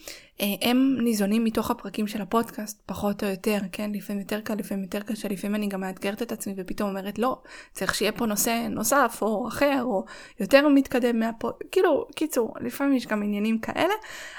אה, 0.42 0.46
הם 0.62 0.98
ניזונים 1.02 1.44
מתוך 1.44 1.72
הפרקים 1.72 2.08
של 2.08 2.22
הפודקאסט 2.22 2.82
פחות 2.86 3.24
או 3.24 3.30
יותר, 3.30 3.58
כן? 3.72 3.92
לפעמים 3.92 4.22
יותר 4.22 4.42
קל, 4.42 4.54
לפעמים 4.56 4.84
יותר 4.84 5.00
קשה, 5.00 5.28
לפעמים 5.28 5.56
אני 5.56 5.68
גם 5.68 5.82
מאתגרת 5.82 6.22
את 6.22 6.32
עצמי 6.32 6.54
ופתאום 6.58 6.90
אומרת 6.90 7.20
לא, 7.20 7.42
צריך 7.72 7.96
שיהיה 7.96 8.12
פה 8.12 8.26
נושא 8.26 8.68
נוסף 8.70 9.20
או 9.22 9.48
אחר 9.48 9.82
או 9.84 10.06
יותר 10.40 10.68
מתקדם 10.68 11.20
מהפוד... 11.20 11.54
כאילו, 11.72 12.08
קיצור, 12.16 12.54
לפעמים 12.62 12.94
יש 12.94 13.08
גם 13.08 13.24
עניינים 13.24 13.60
כאלה, 13.60 13.94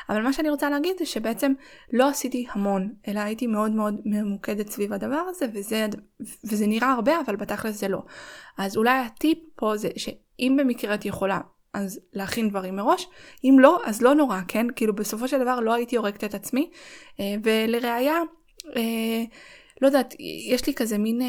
אבל 0.09 0.23
מה 0.23 0.33
שאני 0.33 0.51
רוצה 0.51 0.71
להגיד 0.71 0.97
זה 0.99 1.07
שבעצם 1.07 1.53
לא 1.93 2.09
עשיתי 2.09 2.47
המון, 2.51 2.93
אלא 3.09 3.21
הייתי 3.21 3.47
מאוד 3.47 3.73
מאוד 3.73 4.01
ממוקדת 4.05 4.71
סביב 4.71 4.93
הדבר 4.93 5.23
הזה 5.29 5.47
וזה, 5.53 5.87
וזה 6.45 6.67
נראה 6.67 6.93
הרבה 6.93 7.21
אבל 7.27 7.37
בתכלס 7.37 7.81
זה 7.81 7.89
לא. 7.89 8.03
אז 8.59 8.77
אולי 8.77 8.99
הטיפ 8.99 9.39
פה 9.57 9.77
זה 9.77 9.89
שאם 9.97 10.57
במקרה 10.61 10.95
את 10.95 11.05
יכולה 11.05 11.41
אז 11.75 12.01
להכין 12.13 12.49
דברים 12.49 12.77
מראש, 12.77 13.09
אם 13.45 13.57
לא, 13.61 13.81
אז 13.85 14.03
לא 14.03 14.15
נורא, 14.15 14.41
כן? 14.49 14.67
כאילו 14.77 14.95
בסופו 14.95 15.29
של 15.29 15.39
דבר 15.39 15.61
לא 15.61 15.75
הייתי 15.75 15.97
הורגת 15.97 16.25
את 16.25 16.35
עצמי, 16.35 16.71
אה, 17.21 17.35
ולראיה, 17.45 18.17
אה, 18.77 19.25
לא 19.81 19.87
יודעת, 19.87 20.15
יש 20.51 20.67
לי 20.67 20.75
כזה 20.75 20.99
מין 20.99 21.23
אה, 21.23 21.27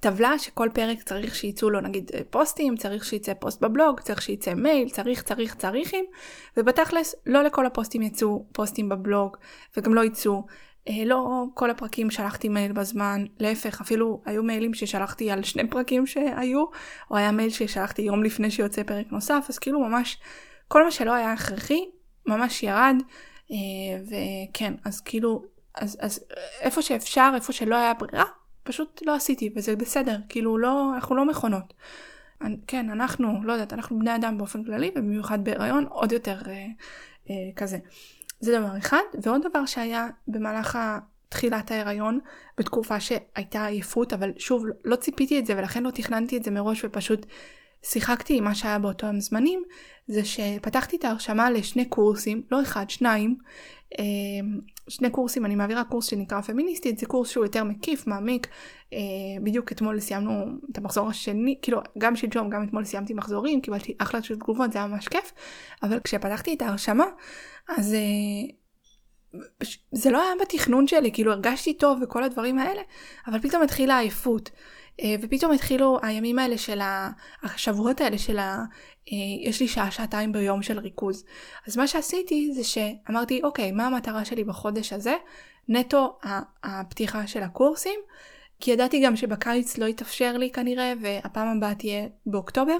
טבלה 0.00 0.38
שכל 0.38 0.68
פרק 0.74 1.02
צריך 1.02 1.34
שיצאו 1.34 1.70
לו 1.70 1.80
נגיד 1.80 2.10
פוסטים, 2.30 2.76
צריך 2.76 3.04
שיצא 3.04 3.34
פוסט 3.34 3.60
בבלוג, 3.60 4.00
צריך 4.00 4.22
שיצא 4.22 4.54
מייל, 4.54 4.88
צריך 4.88 5.22
צריך 5.22 5.54
צריכים, 5.54 6.04
ובתכלס 6.56 7.14
לא 7.26 7.42
לכל 7.42 7.66
הפוסטים 7.66 8.02
יצאו 8.02 8.46
פוסטים 8.52 8.88
בבלוג 8.88 9.36
וגם 9.76 9.94
לא 9.94 10.04
יצאו. 10.04 10.46
אה, 10.88 11.04
לא 11.04 11.44
כל 11.54 11.70
הפרקים 11.70 12.10
שלחתי 12.10 12.48
מייל 12.48 12.72
בזמן, 12.72 13.24
להפך 13.40 13.80
אפילו 13.80 14.22
היו 14.24 14.42
מיילים 14.42 14.74
ששלחתי 14.74 15.30
על 15.30 15.42
שני 15.42 15.70
פרקים 15.70 16.06
שהיו, 16.06 16.64
או 17.10 17.16
היה 17.16 17.32
מייל 17.32 17.50
ששלחתי 17.50 18.02
יום 18.02 18.22
לפני 18.24 18.50
שיוצא 18.50 18.82
פרק 18.82 19.06
נוסף, 19.12 19.46
אז 19.48 19.58
כאילו 19.58 19.80
ממש 19.80 20.18
כל 20.68 20.84
מה 20.84 20.90
שלא 20.90 21.12
היה 21.12 21.32
הכרחי 21.32 21.84
ממש 22.26 22.62
ירד, 22.62 22.96
אה, 23.50 23.56
וכן 24.04 24.74
אז 24.84 25.00
כאילו 25.00 25.44
אז, 25.74 25.98
אז 26.00 26.24
איפה 26.60 26.82
שאפשר 26.82 27.30
איפה 27.34 27.52
שלא 27.52 27.76
היה 27.76 27.94
ברירה 27.94 28.24
פשוט 28.62 29.02
לא 29.06 29.14
עשיתי 29.14 29.50
וזה 29.56 29.76
בסדר 29.76 30.16
כאילו 30.28 30.58
לא 30.58 30.92
אנחנו 30.94 31.16
לא 31.16 31.26
מכונות. 31.26 31.74
כן 32.66 32.90
אנחנו 32.90 33.44
לא 33.44 33.52
יודעת 33.52 33.72
אנחנו 33.72 33.98
בני 33.98 34.14
אדם 34.16 34.38
באופן 34.38 34.64
כללי 34.64 34.90
ובמיוחד 34.96 35.44
בהיריון 35.44 35.84
עוד 35.84 36.12
יותר 36.12 36.38
אה, 36.46 36.66
אה, 37.30 37.34
כזה. 37.56 37.78
זה 38.40 38.58
דבר 38.58 38.78
אחד. 38.78 39.02
ועוד 39.22 39.42
דבר 39.48 39.66
שהיה 39.66 40.08
במהלך 40.28 40.78
תחילת 41.28 41.70
ההיריון 41.70 42.20
בתקופה 42.58 43.00
שהייתה 43.00 43.66
עייפות 43.66 44.12
אבל 44.12 44.32
שוב 44.38 44.64
לא 44.84 44.96
ציפיתי 44.96 45.38
את 45.38 45.46
זה 45.46 45.58
ולכן 45.58 45.82
לא 45.82 45.90
תכננתי 45.90 46.36
את 46.36 46.44
זה 46.44 46.50
מראש 46.50 46.84
ופשוט 46.84 47.26
שיחקתי 47.82 48.38
עם 48.38 48.44
מה 48.44 48.54
שהיה 48.54 48.78
באותם 48.78 49.20
זמנים 49.20 49.62
זה 50.06 50.24
שפתחתי 50.24 50.96
את 50.96 51.04
ההרשמה 51.04 51.50
לשני 51.50 51.84
קורסים 51.84 52.42
לא 52.50 52.62
אחד 52.62 52.90
שניים 52.90 53.36
אמ, 53.98 54.60
שני 54.88 55.10
קורסים, 55.10 55.46
אני 55.46 55.54
מעבירה 55.54 55.84
קורס 55.84 56.06
שנקרא 56.06 56.40
פמיניסטית, 56.40 56.98
זה 56.98 57.06
קורס 57.06 57.28
שהוא 57.30 57.44
יותר 57.44 57.64
מקיף, 57.64 58.06
מעמיק. 58.06 58.46
אה, 58.92 58.98
בדיוק 59.42 59.72
אתמול 59.72 60.00
סיימנו 60.00 60.44
את 60.72 60.78
המחזור 60.78 61.08
השני, 61.08 61.58
כאילו 61.62 61.80
גם 61.98 62.16
שלשום, 62.16 62.50
גם 62.50 62.64
אתמול 62.64 62.84
סיימתי 62.84 63.14
מחזורים, 63.14 63.60
קיבלתי 63.60 63.94
אחלה 63.98 64.22
של 64.22 64.36
תגובות, 64.36 64.72
זה 64.72 64.78
היה 64.78 64.86
ממש 64.86 65.08
כיף. 65.08 65.32
אבל 65.82 66.00
כשפתחתי 66.00 66.54
את 66.54 66.62
ההרשמה, 66.62 67.04
אז 67.68 67.94
אה, 67.94 67.98
זה 69.92 70.10
לא 70.10 70.22
היה 70.22 70.32
בתכנון 70.40 70.86
שלי, 70.86 71.12
כאילו 71.12 71.32
הרגשתי 71.32 71.74
טוב 71.74 71.98
וכל 72.02 72.24
הדברים 72.24 72.58
האלה, 72.58 72.82
אבל 73.26 73.38
פתאום 73.38 73.62
התחילה 73.62 73.94
העייפות. 73.94 74.50
אה, 75.02 75.14
ופתאום 75.22 75.52
התחילו 75.52 75.98
הימים 76.02 76.38
האלה 76.38 76.58
של 76.58 76.80
השבועות 77.42 78.00
האלה 78.00 78.18
של 78.18 78.38
ה... 78.38 78.64
אה, 79.12 79.48
יש 79.48 79.60
לי 79.60 79.68
שעה 79.68 79.90
שעתיים 79.90 80.32
ביום 80.32 80.62
של 80.62 80.78
ריכוז. 80.78 81.24
אז 81.66 81.76
מה 81.76 81.86
שעשיתי 81.86 82.50
זה 82.54 82.64
שאמרתי 82.64 83.40
אוקיי 83.42 83.72
מה 83.72 83.86
המטרה 83.86 84.24
שלי 84.24 84.44
בחודש 84.44 84.92
הזה? 84.92 85.14
נטו 85.68 86.18
הפתיחה 86.62 87.26
של 87.26 87.42
הקורסים 87.42 88.00
כי 88.60 88.70
ידעתי 88.70 89.00
גם 89.00 89.16
שבקיץ 89.16 89.78
לא 89.78 89.86
יתאפשר 89.86 90.36
לי 90.36 90.50
כנראה 90.50 90.92
והפעם 91.00 91.56
הבאה 91.56 91.74
תהיה 91.74 92.06
באוקטובר. 92.26 92.76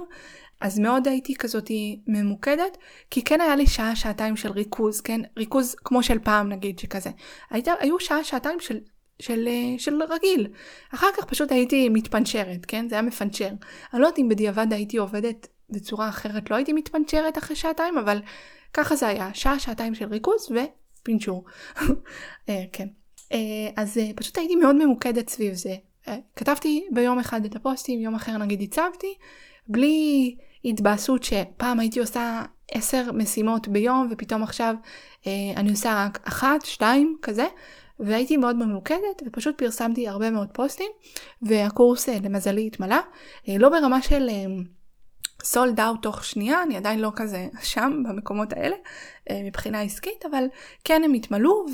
אז 0.61 0.79
מאוד 0.79 1.09
הייתי 1.09 1.35
כזאתי 1.35 2.01
ממוקדת 2.07 2.79
כי 3.11 3.25
כן 3.25 3.41
היה 3.41 3.57
לי 3.57 3.67
שעה 3.67 3.97
שעתיים 3.97 4.37
של 4.37 4.53
ריכוז 4.53 5.01
כן? 5.01 5.21
ריכוז 5.37 5.75
כמו 5.85 6.03
של 6.03 6.19
פעם 6.19 6.49
נגיד 6.49 6.79
שכזה. 6.79 7.11
היית, 7.51 7.69
היו 7.81 8.01
שעה 8.01 8.25
שעתיים 8.25 8.61
של 8.61 8.79
של, 9.23 9.49
אה, 9.49 9.79
של 9.79 10.03
רגיל. 10.03 10.47
אחר 10.95 11.07
כך 11.17 11.25
פשוט 11.25 11.53
הייתי 11.53 11.89
מתפנצ'רת, 11.89 12.67
כן? 12.67 12.89
זה 12.89 12.95
היה 12.95 13.03
מפנצ'ר. 13.03 13.49
אני 13.95 14.01
לא 14.01 14.07
יודעת 14.07 14.19
אם 14.19 14.29
בדיעבד 14.29 14.73
הייתי 14.73 14.97
עובדת 14.97 15.49
בצורה 15.71 16.09
אחרת, 16.09 16.51
לא 16.51 16.57
הייתי 16.57 16.73
מתפנצ'רת 16.73 17.39
אחרי 17.39 17.57
שעתיים, 17.57 17.99
אבל 17.99 18.21
ככה 18.73 18.97
זה 18.97 19.09
היה, 19.09 19.31
שעה, 19.35 19.59
שעתיים 19.59 19.95
של 19.95 20.09
ריכוז 20.09 20.49
ופינצ'ור. 20.53 21.45
אה, 22.49 22.65
כן. 22.73 22.89
אה, 23.33 23.39
אז 23.77 24.01
פשוט 24.17 24.39
הייתי 24.39 24.57
מאוד 24.57 24.77
ממוקדת 24.77 25.29
סביב 25.29 25.55
זה. 25.55 25.75
כתבתי 26.37 26.87
ביום 26.91 27.19
אחד 27.19 27.45
את 27.45 27.57
הפוסטים, 27.57 28.01
יום 28.01 28.15
אחר 28.15 28.37
נגיד 28.37 28.63
הצבתי, 28.63 29.15
בלי 29.69 30.37
התבאסות 30.65 31.25
שפעם 31.25 31.81
הייתי 31.81 32.01
עושה 32.01 32.43
עשר 32.71 33.13
משימות 33.13 33.69
ביום 33.69 34.09
ופתאום 34.11 34.43
עכשיו 34.43 34.75
אני 35.57 35.71
עושה 35.71 36.05
רק 36.07 36.19
אחת, 36.25 36.65
שתיים, 36.65 37.17
כזה. 37.23 37.47
והייתי 38.01 38.37
מאוד 38.37 38.57
ממוקדת 38.57 39.23
ופשוט 39.27 39.59
פרסמתי 39.59 40.09
הרבה 40.09 40.31
מאוד 40.31 40.49
פוסטים 40.53 40.91
והקורס 41.43 42.09
אה, 42.09 42.19
למזלי 42.23 42.67
התמלא 42.67 42.97
אה, 43.49 43.59
לא 43.59 43.69
ברמה 43.69 44.03
של 44.03 44.29
סולד 45.45 45.81
אה, 45.81 45.89
אאוט 45.89 46.03
תוך 46.03 46.25
שנייה 46.25 46.63
אני 46.63 46.77
עדיין 46.77 47.01
לא 47.01 47.11
כזה 47.17 47.49
שם 47.63 48.03
במקומות 48.09 48.53
האלה 48.53 48.77
מבחינה 49.31 49.81
עסקית 49.81 50.27
אבל 50.31 50.45
כן 50.85 51.03
הם 51.05 51.13
התמלאו 51.13 51.67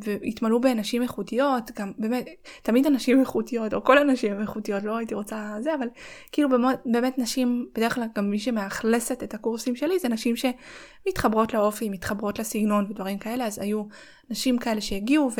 והתמלאו 0.00 0.60
בנשים 0.60 1.02
איכותיות 1.02 1.70
גם 1.78 1.92
באמת 1.98 2.26
תמיד 2.62 2.86
הנשים 2.86 3.20
איכותיות 3.20 3.74
או 3.74 3.84
כל 3.84 3.98
הנשים 3.98 4.40
איכותיות 4.40 4.82
לא 4.82 4.96
הייתי 4.96 5.14
רוצה 5.14 5.54
זה 5.60 5.74
אבל 5.74 5.86
כאילו 6.32 6.48
באמת, 6.48 6.80
באמת 6.86 7.18
נשים 7.18 7.68
בדרך 7.74 7.94
כלל 7.94 8.04
גם 8.16 8.30
מי 8.30 8.38
שמאכלסת 8.38 9.22
את 9.22 9.34
הקורסים 9.34 9.76
שלי 9.76 9.98
זה 9.98 10.08
נשים 10.08 10.34
שמתחברות 10.36 11.54
לאופי 11.54 11.88
מתחברות 11.88 12.38
לסגנון 12.38 12.86
ודברים 12.90 13.18
כאלה 13.18 13.46
אז 13.46 13.58
היו 13.58 13.84
נשים 14.30 14.58
כאלה 14.58 14.80
שהגיעו 14.80 15.30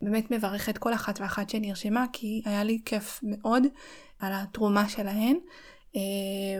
ובאמת 0.00 0.30
מברכת 0.30 0.78
כל 0.78 0.94
אחת 0.94 1.20
ואחת 1.20 1.50
שנרשמה 1.50 2.04
כי 2.12 2.42
היה 2.44 2.64
לי 2.64 2.78
כיף 2.84 3.20
מאוד 3.22 3.66
על 4.20 4.32
התרומה 4.34 4.88
שלהן. 4.88 5.36
אה, 5.96 6.00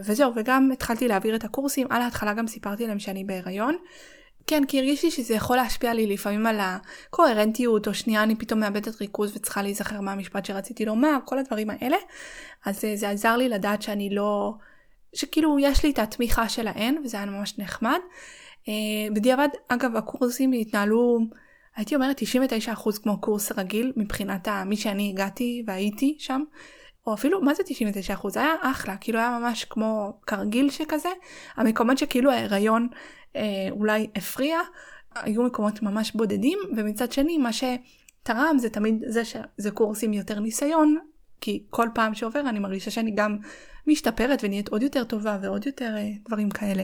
וזהו 0.04 0.32
וגם 0.36 0.70
התחלתי 0.72 1.08
להעביר 1.08 1.36
את 1.36 1.44
הקורסים 1.44 1.86
על 1.90 2.02
ההתחלה 2.02 2.34
גם 2.34 2.46
סיפרתי 2.46 2.86
להם 2.86 2.98
שאני 2.98 3.24
בהיריון. 3.24 3.76
כן 4.46 4.62
כי 4.68 4.78
הרגישתי 4.78 5.10
שזה 5.10 5.34
יכול 5.34 5.56
להשפיע 5.56 5.94
לי 5.94 6.06
לפעמים 6.06 6.46
על 6.46 6.60
הקוהרנטיות 6.60 7.88
או 7.88 7.94
שנייה 7.94 8.22
אני 8.22 8.36
פתאום 8.36 8.60
מאבדת 8.60 9.00
ריכוז 9.00 9.36
וצריכה 9.36 9.62
להיזכר 9.62 10.00
מה 10.00 10.12
המשפט 10.12 10.44
שרציתי 10.44 10.84
לומר 10.84 11.18
כל 11.24 11.38
הדברים 11.38 11.70
האלה 11.70 11.96
אז 12.64 12.84
אה, 12.84 12.96
זה 12.96 13.10
עזר 13.10 13.36
לי 13.36 13.48
לדעת 13.48 13.82
שאני 13.82 14.14
לא 14.14 14.54
שכאילו 15.14 15.58
יש 15.58 15.84
לי 15.84 15.90
את 15.90 15.98
התמיכה 15.98 16.48
שלהן 16.48 16.96
וזה 17.04 17.16
היה 17.16 17.26
ממש 17.26 17.58
נחמד. 17.58 17.98
אה, 18.68 18.72
בדיעבד 19.14 19.48
אגב 19.68 19.96
הקורסים 19.96 20.52
התנהלו 20.52 21.18
הייתי 21.76 21.94
אומרת 21.94 22.22
99% 22.22 23.02
כמו 23.02 23.20
קורס 23.20 23.52
רגיל 23.52 23.92
מבחינת 23.96 24.48
מי 24.66 24.76
שאני 24.76 25.10
הגעתי 25.10 25.62
והייתי 25.66 26.16
שם. 26.18 26.42
או 27.06 27.14
אפילו 27.14 27.40
מה 27.40 27.54
זה 27.54 27.62
99% 28.22 28.28
זה 28.28 28.40
היה 28.40 28.54
אחלה 28.62 28.96
כאילו 28.96 29.18
היה 29.18 29.38
ממש 29.38 29.64
כמו 29.64 30.18
כרגיל 30.26 30.70
שכזה. 30.70 31.08
המקומות 31.56 31.98
שכאילו 31.98 32.30
ההיריון 32.30 32.88
אה, 33.36 33.42
אולי 33.70 34.06
הפריע 34.16 34.58
היו 35.14 35.42
מקומות 35.42 35.82
ממש 35.82 36.12
בודדים 36.12 36.58
ומצד 36.76 37.12
שני 37.12 37.38
מה 37.38 37.50
שתרם 37.52 38.58
זה 38.58 38.70
תמיד 38.70 39.02
זה 39.06 39.24
שזה 39.24 39.70
קורסים 39.74 40.12
יותר 40.12 40.40
ניסיון 40.40 40.98
כי 41.40 41.64
כל 41.70 41.88
פעם 41.94 42.14
שעובר 42.14 42.40
אני 42.40 42.58
מרגישה 42.58 42.90
שאני 42.90 43.12
גם 43.14 43.38
משתפרת 43.86 44.44
ונהיית 44.44 44.68
עוד 44.68 44.82
יותר 44.82 45.04
טובה 45.04 45.38
ועוד 45.42 45.66
יותר 45.66 45.94
אה, 45.96 46.10
דברים 46.28 46.50
כאלה. 46.50 46.82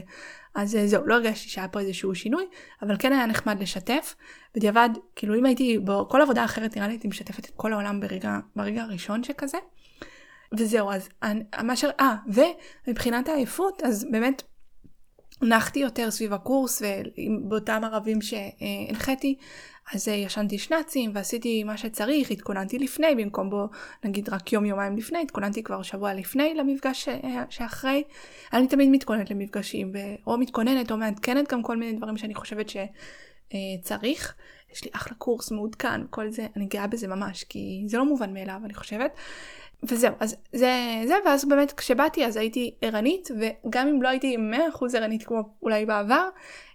אז 0.55 0.77
אה, 0.77 0.87
זהו, 0.87 1.07
לא 1.07 1.15
הרגשתי 1.15 1.49
שהיה 1.49 1.69
פה 1.69 1.81
איזשהו 1.81 2.15
שינוי, 2.15 2.45
אבל 2.83 2.97
כן 2.99 3.13
היה 3.13 3.27
נחמד 3.27 3.61
לשתף. 3.63 4.15
בדיעבד, 4.55 4.91
כאילו 5.17 5.35
אם 5.39 5.47
הייתי 5.47 5.79
בכל 5.79 6.23
עבודה 6.23 6.45
אחרת 6.45 6.77
נראה 6.77 6.89
לי 6.89 6.93
הייתי 6.93 7.09
משתפת 7.09 7.45
את 7.45 7.53
כל 7.57 7.73
העולם 7.73 8.01
ברגע, 8.01 8.39
ברגע 8.57 8.83
הראשון 8.83 9.25
שכזה. 9.25 9.59
וזהו, 10.59 10.91
אז 10.91 11.09
מה 11.63 11.77
ש... 11.77 11.85
אה, 11.85 12.17
ומבחינת 12.87 13.29
העייפות, 13.29 13.83
אז 13.83 14.07
באמת 14.11 14.43
נחתי 15.43 15.79
יותר 15.79 16.11
סביב 16.11 16.33
הקורס 16.33 16.83
ובאותם 16.83 17.81
ערבים 17.85 18.19
שהנחיתי 18.23 19.37
אז 19.95 20.09
אה, 20.09 20.15
ישנתי 20.15 20.59
שנאצים 20.59 21.11
ועשיתי 21.15 21.65
מה 21.65 21.77
שצריך, 21.77 22.31
התכוננתי 22.31 22.79
לפני 22.79 23.15
במקום 23.15 23.51
בו 23.51 23.69
נגיד 24.05 24.29
רק 24.29 24.53
יום 24.53 24.65
יומיים 24.65 24.97
לפני, 24.97 25.23
התכוננתי 25.23 25.63
כבר 25.63 25.83
שבוע 25.83 26.15
לפני 26.15 26.55
למפגש 26.55 27.09
אה, 27.09 27.45
שאחרי. 27.51 28.03
אני 28.53 28.69
תמיד 28.69 28.89
מתכוננת 28.89 29.31
למפגשים 29.31 29.93
או 30.27 30.39
מתכוננת 30.39 30.91
או 30.91 30.97
מעדכנת 30.97 31.53
גם 31.53 31.63
כל 31.63 31.77
מיני 31.77 31.99
דברים 31.99 32.17
שאני 32.17 32.35
חושבת 32.35 32.67
שצריך. 32.69 34.35
יש 34.73 34.85
לי 34.85 34.91
אחלה 34.95 35.15
קורס 35.15 35.51
מעודכן, 35.51 36.01
כל 36.11 36.31
זה, 36.31 36.47
אני 36.57 36.67
גאה 36.67 36.87
בזה 36.87 37.09
ממש 37.09 37.45
כי 37.45 37.83
זה 37.87 37.99
לא 37.99 38.05
מובן 38.05 38.35
מאליו 38.35 38.61
אני 38.65 38.75
חושבת. 38.75 39.11
וזהו, 39.83 40.15
אז 40.21 40.37
זה, 40.53 41.03
זה, 41.07 41.15
ואז 41.27 41.45
באמת 41.45 41.73
כשבאתי 41.73 42.27
אז 42.27 42.37
הייתי 42.37 42.75
ערנית, 42.83 43.29
וגם 43.41 43.89
אם 43.89 44.03
לא 44.03 44.09
הייתי 44.09 44.37
100% 44.37 44.97
ערנית 44.97 45.23
כמו 45.23 45.43
אולי 45.63 45.87
בעבר, 45.87 46.29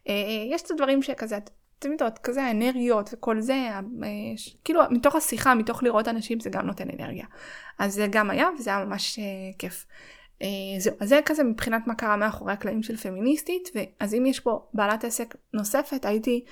אה, 0.09 0.13
יש 0.51 0.61
את 0.61 0.71
הדברים 0.71 1.01
שכזה, 1.01 1.37
אתם 1.79 1.91
יודעות, 1.91 2.17
כזה 2.17 2.43
האנרגיות 2.43 3.09
וכל 3.13 3.41
זה, 3.41 3.53
אה, 3.53 3.79
כאילו 4.63 4.81
מתוך 4.89 5.15
השיחה, 5.15 5.55
מתוך 5.55 5.83
לראות 5.83 6.07
אנשים 6.07 6.39
זה 6.39 6.49
גם 6.49 6.65
נותן 6.65 6.87
אנרגיה. 6.89 7.25
אז 7.79 7.93
זה 7.93 8.07
גם 8.09 8.29
היה 8.29 8.49
וזה 8.59 8.69
היה 8.69 8.85
ממש 8.85 9.19
אה, 9.19 9.23
כיף. 9.59 9.85
אה, 10.41 10.47
זהו, 10.79 10.95
אז 10.99 11.09
זה 11.09 11.19
כזה 11.25 11.43
מבחינת 11.43 11.87
מה 11.87 11.95
קרה 11.95 12.15
מאחורי 12.15 12.53
הקלעים 12.53 12.83
של 12.83 12.97
פמיניסטית, 12.97 13.69
ואז 13.75 14.13
אם 14.13 14.25
יש 14.25 14.39
פה 14.39 14.65
בעלת 14.73 15.03
עסק 15.03 15.35
נוספת, 15.53 16.05
הייתי 16.05 16.45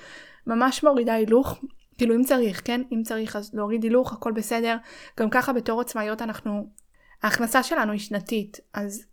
ממש 0.46 0.84
מורידה 0.84 1.14
הילוך, 1.14 1.60
כאילו 1.98 2.14
אם 2.14 2.24
צריך, 2.24 2.62
כן? 2.64 2.82
אם 2.92 3.02
צריך 3.02 3.36
אז 3.36 3.54
להוריד 3.54 3.82
הילוך, 3.82 4.12
הכל 4.12 4.32
בסדר. 4.32 4.76
גם 5.20 5.30
ככה 5.30 5.52
בתור 5.52 5.80
עצמאיות 5.80 6.22
אנחנו, 6.22 6.66
ההכנסה 7.22 7.62
שלנו 7.62 7.92
היא 7.92 8.00
שנתית, 8.00 8.60
אז 8.74 9.06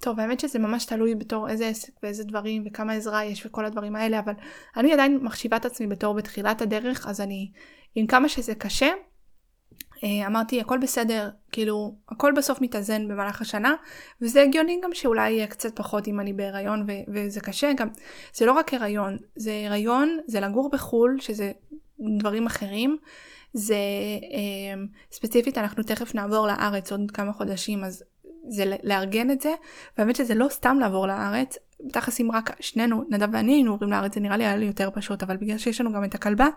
טוב 0.00 0.20
האמת 0.20 0.40
שזה 0.40 0.58
ממש 0.58 0.84
תלוי 0.84 1.14
בתור 1.14 1.48
איזה 1.48 1.68
עסק 1.68 1.92
ואיזה 2.02 2.24
דברים 2.24 2.64
וכמה 2.66 2.92
עזרה 2.92 3.24
יש 3.24 3.46
וכל 3.46 3.64
הדברים 3.64 3.96
האלה 3.96 4.18
אבל 4.18 4.32
אני 4.76 4.92
עדיין 4.92 5.18
מחשיבה 5.22 5.56
את 5.56 5.64
עצמי 5.64 5.86
בתור 5.86 6.14
בתחילת 6.14 6.62
הדרך 6.62 7.06
אז 7.06 7.20
אני 7.20 7.50
עם 7.94 8.06
כמה 8.06 8.28
שזה 8.28 8.54
קשה 8.54 8.88
אה, 10.04 10.26
אמרתי 10.26 10.60
הכל 10.60 10.78
בסדר, 10.78 11.30
כאילו 11.52 11.96
הכל 12.08 12.32
בסוף 12.36 12.60
מתאזן 12.60 13.08
במהלך 13.08 13.40
השנה, 13.40 13.74
וזה 14.20 14.42
הגיוני 14.42 14.80
גם 14.82 14.90
שאולי 14.94 15.30
יהיה 15.30 15.46
קצת 15.46 15.76
פחות 15.76 16.08
אם 16.08 16.20
אני 16.20 16.32
בהיריון 16.32 16.84
ו- 16.88 17.12
וזה 17.14 17.40
קשה 17.40 17.72
גם, 17.72 17.88
זה 18.34 18.46
לא 18.46 18.52
רק 18.52 18.74
הריון, 18.74 19.16
זה 19.36 19.62
הריון, 19.66 20.18
זה 20.26 20.40
לגור 20.40 20.70
בחו"ל, 20.70 21.16
שזה 21.20 21.52
דברים 22.18 22.46
אחרים, 22.46 22.96
זה 23.52 23.74
אה, 24.34 24.82
ספציפית 25.12 25.58
אנחנו 25.58 25.82
תכף 25.82 26.14
נעבור 26.14 26.46
לארץ 26.46 26.92
עוד 26.92 27.10
כמה 27.14 27.32
חודשים 27.32 27.84
אז 27.84 28.04
זה 28.48 28.76
לארגן 28.82 29.30
את 29.30 29.40
זה, 29.40 29.54
והאמת 29.98 30.16
שזה 30.16 30.34
לא 30.34 30.46
סתם 30.50 30.76
לעבור 30.80 31.06
לארץ, 31.06 31.56
תכלס 31.92 32.20
אם 32.20 32.30
רק 32.32 32.56
שנינו, 32.60 33.04
נדב 33.10 33.28
ואני 33.32 33.52
היינו 33.52 33.72
עוברים 33.72 33.90
לארץ 33.90 34.14
זה 34.14 34.20
נראה 34.20 34.36
לי 34.36 34.44
היה 34.44 34.56
לי 34.56 34.64
יותר 34.64 34.90
פשוט, 34.94 35.22
אבל 35.22 35.36
בגלל 35.36 35.58
שיש 35.58 35.80
לנו 35.80 35.92
גם 35.92 36.04
את 36.04 36.14
הכלבה, 36.14 36.48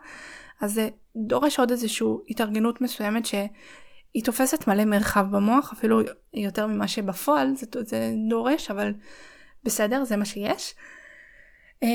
אז 0.61 0.73
זה 0.73 0.89
דורש 1.15 1.59
עוד 1.59 1.71
איזושהי 1.71 2.07
התארגנות 2.29 2.81
מסוימת 2.81 3.25
שהיא 3.25 4.23
תופסת 4.23 4.67
מלא 4.67 4.85
מרחב 4.85 5.25
במוח, 5.31 5.73
אפילו 5.73 6.01
יותר 6.33 6.67
ממה 6.67 6.87
שבפועל 6.87 7.55
זה, 7.55 7.65
זה 7.81 8.13
דורש, 8.29 8.71
אבל 8.71 8.93
בסדר, 9.63 10.03
זה 10.03 10.17
מה 10.17 10.25
שיש. 10.25 10.75
אה, 11.83 11.89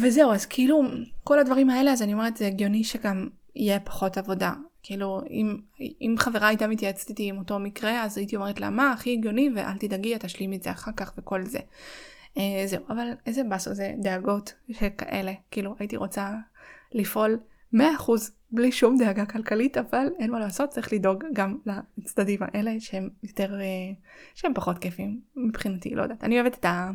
וזהו, 0.00 0.32
אז 0.32 0.46
כאילו 0.46 0.82
כל 1.24 1.38
הדברים 1.38 1.70
האלה, 1.70 1.92
אז 1.92 2.02
אני 2.02 2.12
אומרת, 2.12 2.36
זה 2.36 2.46
הגיוני 2.46 2.84
שגם 2.84 3.28
יהיה 3.56 3.80
פחות 3.80 4.18
עבודה. 4.18 4.52
כאילו, 4.82 5.20
אם, 5.30 5.56
אם 5.80 6.14
חברה 6.18 6.48
הייתה 6.48 6.66
מתייעצת 6.66 7.08
איתי 7.08 7.28
עם 7.28 7.38
אותו 7.38 7.58
מקרה, 7.58 8.04
אז 8.04 8.18
הייתי 8.18 8.36
אומרת 8.36 8.60
לה, 8.60 8.70
מה 8.70 8.92
הכי 8.92 9.12
הגיוני, 9.12 9.50
ואל 9.56 9.78
תדאגי, 9.78 10.16
את 10.16 10.24
תשלימי 10.24 10.56
את 10.56 10.62
זה 10.62 10.70
אחר 10.70 10.92
כך 10.96 11.12
וכל 11.18 11.42
זה. 11.44 11.58
אה, 12.38 12.62
זהו, 12.66 12.84
אבל 12.88 13.08
איזה 13.26 13.42
באסו 13.44 13.74
זה 13.74 13.92
דאגות 14.02 14.54
שכאלה. 14.70 15.32
כאילו, 15.50 15.74
הייתי 15.78 15.96
רוצה 15.96 16.34
לפעול 16.92 17.38
100% 17.74 17.78
בלי 18.52 18.72
שום 18.72 18.96
דאגה 18.98 19.26
כלכלית, 19.26 19.76
אבל 19.76 20.06
אין 20.18 20.30
מה 20.30 20.38
לעשות, 20.38 20.70
צריך 20.70 20.92
לדאוג 20.92 21.24
גם 21.32 21.58
לצדדים 21.98 22.40
האלה 22.42 22.80
שהם 22.80 23.08
יותר, 23.22 23.60
אה, 23.60 23.66
שהם 24.34 24.54
פחות 24.54 24.78
כיפים 24.78 25.20
מבחינתי, 25.36 25.94
לא 25.94 26.02
יודעת. 26.02 26.24
אני 26.24 26.40
אוהבת 26.40 26.54
את 26.58 26.64
ה... 26.64 26.90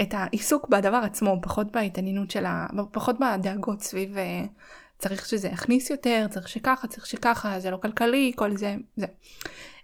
את 0.00 0.14
העיסוק 0.14 0.68
בדבר 0.68 0.96
עצמו, 0.96 1.36
פחות 1.42 1.72
בהתעניינות 1.72 2.30
של 2.30 2.46
ה... 2.46 2.66
פחות 2.92 3.16
בדאגות 3.20 3.80
סביב 3.80 4.18
אה, 4.18 4.44
צריך 5.08 5.26
שזה 5.26 5.48
יכניס 5.48 5.90
יותר, 5.90 6.26
צריך 6.30 6.48
שככה, 6.48 6.86
צריך 6.86 7.06
שככה, 7.06 7.60
זה 7.60 7.70
לא 7.70 7.76
כלכלי, 7.76 8.32
כל 8.36 8.56
זה, 8.56 8.76
זה. 8.96 9.06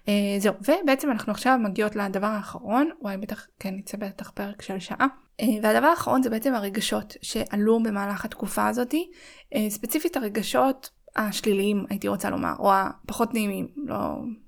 Uh, 0.04 0.08
זהו, 0.38 0.54
ובעצם 0.60 1.10
אנחנו 1.10 1.32
עכשיו 1.32 1.58
מגיעות 1.62 1.96
לדבר 1.96 2.26
האחרון, 2.26 2.90
וואי 3.00 3.16
בטח, 3.16 3.46
כן, 3.58 3.74
נצא 3.74 3.96
בטח 3.96 4.30
פרק 4.30 4.62
של 4.62 4.78
שעה. 4.78 5.06
Uh, 5.40 5.44
והדבר 5.62 5.86
האחרון 5.86 6.22
זה 6.22 6.30
בעצם 6.30 6.54
הרגשות 6.54 7.16
שעלו 7.22 7.82
במהלך 7.82 8.24
התקופה 8.24 8.68
הזאתי, 8.68 9.10
uh, 9.54 9.56
ספציפית 9.68 10.16
הרגשות 10.16 10.90
השליליים 11.16 11.84
הייתי 11.90 12.08
רוצה 12.08 12.30
לומר, 12.30 12.52
או 12.58 12.72
הפחות 12.74 13.34
נעימים, 13.34 13.68
לא, 13.76 13.96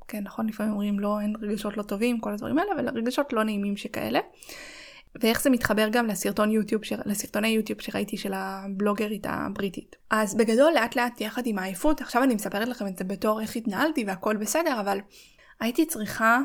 כן 0.09 0.23
נכון 0.23 0.47
לפעמים 0.47 0.73
אומרים 0.73 1.01
לא 1.01 1.21
אין 1.21 1.35
רגשות 1.41 1.77
לא 1.77 1.83
טובים, 1.83 2.21
כל 2.21 2.33
הדברים 2.33 2.59
האלה, 2.59 2.73
אבל 2.75 2.89
רגשות 2.89 3.33
לא 3.33 3.43
נעימים 3.43 3.77
שכאלה. 3.77 4.21
ואיך 5.21 5.43
זה 5.43 5.51
מתחבר 5.51 5.89
גם 5.93 6.07
לסרטון 6.07 6.51
יוטיוב, 6.51 6.85
ש... 6.85 6.93
לסרטוני 7.07 7.49
יוטיוב 7.49 7.81
שראיתי 7.81 8.17
של 8.17 8.33
הבלוגרית 8.35 9.27
הבריטית. 9.29 9.97
אז 10.11 10.35
בגדול 10.35 10.73
לאט 10.75 10.97
לאט 10.97 11.21
יחד 11.21 11.43
עם 11.47 11.59
העייפות, 11.59 12.01
עכשיו 12.01 12.23
אני 12.23 12.35
מספרת 12.35 12.69
לכם 12.69 12.87
את 12.87 12.99
זה 12.99 13.05
בתור 13.05 13.41
איך 13.41 13.57
התנהלתי 13.57 14.05
והכל 14.05 14.37
בסדר, 14.37 14.81
אבל 14.81 14.99
הייתי 15.61 15.87
צריכה 15.87 16.39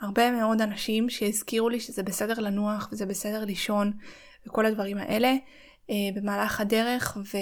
הרבה 0.00 0.30
מאוד 0.30 0.60
אנשים 0.60 1.10
שהזכירו 1.10 1.68
לי 1.68 1.80
שזה 1.80 2.02
בסדר 2.02 2.40
לנוח 2.40 2.88
וזה 2.92 3.06
בסדר 3.06 3.44
לישון 3.44 3.92
וכל 4.46 4.66
הדברים 4.66 4.98
האלה 4.98 5.34
אה, 5.90 5.94
במהלך 6.14 6.60
הדרך, 6.60 7.16
ו... 7.16 7.38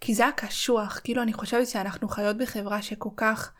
כי 0.00 0.14
זה 0.14 0.22
היה 0.22 0.32
קשוח, 0.32 1.00
כאילו 1.04 1.22
אני 1.22 1.32
חושבת 1.32 1.66
שאנחנו 1.66 2.08
חיות 2.08 2.36
בחברה 2.36 2.82
שכל 2.82 3.10
כך 3.16 3.52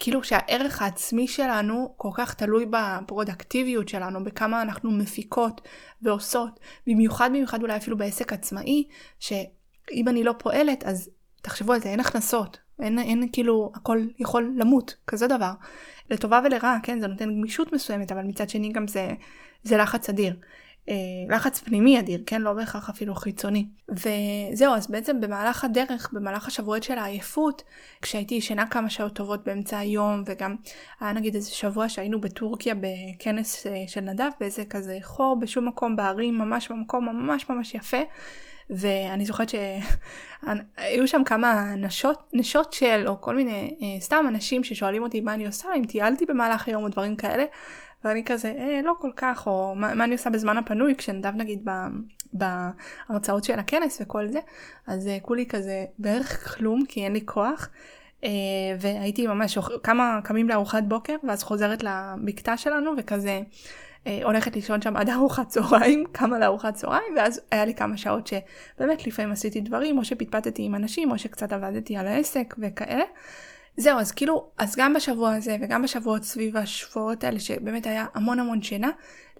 כאילו 0.00 0.24
שהערך 0.24 0.82
העצמי 0.82 1.28
שלנו 1.28 1.94
כל 1.96 2.10
כך 2.14 2.34
תלוי 2.34 2.66
בפרודקטיביות 2.70 3.88
שלנו, 3.88 4.24
בכמה 4.24 4.62
אנחנו 4.62 4.90
מפיקות 4.90 5.60
ועושות, 6.02 6.60
במיוחד 6.86 7.28
במיוחד 7.30 7.62
אולי 7.62 7.76
אפילו 7.76 7.96
בעסק 7.96 8.32
עצמאי, 8.32 8.84
שאם 9.18 10.08
אני 10.08 10.24
לא 10.24 10.34
פועלת 10.38 10.84
אז 10.84 11.10
תחשבו 11.42 11.72
על 11.72 11.80
זה, 11.80 11.88
אין 11.88 12.00
הכנסות, 12.00 12.58
אין, 12.80 12.98
אין 12.98 13.28
כאילו 13.32 13.72
הכל 13.74 13.98
יכול 14.18 14.54
למות, 14.56 14.96
כזה 15.06 15.26
דבר. 15.26 15.52
לטובה 16.10 16.40
ולרעה, 16.44 16.78
כן, 16.82 17.00
זה 17.00 17.06
נותן 17.06 17.30
גמישות 17.30 17.72
מסוימת, 17.72 18.12
אבל 18.12 18.22
מצד 18.22 18.48
שני 18.48 18.72
גם 18.72 18.88
זה, 18.88 19.08
זה 19.62 19.76
לחץ 19.76 20.08
אדיר. 20.08 20.36
אה, 20.88 20.94
לחץ 21.36 21.60
פנימי 21.60 21.98
אדיר, 21.98 22.22
כן? 22.26 22.42
לא 22.42 22.52
בהכרח 22.52 22.90
אפילו 22.90 23.14
חיצוני. 23.14 23.66
וזהו, 23.88 24.74
אז 24.74 24.86
בעצם 24.90 25.20
במהלך 25.20 25.64
הדרך, 25.64 26.10
במהלך 26.12 26.48
השבועות 26.48 26.82
של 26.82 26.98
העייפות, 26.98 27.62
כשהייתי 28.02 28.34
ישנה 28.34 28.66
כמה 28.66 28.90
שעות 28.90 29.12
טובות 29.12 29.44
באמצע 29.44 29.78
היום, 29.78 30.22
וגם 30.26 30.56
היה 31.00 31.12
נגיד 31.12 31.34
איזה 31.34 31.50
שבוע 31.50 31.88
שהיינו 31.88 32.20
בטורקיה 32.20 32.74
בכנס 32.74 33.66
אה, 33.66 33.84
של 33.86 34.00
נדב, 34.00 34.30
באיזה 34.40 34.64
כזה 34.64 34.98
חור 35.02 35.36
בשום 35.40 35.68
מקום 35.68 35.96
בערים, 35.96 36.38
ממש 36.38 36.68
במקום 36.68 37.04
ממש 37.08 37.48
ממש 37.48 37.74
יפה. 37.74 38.00
ואני 38.70 39.24
זוכרת 39.24 39.48
שהיו 39.48 41.08
שם 41.08 41.24
כמה 41.24 41.74
נשות, 41.76 42.30
נשות 42.32 42.72
של, 42.72 43.04
או 43.06 43.20
כל 43.20 43.36
מיני 43.36 43.76
אה, 43.82 44.00
סתם 44.00 44.24
אנשים 44.28 44.64
ששואלים 44.64 45.02
אותי 45.02 45.20
מה 45.20 45.34
אני 45.34 45.46
עושה, 45.46 45.68
אם 45.76 45.84
טיילתי 45.84 46.26
במהלך 46.26 46.68
היום 46.68 46.84
או 46.84 46.88
דברים 46.88 47.16
כאלה, 47.16 47.44
ואני 48.04 48.24
כזה, 48.24 48.54
אה, 48.58 48.80
לא 48.84 48.92
כל 49.00 49.10
כך, 49.16 49.46
או 49.46 49.74
מה, 49.74 49.94
מה 49.94 50.04
אני 50.04 50.12
עושה 50.12 50.30
בזמן 50.30 50.56
הפנוי, 50.56 50.94
כשנדב 50.98 51.32
נגיד 51.36 51.68
ב, 51.68 51.70
בהרצאות 52.32 53.44
של 53.44 53.58
הכנס 53.58 53.98
וכל 54.02 54.28
זה, 54.28 54.38
אז 54.86 55.06
אה, 55.06 55.18
כולי 55.22 55.46
כזה 55.46 55.84
בערך 55.98 56.54
כלום, 56.56 56.84
כי 56.88 57.04
אין 57.04 57.12
לי 57.12 57.20
כוח. 57.24 57.68
אה, 58.24 58.30
והייתי 58.80 59.26
ממש, 59.26 59.58
כמה 59.82 60.20
קמים 60.24 60.48
לארוחת 60.48 60.82
בוקר, 60.82 61.16
ואז 61.28 61.42
חוזרת 61.42 61.82
לבקתה 61.82 62.56
שלנו, 62.56 62.90
וכזה 62.98 63.40
אה, 64.06 64.20
הולכת 64.24 64.54
לישון 64.56 64.82
שם 64.82 64.96
עד 64.96 65.10
ארוחת 65.10 65.48
צהריים, 65.48 66.04
קמה 66.12 66.38
לארוחת 66.38 66.74
צהריים, 66.74 67.14
ואז 67.16 67.40
היה 67.50 67.64
לי 67.64 67.74
כמה 67.74 67.96
שעות 67.96 68.26
שבאמת 68.26 69.06
לפעמים 69.06 69.32
עשיתי 69.32 69.60
דברים, 69.60 69.98
או 69.98 70.04
שפטפטתי 70.04 70.62
עם 70.62 70.74
אנשים, 70.74 71.10
או 71.10 71.18
שקצת 71.18 71.52
עבדתי 71.52 71.96
על 71.96 72.06
העסק 72.06 72.54
וכאלה. 72.58 73.04
זהו, 73.76 73.98
אז 73.98 74.12
כאילו, 74.12 74.50
אז 74.58 74.76
גם 74.76 74.94
בשבוע 74.94 75.34
הזה 75.34 75.56
וגם 75.60 75.82
בשבועות 75.82 76.24
סביב 76.24 76.56
השבועות 76.56 77.24
האלה, 77.24 77.40
שבאמת 77.40 77.86
היה 77.86 78.06
המון 78.14 78.40
המון 78.40 78.62
שינה, 78.62 78.90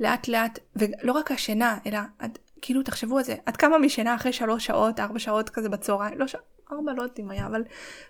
לאט 0.00 0.28
לאט, 0.28 0.58
ולא 0.76 1.12
רק 1.12 1.30
השינה, 1.30 1.78
אלא 1.86 1.98
עד, 2.18 2.38
כאילו 2.62 2.82
תחשבו 2.82 3.18
על 3.18 3.24
זה, 3.24 3.36
עד 3.46 3.56
כמה 3.56 3.78
משינה 3.78 4.14
אחרי 4.14 4.32
שלוש 4.32 4.66
שעות, 4.66 5.00
ארבע 5.00 5.18
שעות 5.18 5.50
כזה 5.50 5.68
בצהריים, 5.68 6.18
לא 6.18 6.26
ש... 6.26 6.36
ארבע 6.72 6.92
לא 6.92 7.02
יודעת 7.02 7.20
אם 7.20 7.30
היה, 7.30 7.46
אבל 7.46 7.62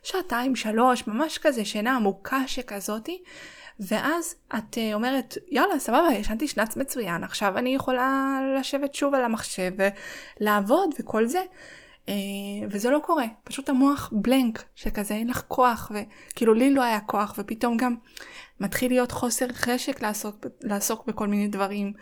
שעתיים, 0.03 0.57
שלוש, 0.57 1.07
ממש 1.07 1.39
כזה 1.39 1.64
שינה 1.64 1.97
עמוקה 1.97 2.43
שכזאתי, 2.47 3.22
ואז 3.81 4.35
את 4.55 4.75
uh, 4.75 4.95
אומרת, 4.95 5.39
יאללה, 5.49 5.79
סבבה, 5.79 6.09
ישנתי 6.12 6.49
שנץ 6.49 6.77
מצוין, 6.77 7.25
עכשיו 7.25 7.59
אני 7.59 7.75
יכולה 7.75 8.39
לשבת 8.61 8.95
שוב 8.95 9.14
על 9.14 9.25
המחשב 9.25 9.72
ולעבוד 10.41 10.95
וכל 11.01 11.27
זה. 11.27 11.43
אה, 12.09 12.14
וזה 12.70 12.90
לא 12.90 12.98
קורה, 12.98 13.24
פשוט 13.44 13.68
המוח 13.68 14.12
בלנק, 14.12 14.64
שכזה 14.74 15.14
אין 15.14 15.28
לך 15.28 15.44
כוח, 15.48 15.92
וכאילו 15.94 16.55
לי 16.55 16.70
לא 16.70 16.82
היה 16.82 17.00
כוח, 17.00 17.34
ופתאום 17.38 17.76
גם 17.76 17.96
מתחיל 18.61 18.92
להיות 18.92 19.12
חוסר 19.12 19.46
חשק 19.52 20.02
לעסוק, 20.02 20.46
לעסוק 20.62 21.07
בכל 21.07 21.28
מיני 21.28 21.48
דברים. 21.48 21.92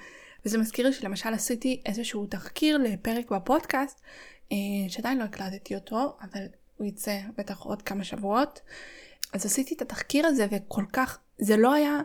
וזה 0.46 0.58
מזכיר 0.58 0.86
לי 0.86 0.92
שלמשל 0.92 1.34
עשיתי 1.34 1.82
איזשהו 1.86 2.26
תחקיר 2.26 2.78
לפרק 2.78 3.30
בפודקאסט, 3.30 4.00
אה, 4.52 4.56
שעדיין 4.88 5.18
לא 5.18 5.24
הקלטתי 5.24 5.74
אותו, 5.74 6.16
אבל 6.22 6.40
הוא 6.76 6.86
יצא 6.86 7.18
בטח 7.38 7.60
עוד 7.60 7.82
כמה 7.82 8.04
שבועות. 8.04 8.60
אז 9.32 9.46
עשיתי 9.46 9.74
את 9.74 9.82
התחקיר 9.82 10.26
הזה 10.26 10.46
וכל 10.50 10.84
כך, 10.92 11.18
זה 11.38 11.56
לא 11.56 11.72
היה, 11.72 12.00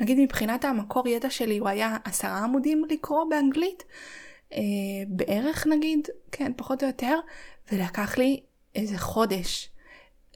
נגיד 0.00 0.18
מבחינת 0.18 0.64
המקור 0.64 1.08
ידע 1.08 1.30
שלי 1.30 1.58
הוא 1.58 1.68
היה 1.68 1.96
עשרה 2.04 2.38
עמודים 2.38 2.84
לקרוא 2.90 3.24
באנגלית, 3.30 3.84
אה, 4.52 4.58
בערך 5.08 5.66
נגיד, 5.66 6.08
כן, 6.32 6.52
פחות 6.56 6.82
או 6.82 6.88
יותר, 6.88 7.18
ולקח 7.72 8.18
לי 8.18 8.40
איזה 8.74 8.98
חודש 8.98 9.70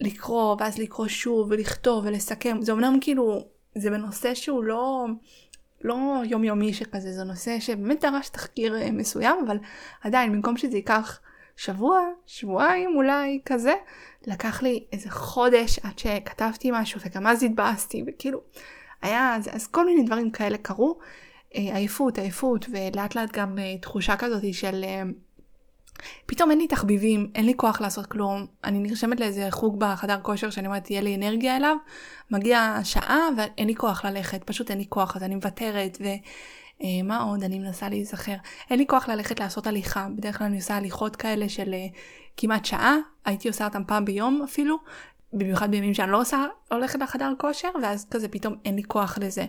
לקרוא, 0.00 0.56
ואז 0.58 0.78
לקרוא 0.78 1.08
שוב, 1.08 1.46
ולכתוב, 1.50 2.04
ולסכם. 2.06 2.62
זה 2.62 2.72
אמנם 2.72 2.98
כאילו, 3.00 3.44
זה 3.74 3.90
בנושא 3.90 4.34
שהוא 4.34 4.64
לא, 4.64 5.06
לא 5.84 6.22
יומיומי 6.24 6.74
שכזה, 6.74 7.12
זה 7.12 7.24
נושא 7.24 7.60
שבאמת 7.60 8.04
דרש 8.04 8.28
תחקיר 8.28 8.76
אה, 8.76 8.90
מסוים, 8.90 9.36
אבל 9.46 9.58
עדיין, 10.02 10.32
במקום 10.32 10.56
שזה 10.56 10.76
ייקח 10.76 11.20
שבוע, 11.56 12.00
שבועיים 12.26 12.96
אולי 12.96 13.40
כזה, 13.44 13.74
לקח 14.26 14.62
לי 14.62 14.84
איזה 14.92 15.10
חודש 15.10 15.78
עד 15.78 15.98
שכתבתי 15.98 16.70
משהו, 16.72 17.00
וגם 17.04 17.26
אז 17.26 17.42
התבאסתי, 17.42 18.04
וכאילו, 18.06 18.40
היה, 19.02 19.34
אז, 19.36 19.48
אז 19.52 19.66
כל 19.66 19.86
מיני 19.86 20.02
דברים 20.02 20.30
כאלה 20.30 20.58
קרו. 20.58 20.98
אה, 21.56 21.76
עייפות, 21.76 22.18
עייפות, 22.18 22.66
ולאט 22.70 23.14
לאט 23.14 23.32
גם 23.32 23.58
אה, 23.58 23.78
תחושה 23.78 24.16
כזאת 24.16 24.54
של 24.54 24.84
אה, 24.84 25.02
פתאום 26.26 26.50
אין 26.50 26.58
לי 26.58 26.68
תחביבים, 26.68 27.30
אין 27.34 27.46
לי 27.46 27.52
כוח 27.56 27.80
לעשות 27.80 28.06
כלום, 28.06 28.46
אני 28.64 28.78
נרשמת 28.78 29.20
לאיזה 29.20 29.46
חוג 29.50 29.80
בחדר 29.80 30.18
כושר 30.22 30.50
שאני 30.50 30.66
אומרת 30.66 30.84
תהיה 30.84 31.00
לי 31.00 31.14
אנרגיה 31.14 31.56
אליו, 31.56 31.76
מגיע 32.30 32.78
שעה 32.84 33.28
ואין 33.36 33.66
לי 33.66 33.74
כוח 33.74 34.04
ללכת, 34.04 34.44
פשוט 34.44 34.70
אין 34.70 34.78
לי 34.78 34.86
כוח, 34.88 35.16
אז 35.16 35.22
אני 35.22 35.34
מוותרת 35.34 35.98
ומה 36.00 37.22
עוד? 37.22 37.42
אני 37.44 37.58
מנסה 37.58 37.88
להיזכר, 37.88 38.34
אין 38.70 38.78
לי 38.78 38.86
כוח 38.86 39.08
ללכת 39.08 39.40
לעשות 39.40 39.66
הליכה, 39.66 40.06
בדרך 40.16 40.38
כלל 40.38 40.46
אני 40.46 40.56
עושה 40.56 40.76
הליכות 40.76 41.16
כאלה 41.16 41.48
של 41.48 41.74
כמעט 42.36 42.64
שעה, 42.64 42.96
הייתי 43.24 43.48
עושה 43.48 43.64
אותם 43.64 43.82
פעם 43.86 44.04
ביום 44.04 44.42
אפילו, 44.44 44.76
במיוחד 45.34 45.70
בימים 45.70 45.94
שאני 45.94 46.12
לא 46.12 46.20
עושה, 46.20 46.44
הולכת 46.72 47.00
לחדר 47.00 47.32
כושר, 47.38 47.68
ואז 47.82 48.06
כזה 48.10 48.28
פתאום 48.28 48.54
אין 48.64 48.76
לי 48.76 48.82
כוח 48.82 49.18
לזה. 49.18 49.44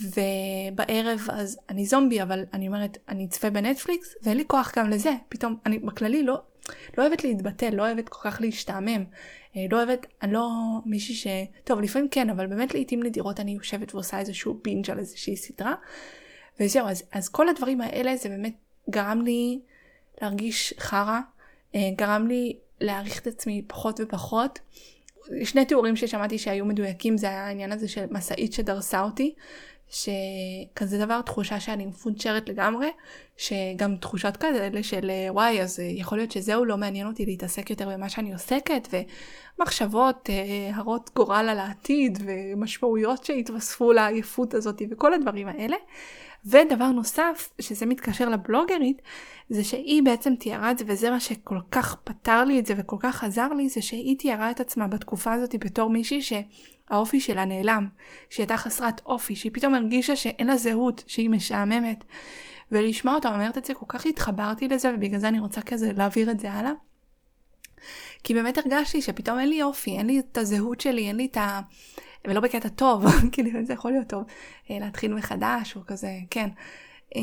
ובערב 0.00 1.28
אז 1.32 1.58
אני 1.70 1.86
זומבי, 1.86 2.22
אבל 2.22 2.44
אני 2.52 2.66
אומרת, 2.66 2.98
אני 3.08 3.24
אצפה 3.24 3.50
בנטפליקס, 3.50 4.14
ואין 4.22 4.36
לי 4.36 4.44
כוח 4.46 4.72
גם 4.76 4.90
לזה. 4.90 5.12
פתאום, 5.28 5.56
אני 5.66 5.78
בכללי 5.78 6.22
לא, 6.22 6.38
לא 6.98 7.02
אוהבת 7.02 7.24
להתבטא, 7.24 7.64
לא 7.64 7.82
אוהבת 7.82 8.08
כל 8.08 8.30
כך 8.30 8.40
להשתעמם. 8.40 9.04
אה, 9.56 9.66
לא 9.70 9.76
אוהבת, 9.76 10.06
אני 10.22 10.32
לא 10.32 10.48
מישהי 10.86 11.14
ש... 11.14 11.26
טוב, 11.64 11.80
לפעמים 11.80 12.08
כן, 12.08 12.30
אבל 12.30 12.46
באמת 12.46 12.74
לעיתים 12.74 13.02
נדירות 13.02 13.40
אני 13.40 13.50
יושבת 13.50 13.94
ועושה 13.94 14.18
איזשהו 14.18 14.60
בינג' 14.64 14.90
על 14.90 14.98
איזושהי 14.98 15.36
סדרה. 15.36 15.74
וזהו, 16.60 16.88
אז, 16.88 17.02
אז 17.12 17.28
כל 17.28 17.48
הדברים 17.48 17.80
האלה 17.80 18.16
זה 18.16 18.28
באמת 18.28 18.54
גרם 18.90 19.22
לי 19.22 19.60
להרגיש 20.22 20.74
חרא, 20.78 21.20
אה, 21.74 21.80
גרם 21.96 22.26
לי 22.26 22.56
להעריך 22.80 23.20
את 23.20 23.26
עצמי 23.26 23.62
פחות 23.66 24.00
ופחות. 24.02 24.58
שני 25.44 25.64
תיאורים 25.64 25.96
ששמעתי 25.96 26.38
שהיו 26.38 26.64
מדויקים 26.64 27.18
זה 27.18 27.26
היה 27.26 27.46
העניין 27.46 27.72
הזה 27.72 27.88
של 27.88 28.04
משאית 28.10 28.52
שדרסה 28.52 29.02
אותי, 29.02 29.34
שכזה 29.90 30.98
דבר 30.98 31.22
תחושה 31.22 31.60
שאני 31.60 31.86
מפונצ'רת 31.86 32.48
לגמרי, 32.48 32.90
שגם 33.36 33.96
תחושות 33.96 34.36
כאלה 34.36 34.82
של 34.82 35.10
וואי 35.30 35.62
אז 35.62 35.80
יכול 35.80 36.18
להיות 36.18 36.32
שזהו 36.32 36.64
לא 36.64 36.76
מעניין 36.76 37.06
אותי 37.06 37.26
להתעסק 37.26 37.70
יותר 37.70 37.88
במה 37.88 38.08
שאני 38.08 38.32
עוסקת 38.32 38.88
ומחשבות 39.58 40.30
אה, 40.30 40.70
הרות 40.74 41.10
גורל 41.16 41.46
על 41.50 41.58
העתיד 41.58 42.18
ומשמעויות 42.24 43.24
שהתווספו 43.24 43.92
לעייפות 43.92 44.54
הזאת 44.54 44.82
וכל 44.90 45.14
הדברים 45.14 45.48
האלה. 45.48 45.76
ודבר 46.46 46.86
נוסף, 46.86 47.50
שזה 47.60 47.86
מתקשר 47.86 48.28
לבלוגרית, 48.28 49.02
זה 49.50 49.64
שהיא 49.64 50.02
בעצם 50.02 50.34
תיארה 50.34 50.70
את 50.70 50.78
זה, 50.78 50.84
וזה 50.88 51.10
מה 51.10 51.20
שכל 51.20 51.58
כך 51.70 51.96
פתר 52.04 52.44
לי 52.44 52.58
את 52.58 52.66
זה 52.66 52.74
וכל 52.76 52.96
כך 53.00 53.24
עזר 53.24 53.48
לי, 53.48 53.68
זה 53.68 53.82
שהיא 53.82 54.18
תיארה 54.18 54.50
את 54.50 54.60
עצמה 54.60 54.88
בתקופה 54.88 55.32
הזאת 55.32 55.54
בתור 55.64 55.90
מישהי 55.90 56.22
שהאופי 56.22 57.20
שלה 57.20 57.44
נעלם, 57.44 57.88
שהיא 58.30 58.44
הייתה 58.44 58.56
חסרת 58.56 59.00
אופי, 59.06 59.36
שהיא 59.36 59.52
פתאום 59.54 59.74
הרגישה 59.74 60.16
שאין 60.16 60.46
לה 60.46 60.56
זהות, 60.56 61.04
שהיא 61.06 61.30
משעממת. 61.30 62.04
ולשמוע 62.72 63.14
אותה 63.14 63.34
אומרת 63.34 63.58
את 63.58 63.64
זה, 63.64 63.74
כל 63.74 63.86
כך 63.88 64.06
התחברתי 64.06 64.68
לזה, 64.68 64.94
ובגלל 64.94 65.20
זה 65.20 65.28
אני 65.28 65.40
רוצה 65.40 65.60
כזה 65.60 65.92
להעביר 65.96 66.30
את 66.30 66.40
זה 66.40 66.52
הלאה. 66.52 66.72
כי 68.24 68.34
באמת 68.34 68.58
הרגשתי 68.58 69.02
שפתאום 69.02 69.38
אין 69.38 69.48
לי 69.48 69.62
אופי, 69.62 69.90
אין 69.98 70.06
לי 70.06 70.18
את 70.18 70.38
הזהות 70.38 70.80
שלי, 70.80 71.08
אין 71.08 71.16
לי 71.16 71.26
את 71.26 71.36
ה... 71.36 71.60
ולא 72.26 72.40
בקטע 72.40 72.68
טוב, 72.68 73.04
כאילו 73.32 73.50
זה 73.64 73.72
יכול 73.72 73.90
להיות 73.92 74.08
טוב, 74.08 74.24
אה, 74.70 74.78
להתחיל 74.80 75.14
מחדש 75.14 75.76
או 75.76 75.80
כזה, 75.86 76.12
כן. 76.30 76.48
אה, 77.16 77.20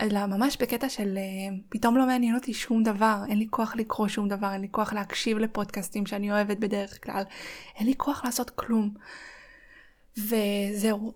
אלא 0.00 0.26
ממש 0.26 0.56
בקטע 0.60 0.88
של 0.88 1.18
אה, 1.18 1.56
פתאום 1.68 1.96
לא 1.96 2.06
מעניין 2.06 2.34
אותי 2.34 2.54
שום 2.54 2.82
דבר, 2.82 3.16
אין 3.28 3.38
לי 3.38 3.46
כוח 3.50 3.76
לקרוא 3.76 4.08
שום 4.08 4.28
דבר, 4.28 4.52
אין 4.52 4.60
לי 4.60 4.68
כוח 4.70 4.92
להקשיב 4.92 5.38
לפודקאסטים 5.38 6.06
שאני 6.06 6.32
אוהבת 6.32 6.58
בדרך 6.58 7.04
כלל, 7.04 7.22
אין 7.76 7.86
לי 7.86 7.94
כוח 7.96 8.24
לעשות 8.24 8.50
כלום. 8.50 8.90
וזהו, 10.18 11.12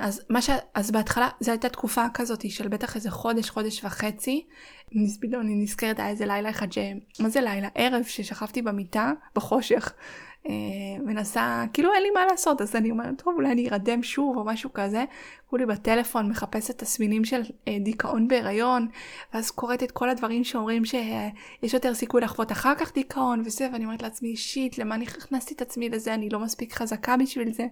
אז, 0.00 0.22
מה 0.30 0.42
ש... 0.42 0.50
אז 0.74 0.90
בהתחלה 0.90 1.28
זו 1.40 1.50
הייתה 1.50 1.68
תקופה 1.68 2.04
כזאת 2.14 2.50
של 2.50 2.68
בטח 2.68 2.96
איזה 2.96 3.10
חודש, 3.10 3.50
חודש 3.50 3.84
וחצי. 3.84 4.46
פתאום 5.20 5.40
אני 5.40 5.54
נזכרת, 5.54 5.98
היה 5.98 6.08
איזה 6.08 6.26
לילה 6.26 6.50
אחד 6.50 6.72
ש... 6.72 6.78
מה 7.20 7.28
זה 7.28 7.40
לילה? 7.40 7.68
ערב 7.74 8.04
ששכבתי 8.04 8.62
במיטה 8.62 9.12
בחושך 9.34 9.92
מנסה, 11.04 11.64
כאילו 11.72 11.92
אין 11.92 12.02
לי 12.02 12.10
מה 12.10 12.26
לעשות, 12.30 12.60
אז 12.60 12.76
אני 12.76 12.90
אומרת, 12.90 13.22
טוב, 13.22 13.34
אולי 13.36 13.52
אני 13.52 13.68
ארדם 13.70 14.02
שוב 14.02 14.36
או 14.36 14.44
משהו 14.44 14.72
כזה. 14.72 15.04
כולי 15.46 15.66
בטלפון 15.66 16.28
מחפשת 16.28 16.78
תסמינים 16.78 17.24
של 17.24 17.42
אה, 17.68 17.76
דיכאון 17.80 18.28
בהיריון, 18.28 18.88
ואז 19.34 19.50
קוראת 19.50 19.82
את 19.82 19.90
כל 19.90 20.10
הדברים 20.10 20.44
שאומרים 20.44 20.84
שיש 20.84 21.74
יותר 21.74 21.94
סיכוי 21.94 22.20
לחוות 22.20 22.52
אחר 22.52 22.74
כך 22.74 22.94
דיכאון 22.94 23.42
וזה, 23.44 23.68
ואני 23.72 23.84
אומרת 23.84 24.02
לעצמי, 24.02 24.36
שיט, 24.36 24.78
למה 24.78 24.94
אני 24.94 25.04
הכנסתי 25.04 25.54
את 25.54 25.62
עצמי 25.62 25.88
לזה, 25.88 26.14
אני 26.14 26.28
לא 26.28 26.38
מספיק 26.38 26.72
חזקה 26.72 27.16
בשביל 27.16 27.52
זה. 27.52 27.66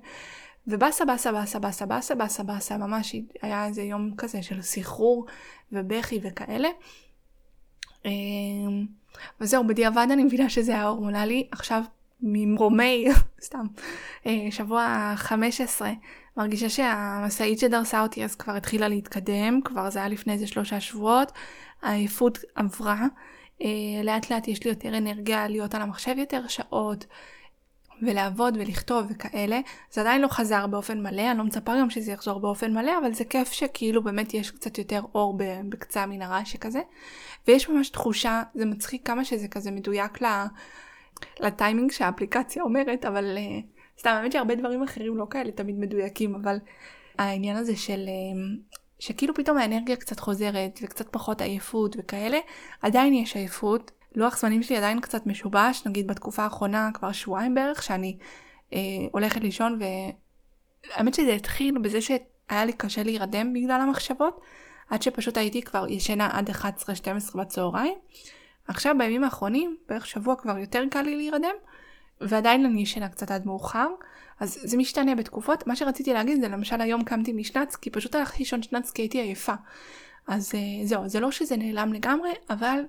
ובאסה 0.66 1.04
באסה 1.04 1.32
באסה 1.32 1.58
באסה 1.58 1.86
באסה 1.86 2.14
באסה 2.14 2.42
באסה 2.42 2.76
ממש 2.76 3.16
היה 3.42 3.66
איזה 3.66 3.82
יום 3.82 4.10
כזה 4.16 4.42
של 4.42 4.62
סחרור 4.62 5.26
ובכי 5.72 6.20
וכאלה. 6.22 6.68
אה, 8.06 8.10
וזהו 9.40 9.66
בדיעבד 9.66 10.06
אני 10.12 10.24
מבינה 10.24 10.48
שזה 10.48 10.72
היה 10.72 10.84
הורמונלי 10.84 11.48
עכשיו 11.50 11.82
ממרומי, 12.22 13.06
סתם, 13.46 13.66
אה, 14.26 14.46
שבוע 14.50 15.12
15, 15.16 15.92
מרגישה 16.36 16.68
שהמשאית 16.68 17.58
שדרסה 17.58 18.02
אותי 18.02 18.24
אז 18.24 18.34
כבר 18.34 18.52
התחילה 18.56 18.88
להתקדם, 18.88 19.60
כבר 19.64 19.90
זה 19.90 19.98
היה 19.98 20.08
לפני 20.08 20.32
איזה 20.32 20.46
שלושה 20.46 20.80
שבועות, 20.80 21.32
העייפות 21.82 22.38
עברה, 22.54 23.06
אה, 23.62 23.68
לאט 24.04 24.30
לאט 24.30 24.48
יש 24.48 24.64
לי 24.64 24.70
יותר 24.70 24.96
אנרגיה 24.96 25.48
להיות 25.48 25.74
על 25.74 25.82
המחשב 25.82 26.14
יותר 26.18 26.48
שעות. 26.48 27.06
ולעבוד 28.02 28.56
ולכתוב 28.60 29.06
וכאלה, 29.10 29.60
זה 29.90 30.00
עדיין 30.00 30.20
לא 30.20 30.28
חזר 30.28 30.66
באופן 30.66 31.02
מלא, 31.02 31.30
אני 31.30 31.38
לא 31.38 31.44
מצפה 31.44 31.72
גם 31.80 31.90
שזה 31.90 32.12
יחזור 32.12 32.40
באופן 32.40 32.72
מלא, 32.72 32.92
אבל 33.02 33.14
זה 33.14 33.24
כיף 33.24 33.52
שכאילו 33.52 34.02
באמת 34.02 34.34
יש 34.34 34.50
קצת 34.50 34.78
יותר 34.78 35.02
אור 35.14 35.38
בקצה 35.68 36.02
המנהרה 36.02 36.44
שכזה. 36.44 36.80
ויש 37.48 37.68
ממש 37.68 37.88
תחושה, 37.88 38.42
זה 38.54 38.64
מצחיק 38.64 39.06
כמה 39.06 39.24
שזה 39.24 39.48
כזה 39.48 39.70
מדויק 39.70 40.22
ל... 40.22 40.26
לטיימינג 41.40 41.90
שהאפליקציה 41.90 42.62
אומרת, 42.62 43.04
אבל 43.04 43.36
uh, 43.36 44.00
סתם, 44.00 44.10
האמת 44.10 44.32
שהרבה 44.32 44.54
דברים 44.54 44.82
אחרים 44.82 45.16
לא 45.16 45.26
כאלה 45.30 45.52
תמיד 45.52 45.78
מדויקים, 45.78 46.34
אבל 46.34 46.56
העניין 47.18 47.56
הזה 47.56 47.76
של 47.76 48.06
uh, 48.06 48.76
שכאילו 48.98 49.34
פתאום 49.34 49.58
האנרגיה 49.58 49.96
קצת 49.96 50.20
חוזרת 50.20 50.80
וקצת 50.82 51.08
פחות 51.08 51.40
עייפות 51.40 51.96
וכאלה, 51.98 52.38
עדיין 52.82 53.14
יש 53.14 53.36
עייפות. 53.36 53.90
לוח 54.14 54.38
זמנים 54.38 54.62
שלי 54.62 54.76
עדיין 54.76 55.00
קצת 55.00 55.26
משובש, 55.26 55.86
נגיד 55.86 56.06
בתקופה 56.06 56.42
האחרונה 56.42 56.90
כבר 56.94 57.12
שבועיים 57.12 57.54
בערך, 57.54 57.82
שאני 57.82 58.16
uh, 58.70 58.74
הולכת 59.12 59.40
לישון 59.40 59.78
והאמת 59.80 61.14
שזה 61.14 61.32
התחיל 61.32 61.78
בזה 61.78 62.00
שהיה 62.00 62.64
לי 62.64 62.72
קשה 62.72 63.02
להירדם 63.02 63.52
בגלל 63.52 63.80
המחשבות, 63.80 64.40
עד 64.90 65.02
שפשוט 65.02 65.36
הייתי 65.36 65.62
כבר 65.62 65.88
ישנה 65.88 66.28
עד 66.32 66.50
11-12 66.50 67.38
בצהריים. 67.38 67.94
עכשיו 68.68 68.94
בימים 68.98 69.24
האחרונים, 69.24 69.76
בערך 69.88 70.06
שבוע 70.06 70.36
כבר 70.36 70.58
יותר 70.58 70.82
קל 70.90 71.02
לי 71.02 71.16
להירדם, 71.16 71.54
ועדיין 72.20 72.64
אני 72.64 72.82
ישנה 72.82 73.08
קצת 73.08 73.30
עד 73.30 73.46
מאוחר, 73.46 73.88
אז 74.40 74.58
זה 74.62 74.76
משתנה 74.76 75.14
בתקופות. 75.14 75.66
מה 75.66 75.76
שרציתי 75.76 76.12
להגיד 76.12 76.40
זה 76.40 76.48
למשל 76.48 76.80
היום 76.80 77.04
קמתי 77.04 77.32
משנץ, 77.32 77.76
כי 77.76 77.90
פשוט 77.90 78.14
הלכתי 78.14 78.38
לישון 78.38 78.62
שנץ 78.62 78.90
כי 78.90 79.02
הייתי 79.02 79.20
עייפה. 79.20 79.54
אז 80.28 80.52
uh, 80.52 80.86
זהו, 80.86 81.08
זה 81.08 81.20
לא 81.20 81.30
שזה 81.30 81.56
נעלם 81.56 81.92
לגמרי, 81.92 82.30
אבל 82.50 82.80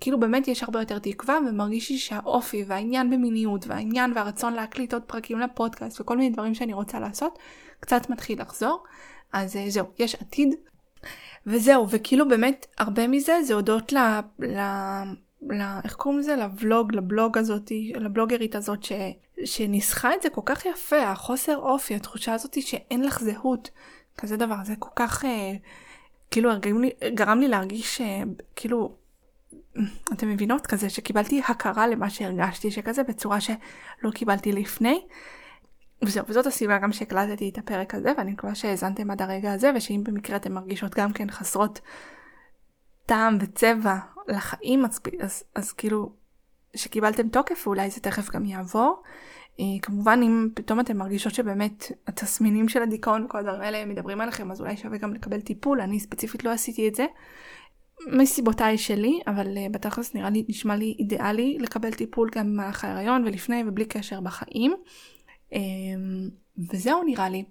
כאילו 0.00 0.20
באמת 0.20 0.48
יש 0.48 0.62
הרבה 0.62 0.80
יותר 0.80 0.98
תקווה, 0.98 1.38
ומרגיש 1.48 1.90
לי 1.90 1.98
שהאופי 1.98 2.64
והעניין 2.66 3.10
במיניות 3.10 3.66
והעניין 3.66 4.12
והרצון 4.14 4.52
להקליט 4.52 4.94
עוד 4.94 5.02
פרקים 5.02 5.40
לפודקאסט 5.40 6.00
וכל 6.00 6.16
מיני 6.16 6.30
דברים 6.30 6.54
שאני 6.54 6.72
רוצה 6.72 7.00
לעשות, 7.00 7.38
קצת 7.80 8.10
מתחיל 8.10 8.40
לחזור. 8.40 8.84
אז 9.32 9.56
uh, 9.56 9.58
זהו, 9.68 9.86
יש 9.98 10.14
עתיד, 10.14 10.54
וזהו, 11.46 11.86
וכאילו 11.90 12.28
באמת 12.28 12.66
הרבה 12.78 13.08
מזה 13.08 13.42
זה 13.42 13.54
הודות 13.54 13.92
ל... 13.92 13.98
ל... 14.38 14.58
ל... 15.50 15.62
איך 15.84 15.94
קוראים 15.94 16.20
לזה? 16.20 16.36
לבלוג, 16.36 16.94
לבלוג 16.94 17.38
הזאתי, 17.38 17.92
לבלוגרית 17.96 18.54
הזאת 18.54 18.82
ש... 18.82 18.92
שניסחה 19.44 20.14
את 20.14 20.22
זה 20.22 20.30
כל 20.30 20.40
כך 20.44 20.66
יפה, 20.66 21.02
החוסר 21.02 21.56
אופי, 21.56 21.94
התחושה 21.94 22.34
הזאתי 22.34 22.62
שאין 22.62 23.04
לך 23.04 23.20
זהות, 23.20 23.70
כזה 24.18 24.36
דבר, 24.36 24.56
זה 24.64 24.74
כל 24.78 24.90
כך, 24.96 25.24
אה, 25.24 25.52
כאילו 26.30 26.50
גרם 26.60 26.80
לי, 26.80 26.90
גרם 27.14 27.40
לי 27.40 27.48
להרגיש 27.48 28.00
אה, 28.00 28.22
כאילו, 28.56 28.94
אתם 30.12 30.28
מבינות 30.28 30.66
כזה, 30.66 30.90
שקיבלתי 30.90 31.42
הכרה 31.48 31.86
למה 31.86 32.10
שהרגשתי, 32.10 32.70
שכזה 32.70 33.02
בצורה 33.02 33.40
שלא 33.40 34.10
קיבלתי 34.14 34.52
לפני. 34.52 35.00
וזהו, 36.04 36.24
וזאת 36.28 36.46
הסיבה 36.46 36.78
גם 36.78 36.92
שהקלטתי 36.92 37.48
את 37.48 37.58
הפרק 37.58 37.94
הזה, 37.94 38.12
ואני 38.18 38.32
מקווה 38.32 38.54
שהאזנתם 38.54 39.10
עד 39.10 39.22
הרגע 39.22 39.52
הזה, 39.52 39.70
ושאם 39.76 40.04
במקרה 40.04 40.36
אתן 40.36 40.52
מרגישות 40.52 40.94
גם 40.94 41.12
כן 41.12 41.30
חסרות 41.30 41.80
טעם 43.06 43.38
וצבע 43.40 43.96
לחיים, 44.28 44.84
אז, 44.84 45.00
אז, 45.20 45.44
אז 45.54 45.72
כאילו, 45.72 46.12
שקיבלתם 46.76 47.28
תוקף, 47.28 47.66
ואולי 47.66 47.90
זה 47.90 48.00
תכף 48.00 48.30
גם 48.30 48.44
יעבור. 48.44 49.02
אה, 49.60 49.64
כמובן, 49.82 50.20
אם 50.22 50.48
פתאום 50.54 50.80
אתן 50.80 50.96
מרגישות 50.96 51.34
שבאמת 51.34 51.92
התסמינים 52.06 52.68
של 52.68 52.82
הדיכאון 52.82 53.24
וכל 53.24 53.38
הדברים 53.38 53.60
האלה 53.60 53.84
מדברים 53.84 54.20
עליכם, 54.20 54.50
אז 54.50 54.60
אולי 54.60 54.76
שווה 54.76 54.98
גם 54.98 55.14
לקבל 55.14 55.40
טיפול, 55.40 55.80
אני 55.80 56.00
ספציפית 56.00 56.44
לא 56.44 56.50
עשיתי 56.50 56.88
את 56.88 56.94
זה. 56.94 57.06
מסיבותיי 58.06 58.78
שלי, 58.78 59.20
אבל 59.26 59.46
uh, 59.46 59.72
בתכלס 59.72 60.14
נראה 60.14 60.30
לי, 60.30 60.44
נשמע 60.48 60.76
לי 60.76 60.96
אידיאלי 60.98 61.58
לקבל 61.60 61.92
טיפול 61.92 62.30
גם 62.34 62.46
במהלך 62.46 62.84
ההיריון 62.84 63.24
ולפני 63.24 63.64
ובלי 63.66 63.84
קשר 63.84 64.20
בחיים. 64.20 64.74
אמ, 65.52 66.28
וזהו 66.58 67.02
נראה 67.04 67.28
לי. 67.28 67.44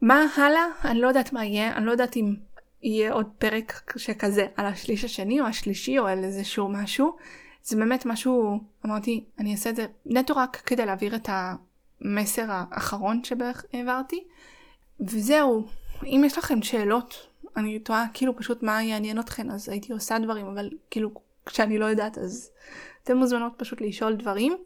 מה 0.00 0.26
הלאה? 0.36 0.64
אני 0.84 1.00
לא 1.00 1.08
יודעת 1.08 1.32
מה 1.32 1.44
יהיה, 1.44 1.76
אני 1.76 1.86
לא 1.86 1.90
יודעת 1.90 2.16
אם 2.16 2.34
יהיה 2.82 3.12
עוד 3.12 3.26
פרק 3.38 3.92
שכזה 3.96 4.46
על 4.56 4.66
השליש 4.66 5.04
השני 5.04 5.40
או 5.40 5.46
השלישי 5.46 5.98
או 5.98 6.06
על 6.06 6.24
איזשהו 6.24 6.68
משהו. 6.68 7.16
זה 7.64 7.76
באמת 7.76 8.06
משהו, 8.06 8.60
אמרתי, 8.86 9.24
אני 9.38 9.52
אעשה 9.52 9.70
את 9.70 9.76
זה 9.76 9.86
נטו 10.06 10.36
רק 10.36 10.56
כדי 10.66 10.86
להעביר 10.86 11.16
את 11.16 11.28
המסר 11.28 12.44
האחרון 12.48 13.24
שבערך 13.24 13.64
העברתי. 13.72 14.24
וזהו, 15.00 15.66
אם 16.04 16.22
יש 16.26 16.38
לכם 16.38 16.62
שאלות, 16.62 17.26
אני 17.56 17.78
תוהה 17.78 18.06
כאילו 18.14 18.36
פשוט 18.36 18.62
מה 18.62 18.82
יעניין 18.82 19.20
אתכם, 19.20 19.50
אז 19.50 19.68
הייתי 19.68 19.92
עושה 19.92 20.18
דברים, 20.18 20.46
אבל 20.46 20.70
כאילו 20.90 21.10
כשאני 21.46 21.78
לא 21.78 21.84
יודעת 21.84 22.18
אז 22.18 22.50
אתן 23.02 23.16
מוזמנות 23.16 23.52
פשוט 23.56 23.80
לשאול 23.80 24.16
דברים. 24.16 24.56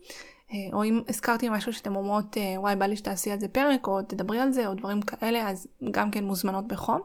או 0.73 0.85
אם 0.85 1.03
הזכרתי 1.09 1.49
משהו 1.49 1.73
שאתם 1.73 1.97
אומרות, 1.97 2.37
וואי, 2.57 2.77
בא 2.77 2.87
לי 2.87 2.97
שתעשי 2.97 3.31
על 3.31 3.41
זה 3.41 3.49
פרק, 3.49 3.87
או 3.87 4.03
תדברי 4.03 4.39
על 4.39 4.53
זה, 4.53 4.67
או 4.67 4.75
דברים 4.75 5.03
כאלה, 5.03 5.51
אז 5.51 5.67
גם 5.91 6.11
כן 6.11 6.25
מוזמנות 6.25 6.69
בחום. 6.69 7.01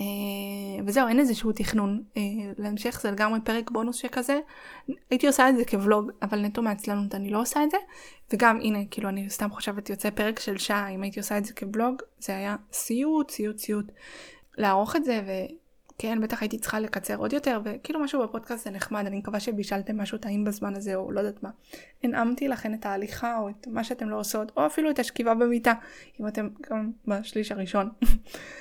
אה, 0.00 0.84
וזהו, 0.86 1.08
אין 1.08 1.18
איזשהו 1.18 1.52
תכנון 1.52 2.02
אה, 2.16 2.22
להמשך, 2.58 3.00
זה 3.02 3.10
לגמרי 3.10 3.40
פרק 3.44 3.70
בונוס 3.70 3.96
שכזה. 3.96 4.40
הייתי 5.10 5.26
עושה 5.26 5.48
את 5.48 5.56
זה 5.56 5.64
כוולוג, 5.64 6.10
אבל 6.22 6.40
נטו 6.40 6.62
מעצלנות 6.62 7.14
אני 7.14 7.30
לא 7.30 7.40
עושה 7.40 7.64
את 7.64 7.70
זה. 7.70 7.76
וגם, 8.32 8.60
הנה, 8.60 8.78
כאילו, 8.90 9.08
אני 9.08 9.30
סתם 9.30 9.50
חושבת, 9.50 9.90
יוצא 9.90 10.10
פרק 10.10 10.38
של 10.38 10.58
שעה, 10.58 10.88
אם 10.88 11.02
הייתי 11.02 11.20
עושה 11.20 11.38
את 11.38 11.44
זה 11.44 11.52
כוולוג, 11.54 12.02
זה 12.18 12.36
היה 12.36 12.56
סיוט, 12.72 13.30
סיוט, 13.30 13.58
סיוט. 13.58 13.86
לערוך 14.58 14.96
את 14.96 15.04
זה, 15.04 15.44
וכן, 16.00 16.20
בטח 16.20 16.42
הייתי 16.42 16.58
צריכה 16.58 16.80
לקצר 16.80 17.16
עוד 17.16 17.32
יותר, 17.32 17.60
וכאילו 17.64 18.00
משהו 18.00 18.22
בפודקאסט 18.22 18.64
זה 18.64 18.70
נחמד, 18.70 19.06
אני 19.06 19.18
מקווה 19.18 19.40
שבישלתם 19.40 20.00
משהו 20.00 20.18
טעים 20.18 20.44
בזמן 20.44 20.74
הזה, 20.74 20.94
או 20.94 21.12
לא 21.12 21.20
יודעת 21.20 21.42
מה. 21.42 21.50
הנעמתי 22.02 22.48
לכן 22.48 22.74
את 22.74 22.86
ההליכה, 22.86 23.38
או 23.38 23.48
את 23.48 23.66
מה 23.66 23.84
שאתם 23.84 24.08
לא 24.08 24.20
עושות, 24.20 24.52
או 24.56 24.66
אפילו 24.66 24.90
את 24.90 24.98
השכיבה 24.98 25.34
במיטה, 25.34 25.72
אם 26.20 26.28
אתם 26.28 26.48
גם 26.70 26.90
בשליש 27.06 27.52
הראשון. 27.52 27.90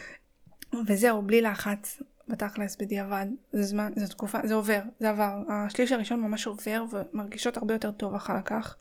וזהו, 0.88 1.22
בלי 1.22 1.42
לחץ, 1.42 2.02
בתכלס, 2.28 2.78
בדיעבד, 2.78 3.26
זה 3.52 3.64
זמן, 3.64 3.92
זו 3.96 4.08
תקופה, 4.08 4.38
זה 4.44 4.54
עובר, 4.54 4.82
זה 5.00 5.10
עבר. 5.10 5.38
השליש 5.50 5.92
הראשון 5.92 6.22
ממש 6.22 6.48
עובר 6.48 6.84
ומרגישות 6.92 7.58
הרבה 7.58 7.74
יותר 7.74 7.92
טוב 7.92 8.16
אחר 8.16 8.42
כך. 8.46 8.76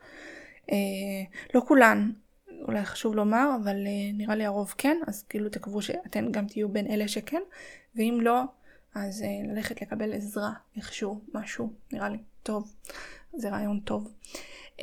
אה, 0.71 0.77
לא 1.55 1.61
כולן, 1.61 2.11
אולי 2.69 2.85
חשוב 2.85 3.15
לומר, 3.15 3.51
אבל 3.63 3.77
אה, 3.77 4.13
נראה 4.15 4.35
לי 4.35 4.45
הרוב 4.45 4.75
כן, 4.79 4.97
אז 5.07 5.23
כאילו 5.23 5.49
תקוו 5.49 5.83
שאתן 5.83 6.33
גם 6.33 6.47
תהיו 6.47 6.69
בין 6.69 6.87
אלה 6.87 7.09
שכן, 7.09 7.41
ואם 7.99 8.19
לא, 8.23 8.43
אז 8.95 9.23
אה, 9.23 9.55
ללכת 9.55 9.83
לקבל 9.83 10.13
עזרה, 10.13 10.53
איכשהו, 10.77 11.21
משהו, 11.35 11.73
נראה 11.93 12.09
לי 12.09 12.19
טוב. 12.43 12.73
זה 13.33 13.51
רעיון 13.51 13.81
טוב. 13.81 14.13
Uh, 14.77 14.83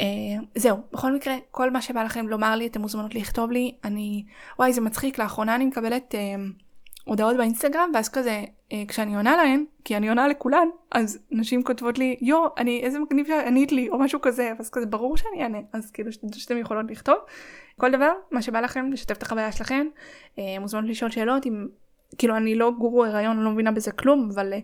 זהו, 0.55 0.77
בכל 0.91 1.15
מקרה, 1.15 1.35
כל 1.51 1.71
מה 1.71 1.81
שבא 1.81 2.03
לכם 2.03 2.27
לומר 2.27 2.55
לי, 2.55 2.67
אתם 2.67 2.81
מוזמנות 2.81 3.15
לכתוב 3.15 3.51
לי. 3.51 3.75
אני, 3.83 4.25
וואי, 4.59 4.73
זה 4.73 4.81
מצחיק, 4.81 5.19
לאחרונה 5.19 5.55
אני 5.55 5.65
מקבלת... 5.65 6.15
Uh, 6.15 6.65
הודעות 7.05 7.37
באינסטגרם 7.37 7.91
ואז 7.93 8.09
כזה 8.09 8.43
אה, 8.71 8.83
כשאני 8.87 9.15
עונה 9.15 9.35
להן 9.35 9.65
כי 9.83 9.97
אני 9.97 10.09
עונה 10.09 10.27
לכולן 10.27 10.67
אז 10.91 11.19
נשים 11.31 11.63
כותבות 11.63 11.97
לי 11.97 12.15
יו 12.21 12.45
אני 12.57 12.81
איזה 12.83 12.99
מגניב 12.99 13.27
שענית 13.27 13.71
לי 13.71 13.89
או 13.89 13.99
משהו 13.99 14.21
כזה 14.21 14.53
אז 14.59 14.69
כזה 14.69 14.85
ברור 14.85 15.17
שאני 15.17 15.43
אענה 15.43 15.57
אז 15.73 15.91
כאילו 15.91 16.11
שאתם 16.11 16.57
יכולות 16.57 16.85
לכתוב 16.89 17.15
כל 17.79 17.91
דבר 17.91 18.11
מה 18.31 18.41
שבא 18.41 18.59
לכם 18.59 18.91
לשתף 18.91 19.17
את 19.17 19.23
החוויה 19.23 19.51
שלכם 19.51 19.87
אה, 20.39 20.59
מוזמנות 20.59 20.89
לשאול 20.89 21.11
שאלות 21.11 21.45
אם 21.45 21.67
כאילו 22.17 22.37
אני 22.37 22.55
לא 22.55 22.71
גורו 22.71 23.05
הריון, 23.05 23.37
אני 23.37 23.45
לא 23.45 23.51
מבינה 23.51 23.71
בזה 23.71 23.91
כלום, 23.91 24.29
אבל 24.33 24.53
אה, 24.53 24.59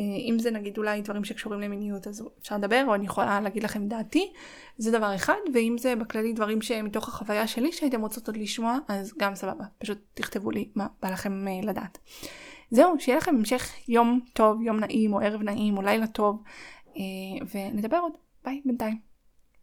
אם 0.00 0.36
זה 0.38 0.50
נגיד 0.50 0.78
אולי 0.78 1.02
דברים 1.02 1.24
שקשורים 1.24 1.60
למיניות 1.60 2.06
אז 2.06 2.28
אפשר 2.42 2.56
לדבר, 2.56 2.84
או 2.88 2.94
אני 2.94 3.04
יכולה 3.04 3.40
להגיד 3.40 3.62
לכם 3.62 3.88
דעתי, 3.88 4.32
זה 4.78 4.90
דבר 4.90 5.14
אחד, 5.14 5.38
ואם 5.54 5.76
זה 5.78 5.96
בכללי 5.96 6.32
דברים 6.32 6.62
שמתוך 6.62 7.08
החוויה 7.08 7.46
שלי 7.46 7.72
שהייתם 7.72 8.00
רוצות 8.00 8.26
עוד 8.26 8.36
לשמוע, 8.36 8.78
אז 8.88 9.14
גם 9.18 9.34
סבבה, 9.34 9.64
פשוט 9.78 9.98
תכתבו 10.14 10.50
לי 10.50 10.68
מה 10.74 10.86
בא 11.02 11.10
לכם 11.10 11.48
אה, 11.48 11.60
לדעת. 11.62 11.98
זהו, 12.70 12.94
שיהיה 12.98 13.18
לכם 13.18 13.36
המשך 13.36 13.72
יום 13.88 14.20
טוב, 14.32 14.62
יום 14.62 14.80
נעים, 14.80 15.12
או 15.12 15.20
ערב 15.20 15.42
נעים, 15.42 15.76
או 15.76 15.82
לילה 15.82 16.06
טוב, 16.06 16.42
אה, 16.96 17.02
ונדבר 17.54 17.96
עוד. 17.96 18.12
ביי, 18.44 18.62
בינתיים. 18.64 19.13